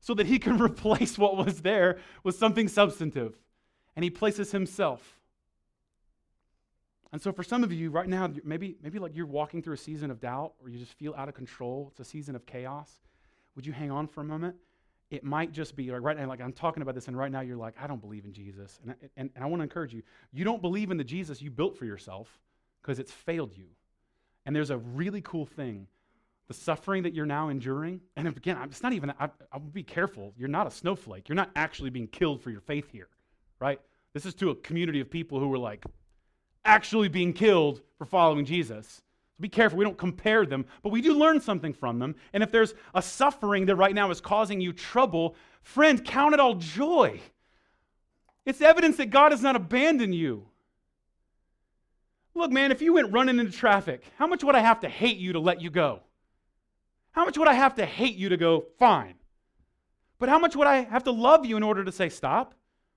so 0.00 0.14
that 0.14 0.26
he 0.26 0.38
can 0.38 0.58
replace 0.62 1.18
what 1.18 1.36
was 1.36 1.62
there 1.62 1.98
with 2.22 2.36
something 2.36 2.68
substantive. 2.68 3.38
And 3.96 4.04
he 4.04 4.10
places 4.10 4.52
himself. 4.52 5.20
And 7.12 7.20
so 7.20 7.30
for 7.30 7.42
some 7.42 7.62
of 7.62 7.72
you 7.72 7.90
right 7.90 8.08
now, 8.08 8.30
maybe, 8.42 8.76
maybe 8.82 8.98
like 8.98 9.14
you're 9.14 9.26
walking 9.26 9.62
through 9.62 9.74
a 9.74 9.78
season 9.78 10.10
of 10.10 10.18
doubt 10.18 10.54
or 10.60 10.70
you 10.70 10.78
just 10.78 10.94
feel 10.94 11.14
out 11.16 11.28
of 11.28 11.34
control. 11.34 11.88
It's 11.90 12.00
a 12.00 12.04
season 12.04 12.34
of 12.34 12.46
chaos. 12.46 12.90
Would 13.54 13.66
you 13.66 13.72
hang 13.72 13.90
on 13.90 14.06
for 14.06 14.22
a 14.22 14.24
moment? 14.24 14.56
It 15.10 15.22
might 15.22 15.52
just 15.52 15.76
be 15.76 15.90
like 15.90 16.00
right 16.00 16.16
now, 16.16 16.26
like 16.26 16.40
I'm 16.40 16.54
talking 16.54 16.82
about 16.82 16.94
this, 16.94 17.06
and 17.06 17.18
right 17.18 17.30
now 17.30 17.42
you're 17.42 17.58
like, 17.58 17.74
I 17.78 17.86
don't 17.86 18.00
believe 18.00 18.24
in 18.24 18.32
Jesus. 18.32 18.80
And, 18.82 18.94
and, 19.18 19.30
and 19.34 19.44
I 19.44 19.46
want 19.46 19.60
to 19.60 19.64
encourage 19.64 19.92
you. 19.92 20.02
You 20.32 20.42
don't 20.42 20.62
believe 20.62 20.90
in 20.90 20.96
the 20.96 21.04
Jesus 21.04 21.42
you 21.42 21.50
built 21.50 21.76
for 21.76 21.84
yourself 21.84 22.40
because 22.80 22.98
it's 22.98 23.12
failed 23.12 23.54
you. 23.54 23.66
And 24.44 24.54
there's 24.54 24.70
a 24.70 24.78
really 24.78 25.20
cool 25.20 25.46
thing 25.46 25.86
the 26.48 26.54
suffering 26.54 27.04
that 27.04 27.14
you're 27.14 27.24
now 27.24 27.48
enduring, 27.48 28.00
and 28.16 28.28
again, 28.28 28.58
it's 28.64 28.82
not 28.82 28.92
even, 28.92 29.10
I, 29.18 29.30
I'll 29.52 29.60
be 29.60 29.82
careful. 29.82 30.34
You're 30.36 30.48
not 30.48 30.66
a 30.66 30.70
snowflake. 30.70 31.28
You're 31.28 31.36
not 31.36 31.50
actually 31.56 31.88
being 31.88 32.08
killed 32.08 32.42
for 32.42 32.50
your 32.50 32.60
faith 32.60 32.90
here, 32.90 33.08
right? 33.58 33.80
This 34.12 34.26
is 34.26 34.34
to 34.34 34.50
a 34.50 34.54
community 34.56 35.00
of 35.00 35.10
people 35.10 35.38
who 35.38 35.48
were 35.48 35.58
like 35.58 35.84
actually 36.64 37.08
being 37.08 37.32
killed 37.32 37.80
for 37.96 38.04
following 38.04 38.44
Jesus. 38.44 38.86
So 39.30 39.40
be 39.40 39.48
careful. 39.48 39.78
We 39.78 39.84
don't 39.84 39.96
compare 39.96 40.44
them, 40.44 40.66
but 40.82 40.92
we 40.92 41.00
do 41.00 41.14
learn 41.14 41.40
something 41.40 41.72
from 41.72 41.98
them. 41.98 42.16
And 42.34 42.42
if 42.42 42.50
there's 42.50 42.74
a 42.94 43.00
suffering 43.00 43.66
that 43.66 43.76
right 43.76 43.94
now 43.94 44.10
is 44.10 44.20
causing 44.20 44.60
you 44.60 44.74
trouble, 44.74 45.36
friend, 45.62 46.04
count 46.04 46.34
it 46.34 46.40
all 46.40 46.56
joy. 46.56 47.20
It's 48.44 48.60
evidence 48.60 48.96
that 48.98 49.10
God 49.10 49.32
has 49.32 49.40
not 49.40 49.56
abandoned 49.56 50.14
you. 50.14 50.48
Look, 52.34 52.50
man, 52.50 52.72
if 52.72 52.80
you 52.80 52.94
went 52.94 53.12
running 53.12 53.38
into 53.38 53.52
traffic, 53.52 54.02
how 54.18 54.26
much 54.26 54.42
would 54.42 54.54
I 54.54 54.60
have 54.60 54.80
to 54.80 54.88
hate 54.88 55.18
you 55.18 55.34
to 55.34 55.40
let 55.40 55.60
you 55.60 55.70
go? 55.70 56.00
How 57.12 57.24
much 57.24 57.36
would 57.36 57.48
I 57.48 57.52
have 57.52 57.74
to 57.74 57.86
hate 57.86 58.16
you 58.16 58.30
to 58.30 58.36
go, 58.36 58.64
fine? 58.78 59.14
But 60.18 60.28
how 60.28 60.38
much 60.38 60.56
would 60.56 60.66
I 60.66 60.82
have 60.84 61.04
to 61.04 61.10
love 61.10 61.44
you 61.44 61.56
in 61.56 61.62
order 61.62 61.84
to 61.84 61.92
say 61.92 62.08
stop? 62.08 62.54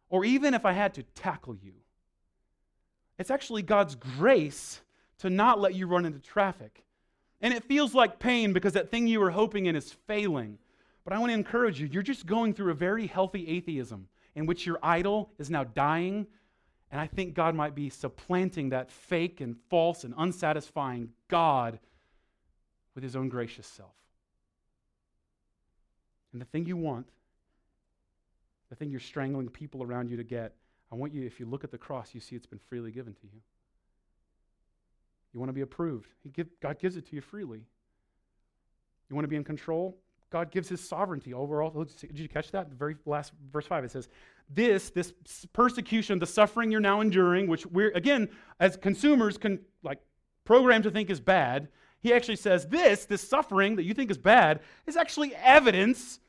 Or 0.10 0.24
even 0.24 0.54
if 0.54 0.66
I 0.66 0.72
had 0.72 0.94
to 0.94 1.04
tackle 1.04 1.56
you? 1.56 1.74
It's 3.18 3.32
actually 3.32 3.62
God's 3.62 3.96
grace 3.96 4.82
to 5.20 5.30
not 5.30 5.60
let 5.60 5.76
you 5.76 5.88
run 5.88 6.06
into 6.06 6.20
traffic. 6.20 6.84
And 7.42 7.54
it 7.54 7.64
feels 7.64 7.94
like 7.94 8.20
pain 8.20 8.54
because 8.54 8.74
that 8.74 8.92
thing 8.92 9.08
you 9.08 9.20
were 9.20 9.32
hoping 9.32 9.66
in 9.66 9.76
is 9.76 9.92
failing. 10.08 10.60
But 11.04 11.14
I 11.14 11.20
want 11.20 11.32
to 11.32 11.36
encourage 11.36 11.80
you, 11.80 11.88
you're 11.88 12.04
just 12.04 12.26
going 12.26 12.54
through 12.54 12.72
a 12.72 12.76
very 12.76 13.08
healthy 13.08 13.48
atheism 13.48 14.08
in 14.34 14.46
which 14.46 14.66
your 14.66 14.80
idol 14.82 15.32
is 15.38 15.50
now 15.50 15.64
dying. 15.64 16.28
And 16.92 17.02
I 17.02 17.08
think 17.08 17.34
God 17.34 17.56
might 17.56 17.76
be 17.76 17.90
supplanting 17.90 18.70
that 18.70 18.92
fake 18.92 19.42
and 19.42 19.58
false 19.70 20.04
and 20.04 20.14
unsatisfying 20.18 21.10
God 21.28 21.80
with 22.94 23.04
his 23.04 23.16
own 23.16 23.28
gracious 23.28 23.68
self. 23.68 23.94
And 26.32 26.42
the 26.42 26.46
thing 26.46 26.66
you 26.66 26.78
want, 26.78 27.08
the 28.70 28.76
thing 28.76 28.92
you're 28.92 29.00
strangling 29.00 29.50
people 29.50 29.84
around 29.84 30.10
you 30.10 30.18
to 30.18 30.24
get, 30.24 30.54
I 30.92 30.96
want 30.96 31.14
you, 31.14 31.26
if 31.26 31.40
you 31.40 31.46
look 31.46 31.64
at 31.64 31.72
the 31.72 31.78
cross, 31.78 32.14
you 32.14 32.22
see 32.22 32.36
it's 32.36 32.46
been 32.46 32.60
freely 32.60 32.92
given 32.92 33.14
to 33.14 33.24
you. 33.24 33.42
You 35.34 35.40
want 35.40 35.50
to 35.50 35.54
be 35.54 35.62
approved. 35.62 36.10
Give, 36.34 36.48
God 36.62 36.80
gives 36.80 36.96
it 36.96 37.10
to 37.10 37.16
you 37.16 37.22
freely. 37.22 37.64
You 39.10 39.16
want 39.16 39.26
to 39.26 39.30
be 39.30 39.36
in 39.36 39.44
control? 39.44 39.98
God 40.32 40.52
gives 40.52 40.68
his 40.68 40.82
sovereignty 40.82 41.34
over 41.34 41.62
all. 41.62 41.86
Did 41.86 42.20
you 42.20 42.28
catch 42.28 42.52
that? 42.52 42.70
The 42.70 42.76
very 42.76 42.96
last 43.06 43.32
verse 43.52 43.66
5, 43.68 43.86
it 43.86 43.92
says, 43.92 44.10
This, 44.50 44.90
this 44.90 45.14
persecution, 45.54 46.20
the 46.20 46.26
suffering 46.26 46.72
you're 46.72 46.82
now 46.82 47.02
enduring, 47.02 47.48
which 47.48 47.66
we're, 47.66 47.92
again, 47.92 48.30
as 48.60 48.78
consumers, 48.78 49.38
can 49.38 49.60
like 49.84 50.00
programmed 50.44 50.84
to 50.84 50.92
think 50.92 51.10
is 51.10 51.20
bad. 51.20 51.70
He 52.02 52.14
actually 52.14 52.38
says, 52.38 52.68
This, 52.68 53.06
this 53.06 53.28
suffering 53.28 53.76
that 53.76 53.84
you 53.84 53.94
think 53.94 54.12
is 54.12 54.18
bad, 54.18 54.62
is 54.88 54.98
actually 54.98 55.36
evidence 55.36 56.20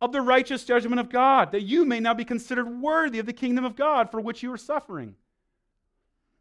of 0.00 0.12
the 0.12 0.20
righteous 0.20 0.64
judgment 0.64 1.00
of 1.00 1.08
God, 1.08 1.52
that 1.52 1.62
you 1.62 1.84
may 1.84 2.00
now 2.00 2.14
be 2.14 2.24
considered 2.24 2.68
worthy 2.68 3.18
of 3.18 3.26
the 3.26 3.32
kingdom 3.32 3.64
of 3.64 3.76
God 3.76 4.10
for 4.10 4.20
which 4.20 4.42
you 4.42 4.52
are 4.52 4.58
suffering. 4.58 5.14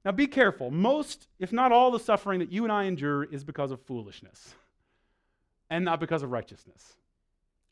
Now 0.03 0.11
be 0.11 0.27
careful. 0.27 0.71
Most, 0.71 1.27
if 1.39 1.51
not 1.51 1.71
all, 1.71 1.91
the 1.91 1.99
suffering 1.99 2.39
that 2.39 2.51
you 2.51 2.63
and 2.63 2.71
I 2.71 2.83
endure 2.83 3.23
is 3.23 3.43
because 3.43 3.71
of 3.71 3.81
foolishness 3.81 4.55
and 5.69 5.83
not 5.83 5.99
because 5.99 6.23
of 6.23 6.31
righteousness. 6.31 6.97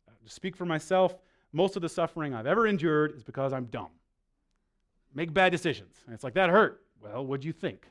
Uh, 0.07 0.11
to 0.25 0.31
speak 0.31 0.55
for 0.55 0.65
myself, 0.65 1.15
most 1.53 1.75
of 1.75 1.81
the 1.81 1.89
suffering 1.89 2.33
I've 2.33 2.47
ever 2.47 2.67
endured 2.67 3.15
is 3.15 3.23
because 3.23 3.53
I'm 3.53 3.65
dumb. 3.65 3.89
Make 5.13 5.33
bad 5.33 5.51
decisions. 5.51 5.95
And 6.05 6.13
it's 6.13 6.23
like, 6.23 6.33
that 6.33 6.49
hurt. 6.49 6.81
Well, 7.01 7.25
what'd 7.25 7.45
you 7.45 7.53
think? 7.53 7.87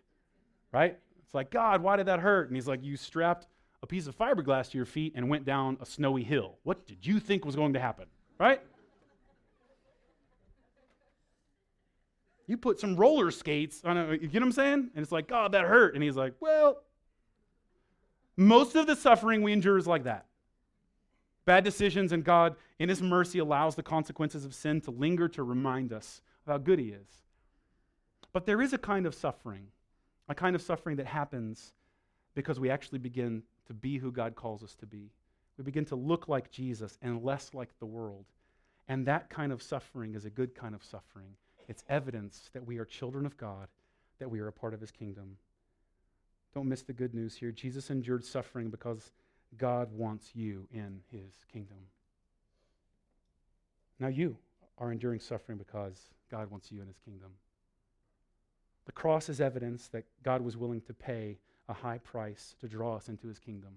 Right? 0.72 0.98
It's 1.24 1.34
like, 1.34 1.50
God, 1.50 1.82
why 1.82 1.96
did 1.96 2.06
that 2.06 2.20
hurt? 2.20 2.48
And 2.48 2.56
he's 2.56 2.68
like, 2.68 2.84
you 2.84 2.96
strapped 2.96 3.46
a 3.82 3.86
piece 3.86 4.06
of 4.06 4.16
fiberglass 4.16 4.70
to 4.70 4.78
your 4.78 4.86
feet 4.86 5.12
and 5.16 5.28
went 5.28 5.44
down 5.44 5.78
a 5.80 5.86
snowy 5.86 6.22
hill. 6.22 6.58
What 6.64 6.86
did 6.86 7.06
you 7.06 7.18
think 7.20 7.44
was 7.44 7.56
going 7.56 7.72
to 7.72 7.80
happen? 7.80 8.06
Right? 8.38 8.60
You 12.46 12.58
put 12.58 12.78
some 12.78 12.96
roller 12.96 13.30
skates 13.30 13.82
on 13.84 13.96
a, 13.96 14.12
you 14.12 14.28
get 14.28 14.34
what 14.34 14.42
I'm 14.42 14.52
saying? 14.52 14.90
And 14.94 15.02
it's 15.02 15.12
like, 15.12 15.28
God, 15.28 15.52
that 15.52 15.64
hurt. 15.64 15.94
And 15.94 16.02
he's 16.02 16.16
like, 16.16 16.34
well, 16.40 16.82
most 18.36 18.74
of 18.74 18.86
the 18.86 18.96
suffering 18.96 19.42
we 19.42 19.52
endure 19.52 19.78
is 19.78 19.86
like 19.86 20.04
that. 20.04 20.26
Bad 21.44 21.64
decisions, 21.64 22.12
and 22.12 22.24
God, 22.24 22.56
in 22.78 22.88
His 22.88 23.02
mercy, 23.02 23.38
allows 23.38 23.74
the 23.74 23.82
consequences 23.82 24.44
of 24.44 24.54
sin 24.54 24.80
to 24.82 24.90
linger 24.90 25.28
to 25.28 25.42
remind 25.42 25.92
us 25.92 26.22
of 26.46 26.52
how 26.52 26.58
good 26.58 26.78
He 26.78 26.88
is. 26.88 27.22
But 28.32 28.46
there 28.46 28.62
is 28.62 28.72
a 28.72 28.78
kind 28.78 29.06
of 29.06 29.14
suffering, 29.14 29.66
a 30.28 30.34
kind 30.34 30.56
of 30.56 30.62
suffering 30.62 30.96
that 30.96 31.06
happens 31.06 31.72
because 32.34 32.58
we 32.58 32.70
actually 32.70 32.98
begin 32.98 33.42
to 33.66 33.74
be 33.74 33.98
who 33.98 34.10
God 34.10 34.34
calls 34.34 34.62
us 34.62 34.74
to 34.76 34.86
be. 34.86 35.10
We 35.56 35.64
begin 35.64 35.84
to 35.86 35.96
look 35.96 36.28
like 36.28 36.50
Jesus 36.50 36.98
and 37.00 37.22
less 37.22 37.54
like 37.54 37.78
the 37.78 37.86
world. 37.86 38.24
And 38.88 39.06
that 39.06 39.30
kind 39.30 39.52
of 39.52 39.62
suffering 39.62 40.14
is 40.14 40.24
a 40.24 40.30
good 40.30 40.54
kind 40.54 40.74
of 40.74 40.82
suffering. 40.82 41.36
It's 41.68 41.84
evidence 41.88 42.50
that 42.52 42.66
we 42.66 42.78
are 42.78 42.84
children 42.84 43.24
of 43.24 43.36
God, 43.36 43.68
that 44.18 44.30
we 44.30 44.40
are 44.40 44.48
a 44.48 44.52
part 44.52 44.74
of 44.74 44.80
his 44.80 44.90
kingdom. 44.90 45.36
Don't 46.54 46.68
miss 46.68 46.82
the 46.82 46.92
good 46.92 47.14
news 47.14 47.34
here. 47.34 47.50
Jesus 47.50 47.90
endured 47.90 48.24
suffering 48.24 48.70
because 48.70 49.10
God 49.58 49.92
wants 49.92 50.30
you 50.34 50.68
in 50.72 51.00
his 51.10 51.32
kingdom. 51.52 51.78
Now 53.98 54.08
you 54.08 54.36
are 54.78 54.92
enduring 54.92 55.20
suffering 55.20 55.58
because 55.58 55.98
God 56.30 56.50
wants 56.50 56.70
you 56.70 56.80
in 56.80 56.86
his 56.86 56.98
kingdom. 57.04 57.30
The 58.86 58.92
cross 58.92 59.28
is 59.28 59.40
evidence 59.40 59.88
that 59.88 60.04
God 60.22 60.42
was 60.42 60.56
willing 60.56 60.80
to 60.82 60.94
pay 60.94 61.38
a 61.68 61.72
high 61.72 61.98
price 61.98 62.54
to 62.60 62.68
draw 62.68 62.96
us 62.96 63.08
into 63.08 63.26
his 63.26 63.38
kingdom, 63.38 63.76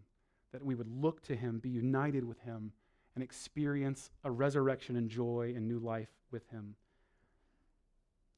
that 0.51 0.63
we 0.63 0.75
would 0.75 0.89
look 0.89 1.21
to 1.23 1.35
him, 1.35 1.59
be 1.59 1.69
united 1.69 2.23
with 2.23 2.39
him, 2.41 2.71
and 3.15 3.23
experience 3.23 4.11
a 4.23 4.31
resurrection 4.31 4.95
and 4.95 5.09
joy 5.09 5.53
and 5.55 5.67
new 5.67 5.79
life 5.79 6.09
with 6.31 6.47
him. 6.49 6.75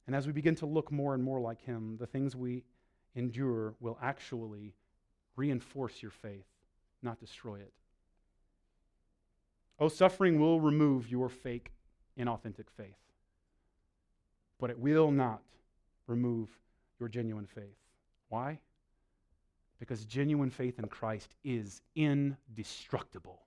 And 0.06 0.16
as 0.16 0.28
we 0.28 0.34
begin 0.34 0.56
to 0.56 0.66
look 0.66 0.92
more 0.92 1.14
and 1.14 1.24
more 1.24 1.40
like 1.40 1.62
him, 1.62 1.98
the 2.00 2.08
things 2.08 2.36
we 2.36 2.64
endure 3.20 3.76
will 3.80 4.00
actually 4.02 4.74
reinforce 5.36 6.02
your 6.02 6.12
faith, 6.12 6.48
not 7.04 7.20
destroy 7.20 7.60
it. 7.60 7.74
Oh, 9.80 9.90
suffering 9.90 10.40
will 10.40 10.60
remove 10.60 11.10
your 11.10 11.30
fake, 11.30 11.72
inauthentic 12.18 12.70
faith, 12.76 12.98
but 14.60 14.70
it 14.70 14.80
will 14.80 15.12
not 15.12 15.42
remove 16.08 16.50
your 17.00 17.08
genuine 17.08 17.46
faith. 17.46 17.78
Why? 18.30 18.60
Because 19.80 20.04
genuine 20.04 20.50
faith 20.50 20.80
in 20.80 20.88
Christ 20.88 21.36
is 21.44 21.82
indestructible. 21.96 23.44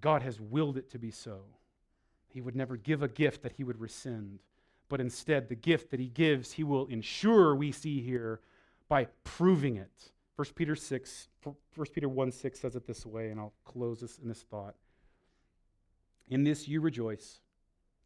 God 0.00 0.22
has 0.22 0.40
willed 0.40 0.78
it 0.78 0.90
to 0.90 0.98
be 0.98 1.10
so. 1.10 1.42
He 2.28 2.40
would 2.40 2.56
never 2.56 2.76
give 2.76 3.02
a 3.02 3.08
gift 3.08 3.42
that 3.42 3.52
he 3.52 3.64
would 3.64 3.78
rescind, 3.78 4.38
but 4.92 5.00
instead, 5.00 5.48
the 5.48 5.54
gift 5.54 5.90
that 5.90 6.00
he 6.00 6.08
gives, 6.08 6.52
he 6.52 6.62
will 6.62 6.84
ensure, 6.88 7.56
we 7.56 7.72
see 7.72 8.02
here, 8.02 8.42
by 8.90 9.06
proving 9.24 9.76
it. 9.76 10.12
1 10.36 10.48
Peter 10.54 10.76
6, 10.76 11.28
1 11.42 11.56
Peter 11.94 12.10
1 12.10 12.30
6 12.30 12.60
says 12.60 12.76
it 12.76 12.86
this 12.86 13.06
way, 13.06 13.30
and 13.30 13.40
I'll 13.40 13.54
close 13.64 14.00
this 14.00 14.18
in 14.18 14.28
this 14.28 14.42
thought. 14.42 14.74
In 16.28 16.44
this 16.44 16.68
you 16.68 16.82
rejoice, 16.82 17.40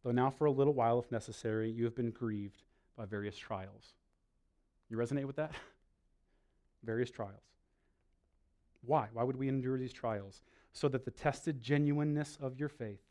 though 0.01 0.11
now 0.11 0.29
for 0.29 0.45
a 0.45 0.51
little 0.51 0.73
while, 0.73 0.97
if 0.97 1.11
necessary, 1.11 1.69
you 1.69 1.83
have 1.83 1.93
been 1.93 2.11
grieved 2.11 2.63
by 2.95 3.03
various 3.03 3.35
trials. 3.35 3.91
You 4.89 4.95
resonate 4.95 5.25
with 5.25 5.35
that? 5.35 5.51
various 6.85 7.11
trials. 7.11 7.51
Why? 8.85 9.09
Why 9.11 9.23
would 9.23 9.35
we 9.35 9.49
endure 9.49 9.77
these 9.77 9.91
trials? 9.91 10.41
So 10.71 10.87
that 10.87 11.03
the 11.03 11.11
tested 11.11 11.61
genuineness 11.61 12.37
of 12.41 12.57
your 12.57 12.69
faith, 12.69 13.01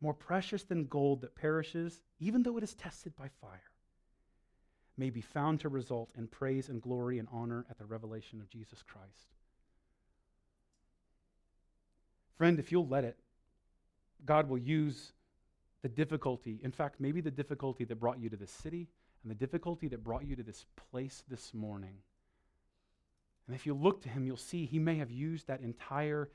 more 0.00 0.14
precious 0.14 0.62
than 0.62 0.86
gold 0.86 1.20
that 1.22 1.34
perishes, 1.34 2.02
even 2.20 2.42
though 2.42 2.56
it 2.56 2.62
is 2.62 2.74
tested 2.74 3.14
by 3.16 3.28
fire, 3.40 3.70
may 4.96 5.10
be 5.10 5.20
found 5.20 5.60
to 5.60 5.68
result 5.68 6.10
in 6.16 6.26
praise 6.26 6.68
and 6.68 6.82
glory 6.82 7.18
and 7.18 7.28
honor 7.32 7.64
at 7.70 7.78
the 7.78 7.84
revelation 7.84 8.40
of 8.40 8.48
Jesus 8.48 8.82
Christ. 8.82 9.34
Friend, 12.36 12.58
if 12.58 12.70
you'll 12.70 12.86
let 12.86 13.04
it, 13.04 13.16
God 14.24 14.48
will 14.48 14.58
use 14.58 15.12
the 15.82 15.88
difficulty, 15.88 16.60
in 16.62 16.72
fact, 16.72 17.00
maybe 17.00 17.20
the 17.20 17.30
difficulty 17.30 17.84
that 17.84 18.00
brought 18.00 18.20
you 18.20 18.28
to 18.28 18.36
this 18.36 18.50
city 18.50 18.88
and 19.22 19.30
the 19.30 19.36
difficulty 19.36 19.88
that 19.88 20.02
brought 20.02 20.26
you 20.26 20.36
to 20.36 20.42
this 20.42 20.66
place 20.90 21.22
this 21.28 21.54
morning 21.54 21.94
and 23.48 23.56
if 23.56 23.64
you 23.64 23.74
look 23.74 24.02
to 24.02 24.10
him, 24.10 24.26
you'll 24.26 24.36
see 24.36 24.66
he 24.66 24.78
may 24.78 24.96
have 24.96 25.10
used 25.10 25.46
that 25.46 25.62
entire 25.62 26.28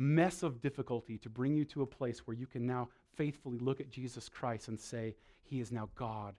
mess 0.00 0.42
of 0.42 0.62
difficulty 0.62 1.18
to 1.18 1.28
bring 1.28 1.54
you 1.54 1.64
to 1.66 1.82
a 1.82 1.86
place 1.86 2.26
where 2.26 2.36
you 2.36 2.46
can 2.46 2.66
now 2.66 2.88
faithfully 3.16 3.58
look 3.58 3.80
at 3.80 3.90
Jesus 3.90 4.28
Christ 4.28 4.68
and 4.68 4.80
say, 4.80 5.14
He 5.42 5.60
is 5.60 5.70
now 5.70 5.90
God, 5.94 6.34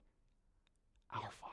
our 1.14 1.30
Father. 1.30 1.52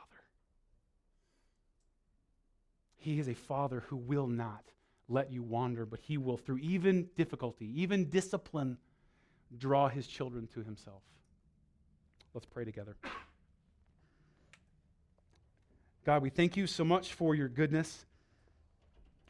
He 2.97 3.19
is 3.19 3.29
a 3.29 3.35
Father 3.35 3.83
who 3.87 3.95
will 3.95 4.27
not 4.27 4.63
let 5.07 5.31
you 5.31 5.43
wander, 5.43 5.85
but 5.85 5.99
He 5.99 6.17
will, 6.17 6.37
through 6.37 6.57
even 6.57 7.09
difficulty, 7.15 7.71
even 7.81 8.09
discipline, 8.09 8.77
draw 9.57 9.87
His 9.87 10.07
children 10.07 10.47
to 10.55 10.63
Himself. 10.63 11.03
Let's 12.33 12.47
pray 12.47 12.65
together. 12.65 12.97
God, 16.05 16.23
we 16.23 16.31
thank 16.31 16.57
you 16.57 16.65
so 16.65 16.83
much 16.83 17.13
for 17.13 17.35
your 17.35 17.49
goodness. 17.49 18.05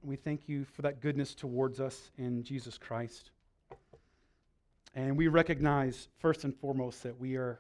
We 0.02 0.16
thank 0.16 0.48
you 0.48 0.64
for 0.64 0.82
that 0.84 1.02
goodness 1.02 1.36
towards 1.36 1.80
us 1.82 2.12
in 2.18 2.44
Jesus 2.44 2.78
Christ. 2.78 3.32
And 4.96 5.18
we 5.18 5.28
recognize, 5.28 6.08
first 6.20 6.46
and 6.46 6.56
foremost, 6.56 7.04
that 7.04 7.20
we 7.20 7.36
are 7.36 7.60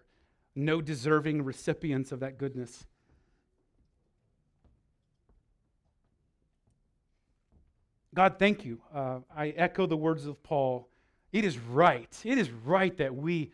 no 0.55 0.81
deserving 0.81 1.43
recipients 1.43 2.11
of 2.11 2.21
that 2.21 2.37
goodness. 2.37 2.85
God, 8.15 8.35
thank 8.39 8.65
you. 8.65 8.79
Uh, 8.93 9.19
I 9.35 9.49
echo 9.49 9.85
the 9.85 9.97
words 9.97 10.25
of 10.25 10.41
Paul. 10.41 10.87
It 11.31 11.45
is 11.45 11.57
right. 11.59 12.09
It 12.23 12.37
is 12.37 12.49
right 12.49 12.95
that 12.97 13.13
we 13.13 13.51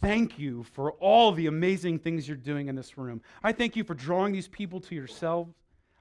thank 0.00 0.38
you 0.38 0.62
for 0.62 0.92
all 0.92 1.32
the 1.32 1.46
amazing 1.46 1.98
things 1.98 2.28
you're 2.28 2.36
doing 2.36 2.68
in 2.68 2.76
this 2.76 2.96
room. 2.96 3.22
I 3.42 3.52
thank 3.52 3.76
you 3.76 3.82
for 3.82 3.94
drawing 3.94 4.32
these 4.32 4.48
people 4.48 4.80
to 4.80 4.94
yourselves. 4.94 5.54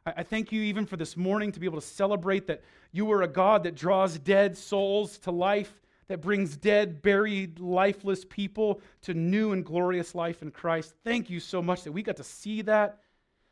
I 0.06 0.22
thank 0.22 0.52
you 0.52 0.62
even 0.62 0.86
for 0.86 0.98
this 0.98 1.18
morning 1.18 1.52
to 1.52 1.60
be 1.60 1.66
able 1.66 1.82
to 1.82 1.88
celebrate 1.88 2.46
that 2.46 2.62
you 2.92 3.12
are 3.12 3.24
a 3.24 3.28
God 3.28 3.64
that 3.64 3.74
draws 3.74 4.20
dead 4.20 4.56
souls 4.56 5.18
to 5.20 5.32
life, 5.32 5.82
that 6.10 6.22
brings 6.22 6.56
dead, 6.56 7.02
buried, 7.02 7.60
lifeless 7.60 8.24
people 8.24 8.82
to 9.02 9.16
new 9.16 9.52
and 9.52 9.66
glorious 9.66 10.14
life 10.14 10.44
in 10.44 10.52
Christ. 10.52 10.94
Thank 11.04 11.32
you 11.32 11.40
so 11.40 11.60
much 11.60 11.84
that 11.84 11.92
we 11.92 12.04
got 12.04 12.18
to 12.18 12.24
see 12.24 12.62
that, 12.64 13.00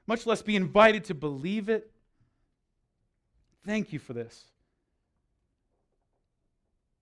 much 0.05 0.27
less 0.27 0.43
be 0.43 0.55
invited 0.55 1.05
to 1.05 1.15
believe 1.15 1.69
it. 1.69 1.89
Thank 3.65 3.91
you 3.91 3.97
for 3.97 4.13
this. 4.13 4.43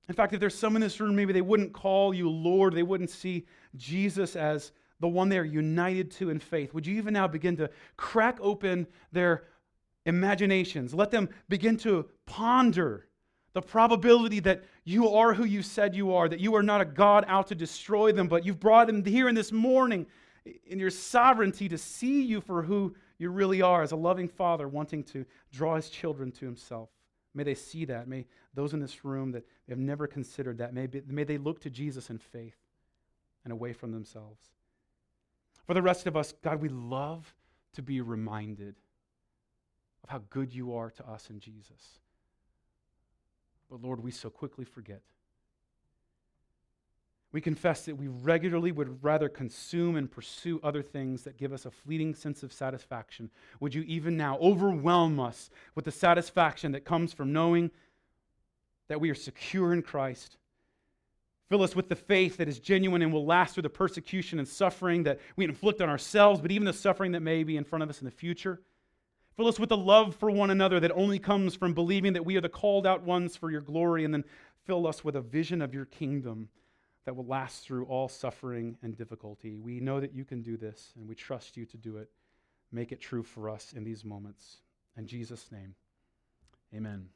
In 0.07 0.15
fact, 0.15 0.31
if 0.33 0.39
there's 0.39 0.57
some 0.57 0.77
in 0.77 0.81
this 0.81 1.01
room, 1.01 1.13
maybe 1.13 1.33
they 1.33 1.41
wouldn't 1.41 1.73
call 1.73 2.13
you 2.13 2.29
Lord, 2.29 2.73
they 2.73 2.83
wouldn't 2.83 3.09
see 3.09 3.45
Jesus 3.75 4.37
as 4.37 4.71
the 5.01 5.07
one 5.07 5.27
they 5.29 5.39
are 5.39 5.43
united 5.43 6.11
to 6.11 6.29
in 6.29 6.39
faith. 6.39 6.73
Would 6.73 6.87
you 6.87 6.95
even 6.97 7.13
now 7.13 7.27
begin 7.27 7.57
to 7.57 7.69
crack 7.97 8.37
open 8.39 8.87
their 9.11 9.43
imaginations? 10.05 10.93
Let 10.93 11.11
them 11.11 11.27
begin 11.49 11.75
to 11.77 12.05
ponder 12.25 13.07
the 13.53 13.61
probability 13.61 14.39
that 14.41 14.63
you 14.85 15.09
are 15.09 15.33
who 15.33 15.43
you 15.43 15.63
said 15.63 15.95
you 15.95 16.13
are, 16.13 16.29
that 16.29 16.39
you 16.39 16.55
are 16.55 16.63
not 16.63 16.81
a 16.81 16.85
God 16.85 17.25
out 17.27 17.47
to 17.47 17.55
destroy 17.55 18.11
them, 18.11 18.27
but 18.27 18.45
you've 18.45 18.59
brought 18.59 18.87
them 18.87 19.03
here 19.03 19.27
in 19.27 19.35
this 19.35 19.51
morning 19.51 20.05
in 20.65 20.79
your 20.79 20.89
sovereignty 20.89 21.67
to 21.67 21.77
see 21.77 22.21
you 22.21 22.39
for 22.39 22.61
who 22.61 22.95
you 23.17 23.29
really 23.29 23.61
are 23.61 23.81
as 23.81 23.91
a 23.91 23.95
loving 23.95 24.27
father 24.27 24.67
wanting 24.67 25.03
to 25.03 25.25
draw 25.51 25.75
his 25.75 25.89
children 25.89 26.31
to 26.31 26.45
himself. 26.45 26.89
May 27.33 27.43
they 27.43 27.55
see 27.55 27.85
that. 27.85 28.07
May 28.07 28.25
those 28.53 28.73
in 28.73 28.79
this 28.79 29.03
room 29.03 29.31
that 29.31 29.45
have 29.67 29.77
never 29.79 30.07
considered 30.07 30.59
that, 30.59 30.73
may, 30.73 30.87
be, 30.87 31.01
may 31.07 31.23
they 31.23 31.37
look 31.37 31.59
to 31.61 31.69
Jesus 31.69 32.09
in 32.09 32.17
faith 32.17 32.55
and 33.43 33.51
away 33.51 33.73
from 33.73 33.91
themselves. 33.91 34.39
For 35.71 35.75
the 35.75 35.81
rest 35.81 36.05
of 36.05 36.17
us, 36.17 36.33
God, 36.43 36.59
we 36.59 36.67
love 36.67 37.33
to 37.75 37.81
be 37.81 38.01
reminded 38.01 38.75
of 40.03 40.09
how 40.09 40.21
good 40.29 40.53
you 40.53 40.75
are 40.75 40.89
to 40.89 41.09
us 41.09 41.29
in 41.29 41.39
Jesus. 41.39 42.01
But 43.69 43.81
Lord, 43.81 44.03
we 44.03 44.11
so 44.11 44.29
quickly 44.29 44.65
forget. 44.65 44.99
We 47.31 47.39
confess 47.39 47.85
that 47.85 47.95
we 47.95 48.09
regularly 48.09 48.73
would 48.73 49.01
rather 49.01 49.29
consume 49.29 49.95
and 49.95 50.11
pursue 50.11 50.59
other 50.61 50.81
things 50.81 51.23
that 51.23 51.37
give 51.37 51.53
us 51.53 51.65
a 51.65 51.71
fleeting 51.71 52.15
sense 52.15 52.43
of 52.43 52.51
satisfaction. 52.51 53.29
Would 53.61 53.73
you 53.73 53.83
even 53.83 54.17
now 54.17 54.37
overwhelm 54.39 55.21
us 55.21 55.49
with 55.73 55.85
the 55.85 55.91
satisfaction 55.91 56.73
that 56.73 56.83
comes 56.83 57.13
from 57.13 57.31
knowing 57.31 57.71
that 58.89 58.99
we 58.99 59.09
are 59.09 59.15
secure 59.15 59.71
in 59.71 59.83
Christ? 59.83 60.35
Fill 61.51 61.63
us 61.63 61.75
with 61.75 61.89
the 61.89 61.97
faith 61.97 62.37
that 62.37 62.47
is 62.47 62.59
genuine 62.59 63.01
and 63.01 63.11
will 63.11 63.25
last 63.25 63.55
through 63.55 63.63
the 63.63 63.69
persecution 63.69 64.39
and 64.39 64.47
suffering 64.47 65.03
that 65.03 65.19
we 65.35 65.43
inflict 65.43 65.81
on 65.81 65.89
ourselves, 65.89 66.39
but 66.39 66.49
even 66.49 66.63
the 66.63 66.71
suffering 66.71 67.11
that 67.11 67.19
may 67.19 67.43
be 67.43 67.57
in 67.57 67.65
front 67.65 67.83
of 67.83 67.89
us 67.89 67.99
in 67.99 68.05
the 68.05 68.11
future. 68.11 68.61
Fill 69.35 69.49
us 69.49 69.59
with 69.59 69.67
the 69.67 69.75
love 69.75 70.15
for 70.15 70.31
one 70.31 70.49
another 70.49 70.79
that 70.79 70.93
only 70.93 71.19
comes 71.19 71.53
from 71.53 71.73
believing 71.73 72.13
that 72.13 72.23
we 72.23 72.37
are 72.37 72.41
the 72.41 72.47
called 72.47 72.87
out 72.87 73.03
ones 73.03 73.35
for 73.35 73.51
your 73.51 73.59
glory, 73.59 74.05
and 74.05 74.13
then 74.13 74.23
fill 74.65 74.87
us 74.87 75.03
with 75.03 75.17
a 75.17 75.21
vision 75.21 75.61
of 75.61 75.73
your 75.73 75.83
kingdom 75.83 76.47
that 77.03 77.17
will 77.17 77.25
last 77.25 77.65
through 77.65 77.83
all 77.83 78.07
suffering 78.07 78.77
and 78.81 78.95
difficulty. 78.95 79.57
We 79.57 79.81
know 79.81 79.99
that 79.99 80.13
you 80.13 80.23
can 80.23 80.41
do 80.41 80.55
this, 80.55 80.93
and 80.95 81.05
we 81.05 81.15
trust 81.15 81.57
you 81.57 81.65
to 81.65 81.75
do 81.75 81.97
it. 81.97 82.09
Make 82.71 82.93
it 82.93 83.01
true 83.01 83.23
for 83.23 83.49
us 83.49 83.73
in 83.73 83.83
these 83.83 84.05
moments. 84.05 84.61
In 84.95 85.05
Jesus' 85.05 85.51
name, 85.51 85.75
amen. 86.73 87.09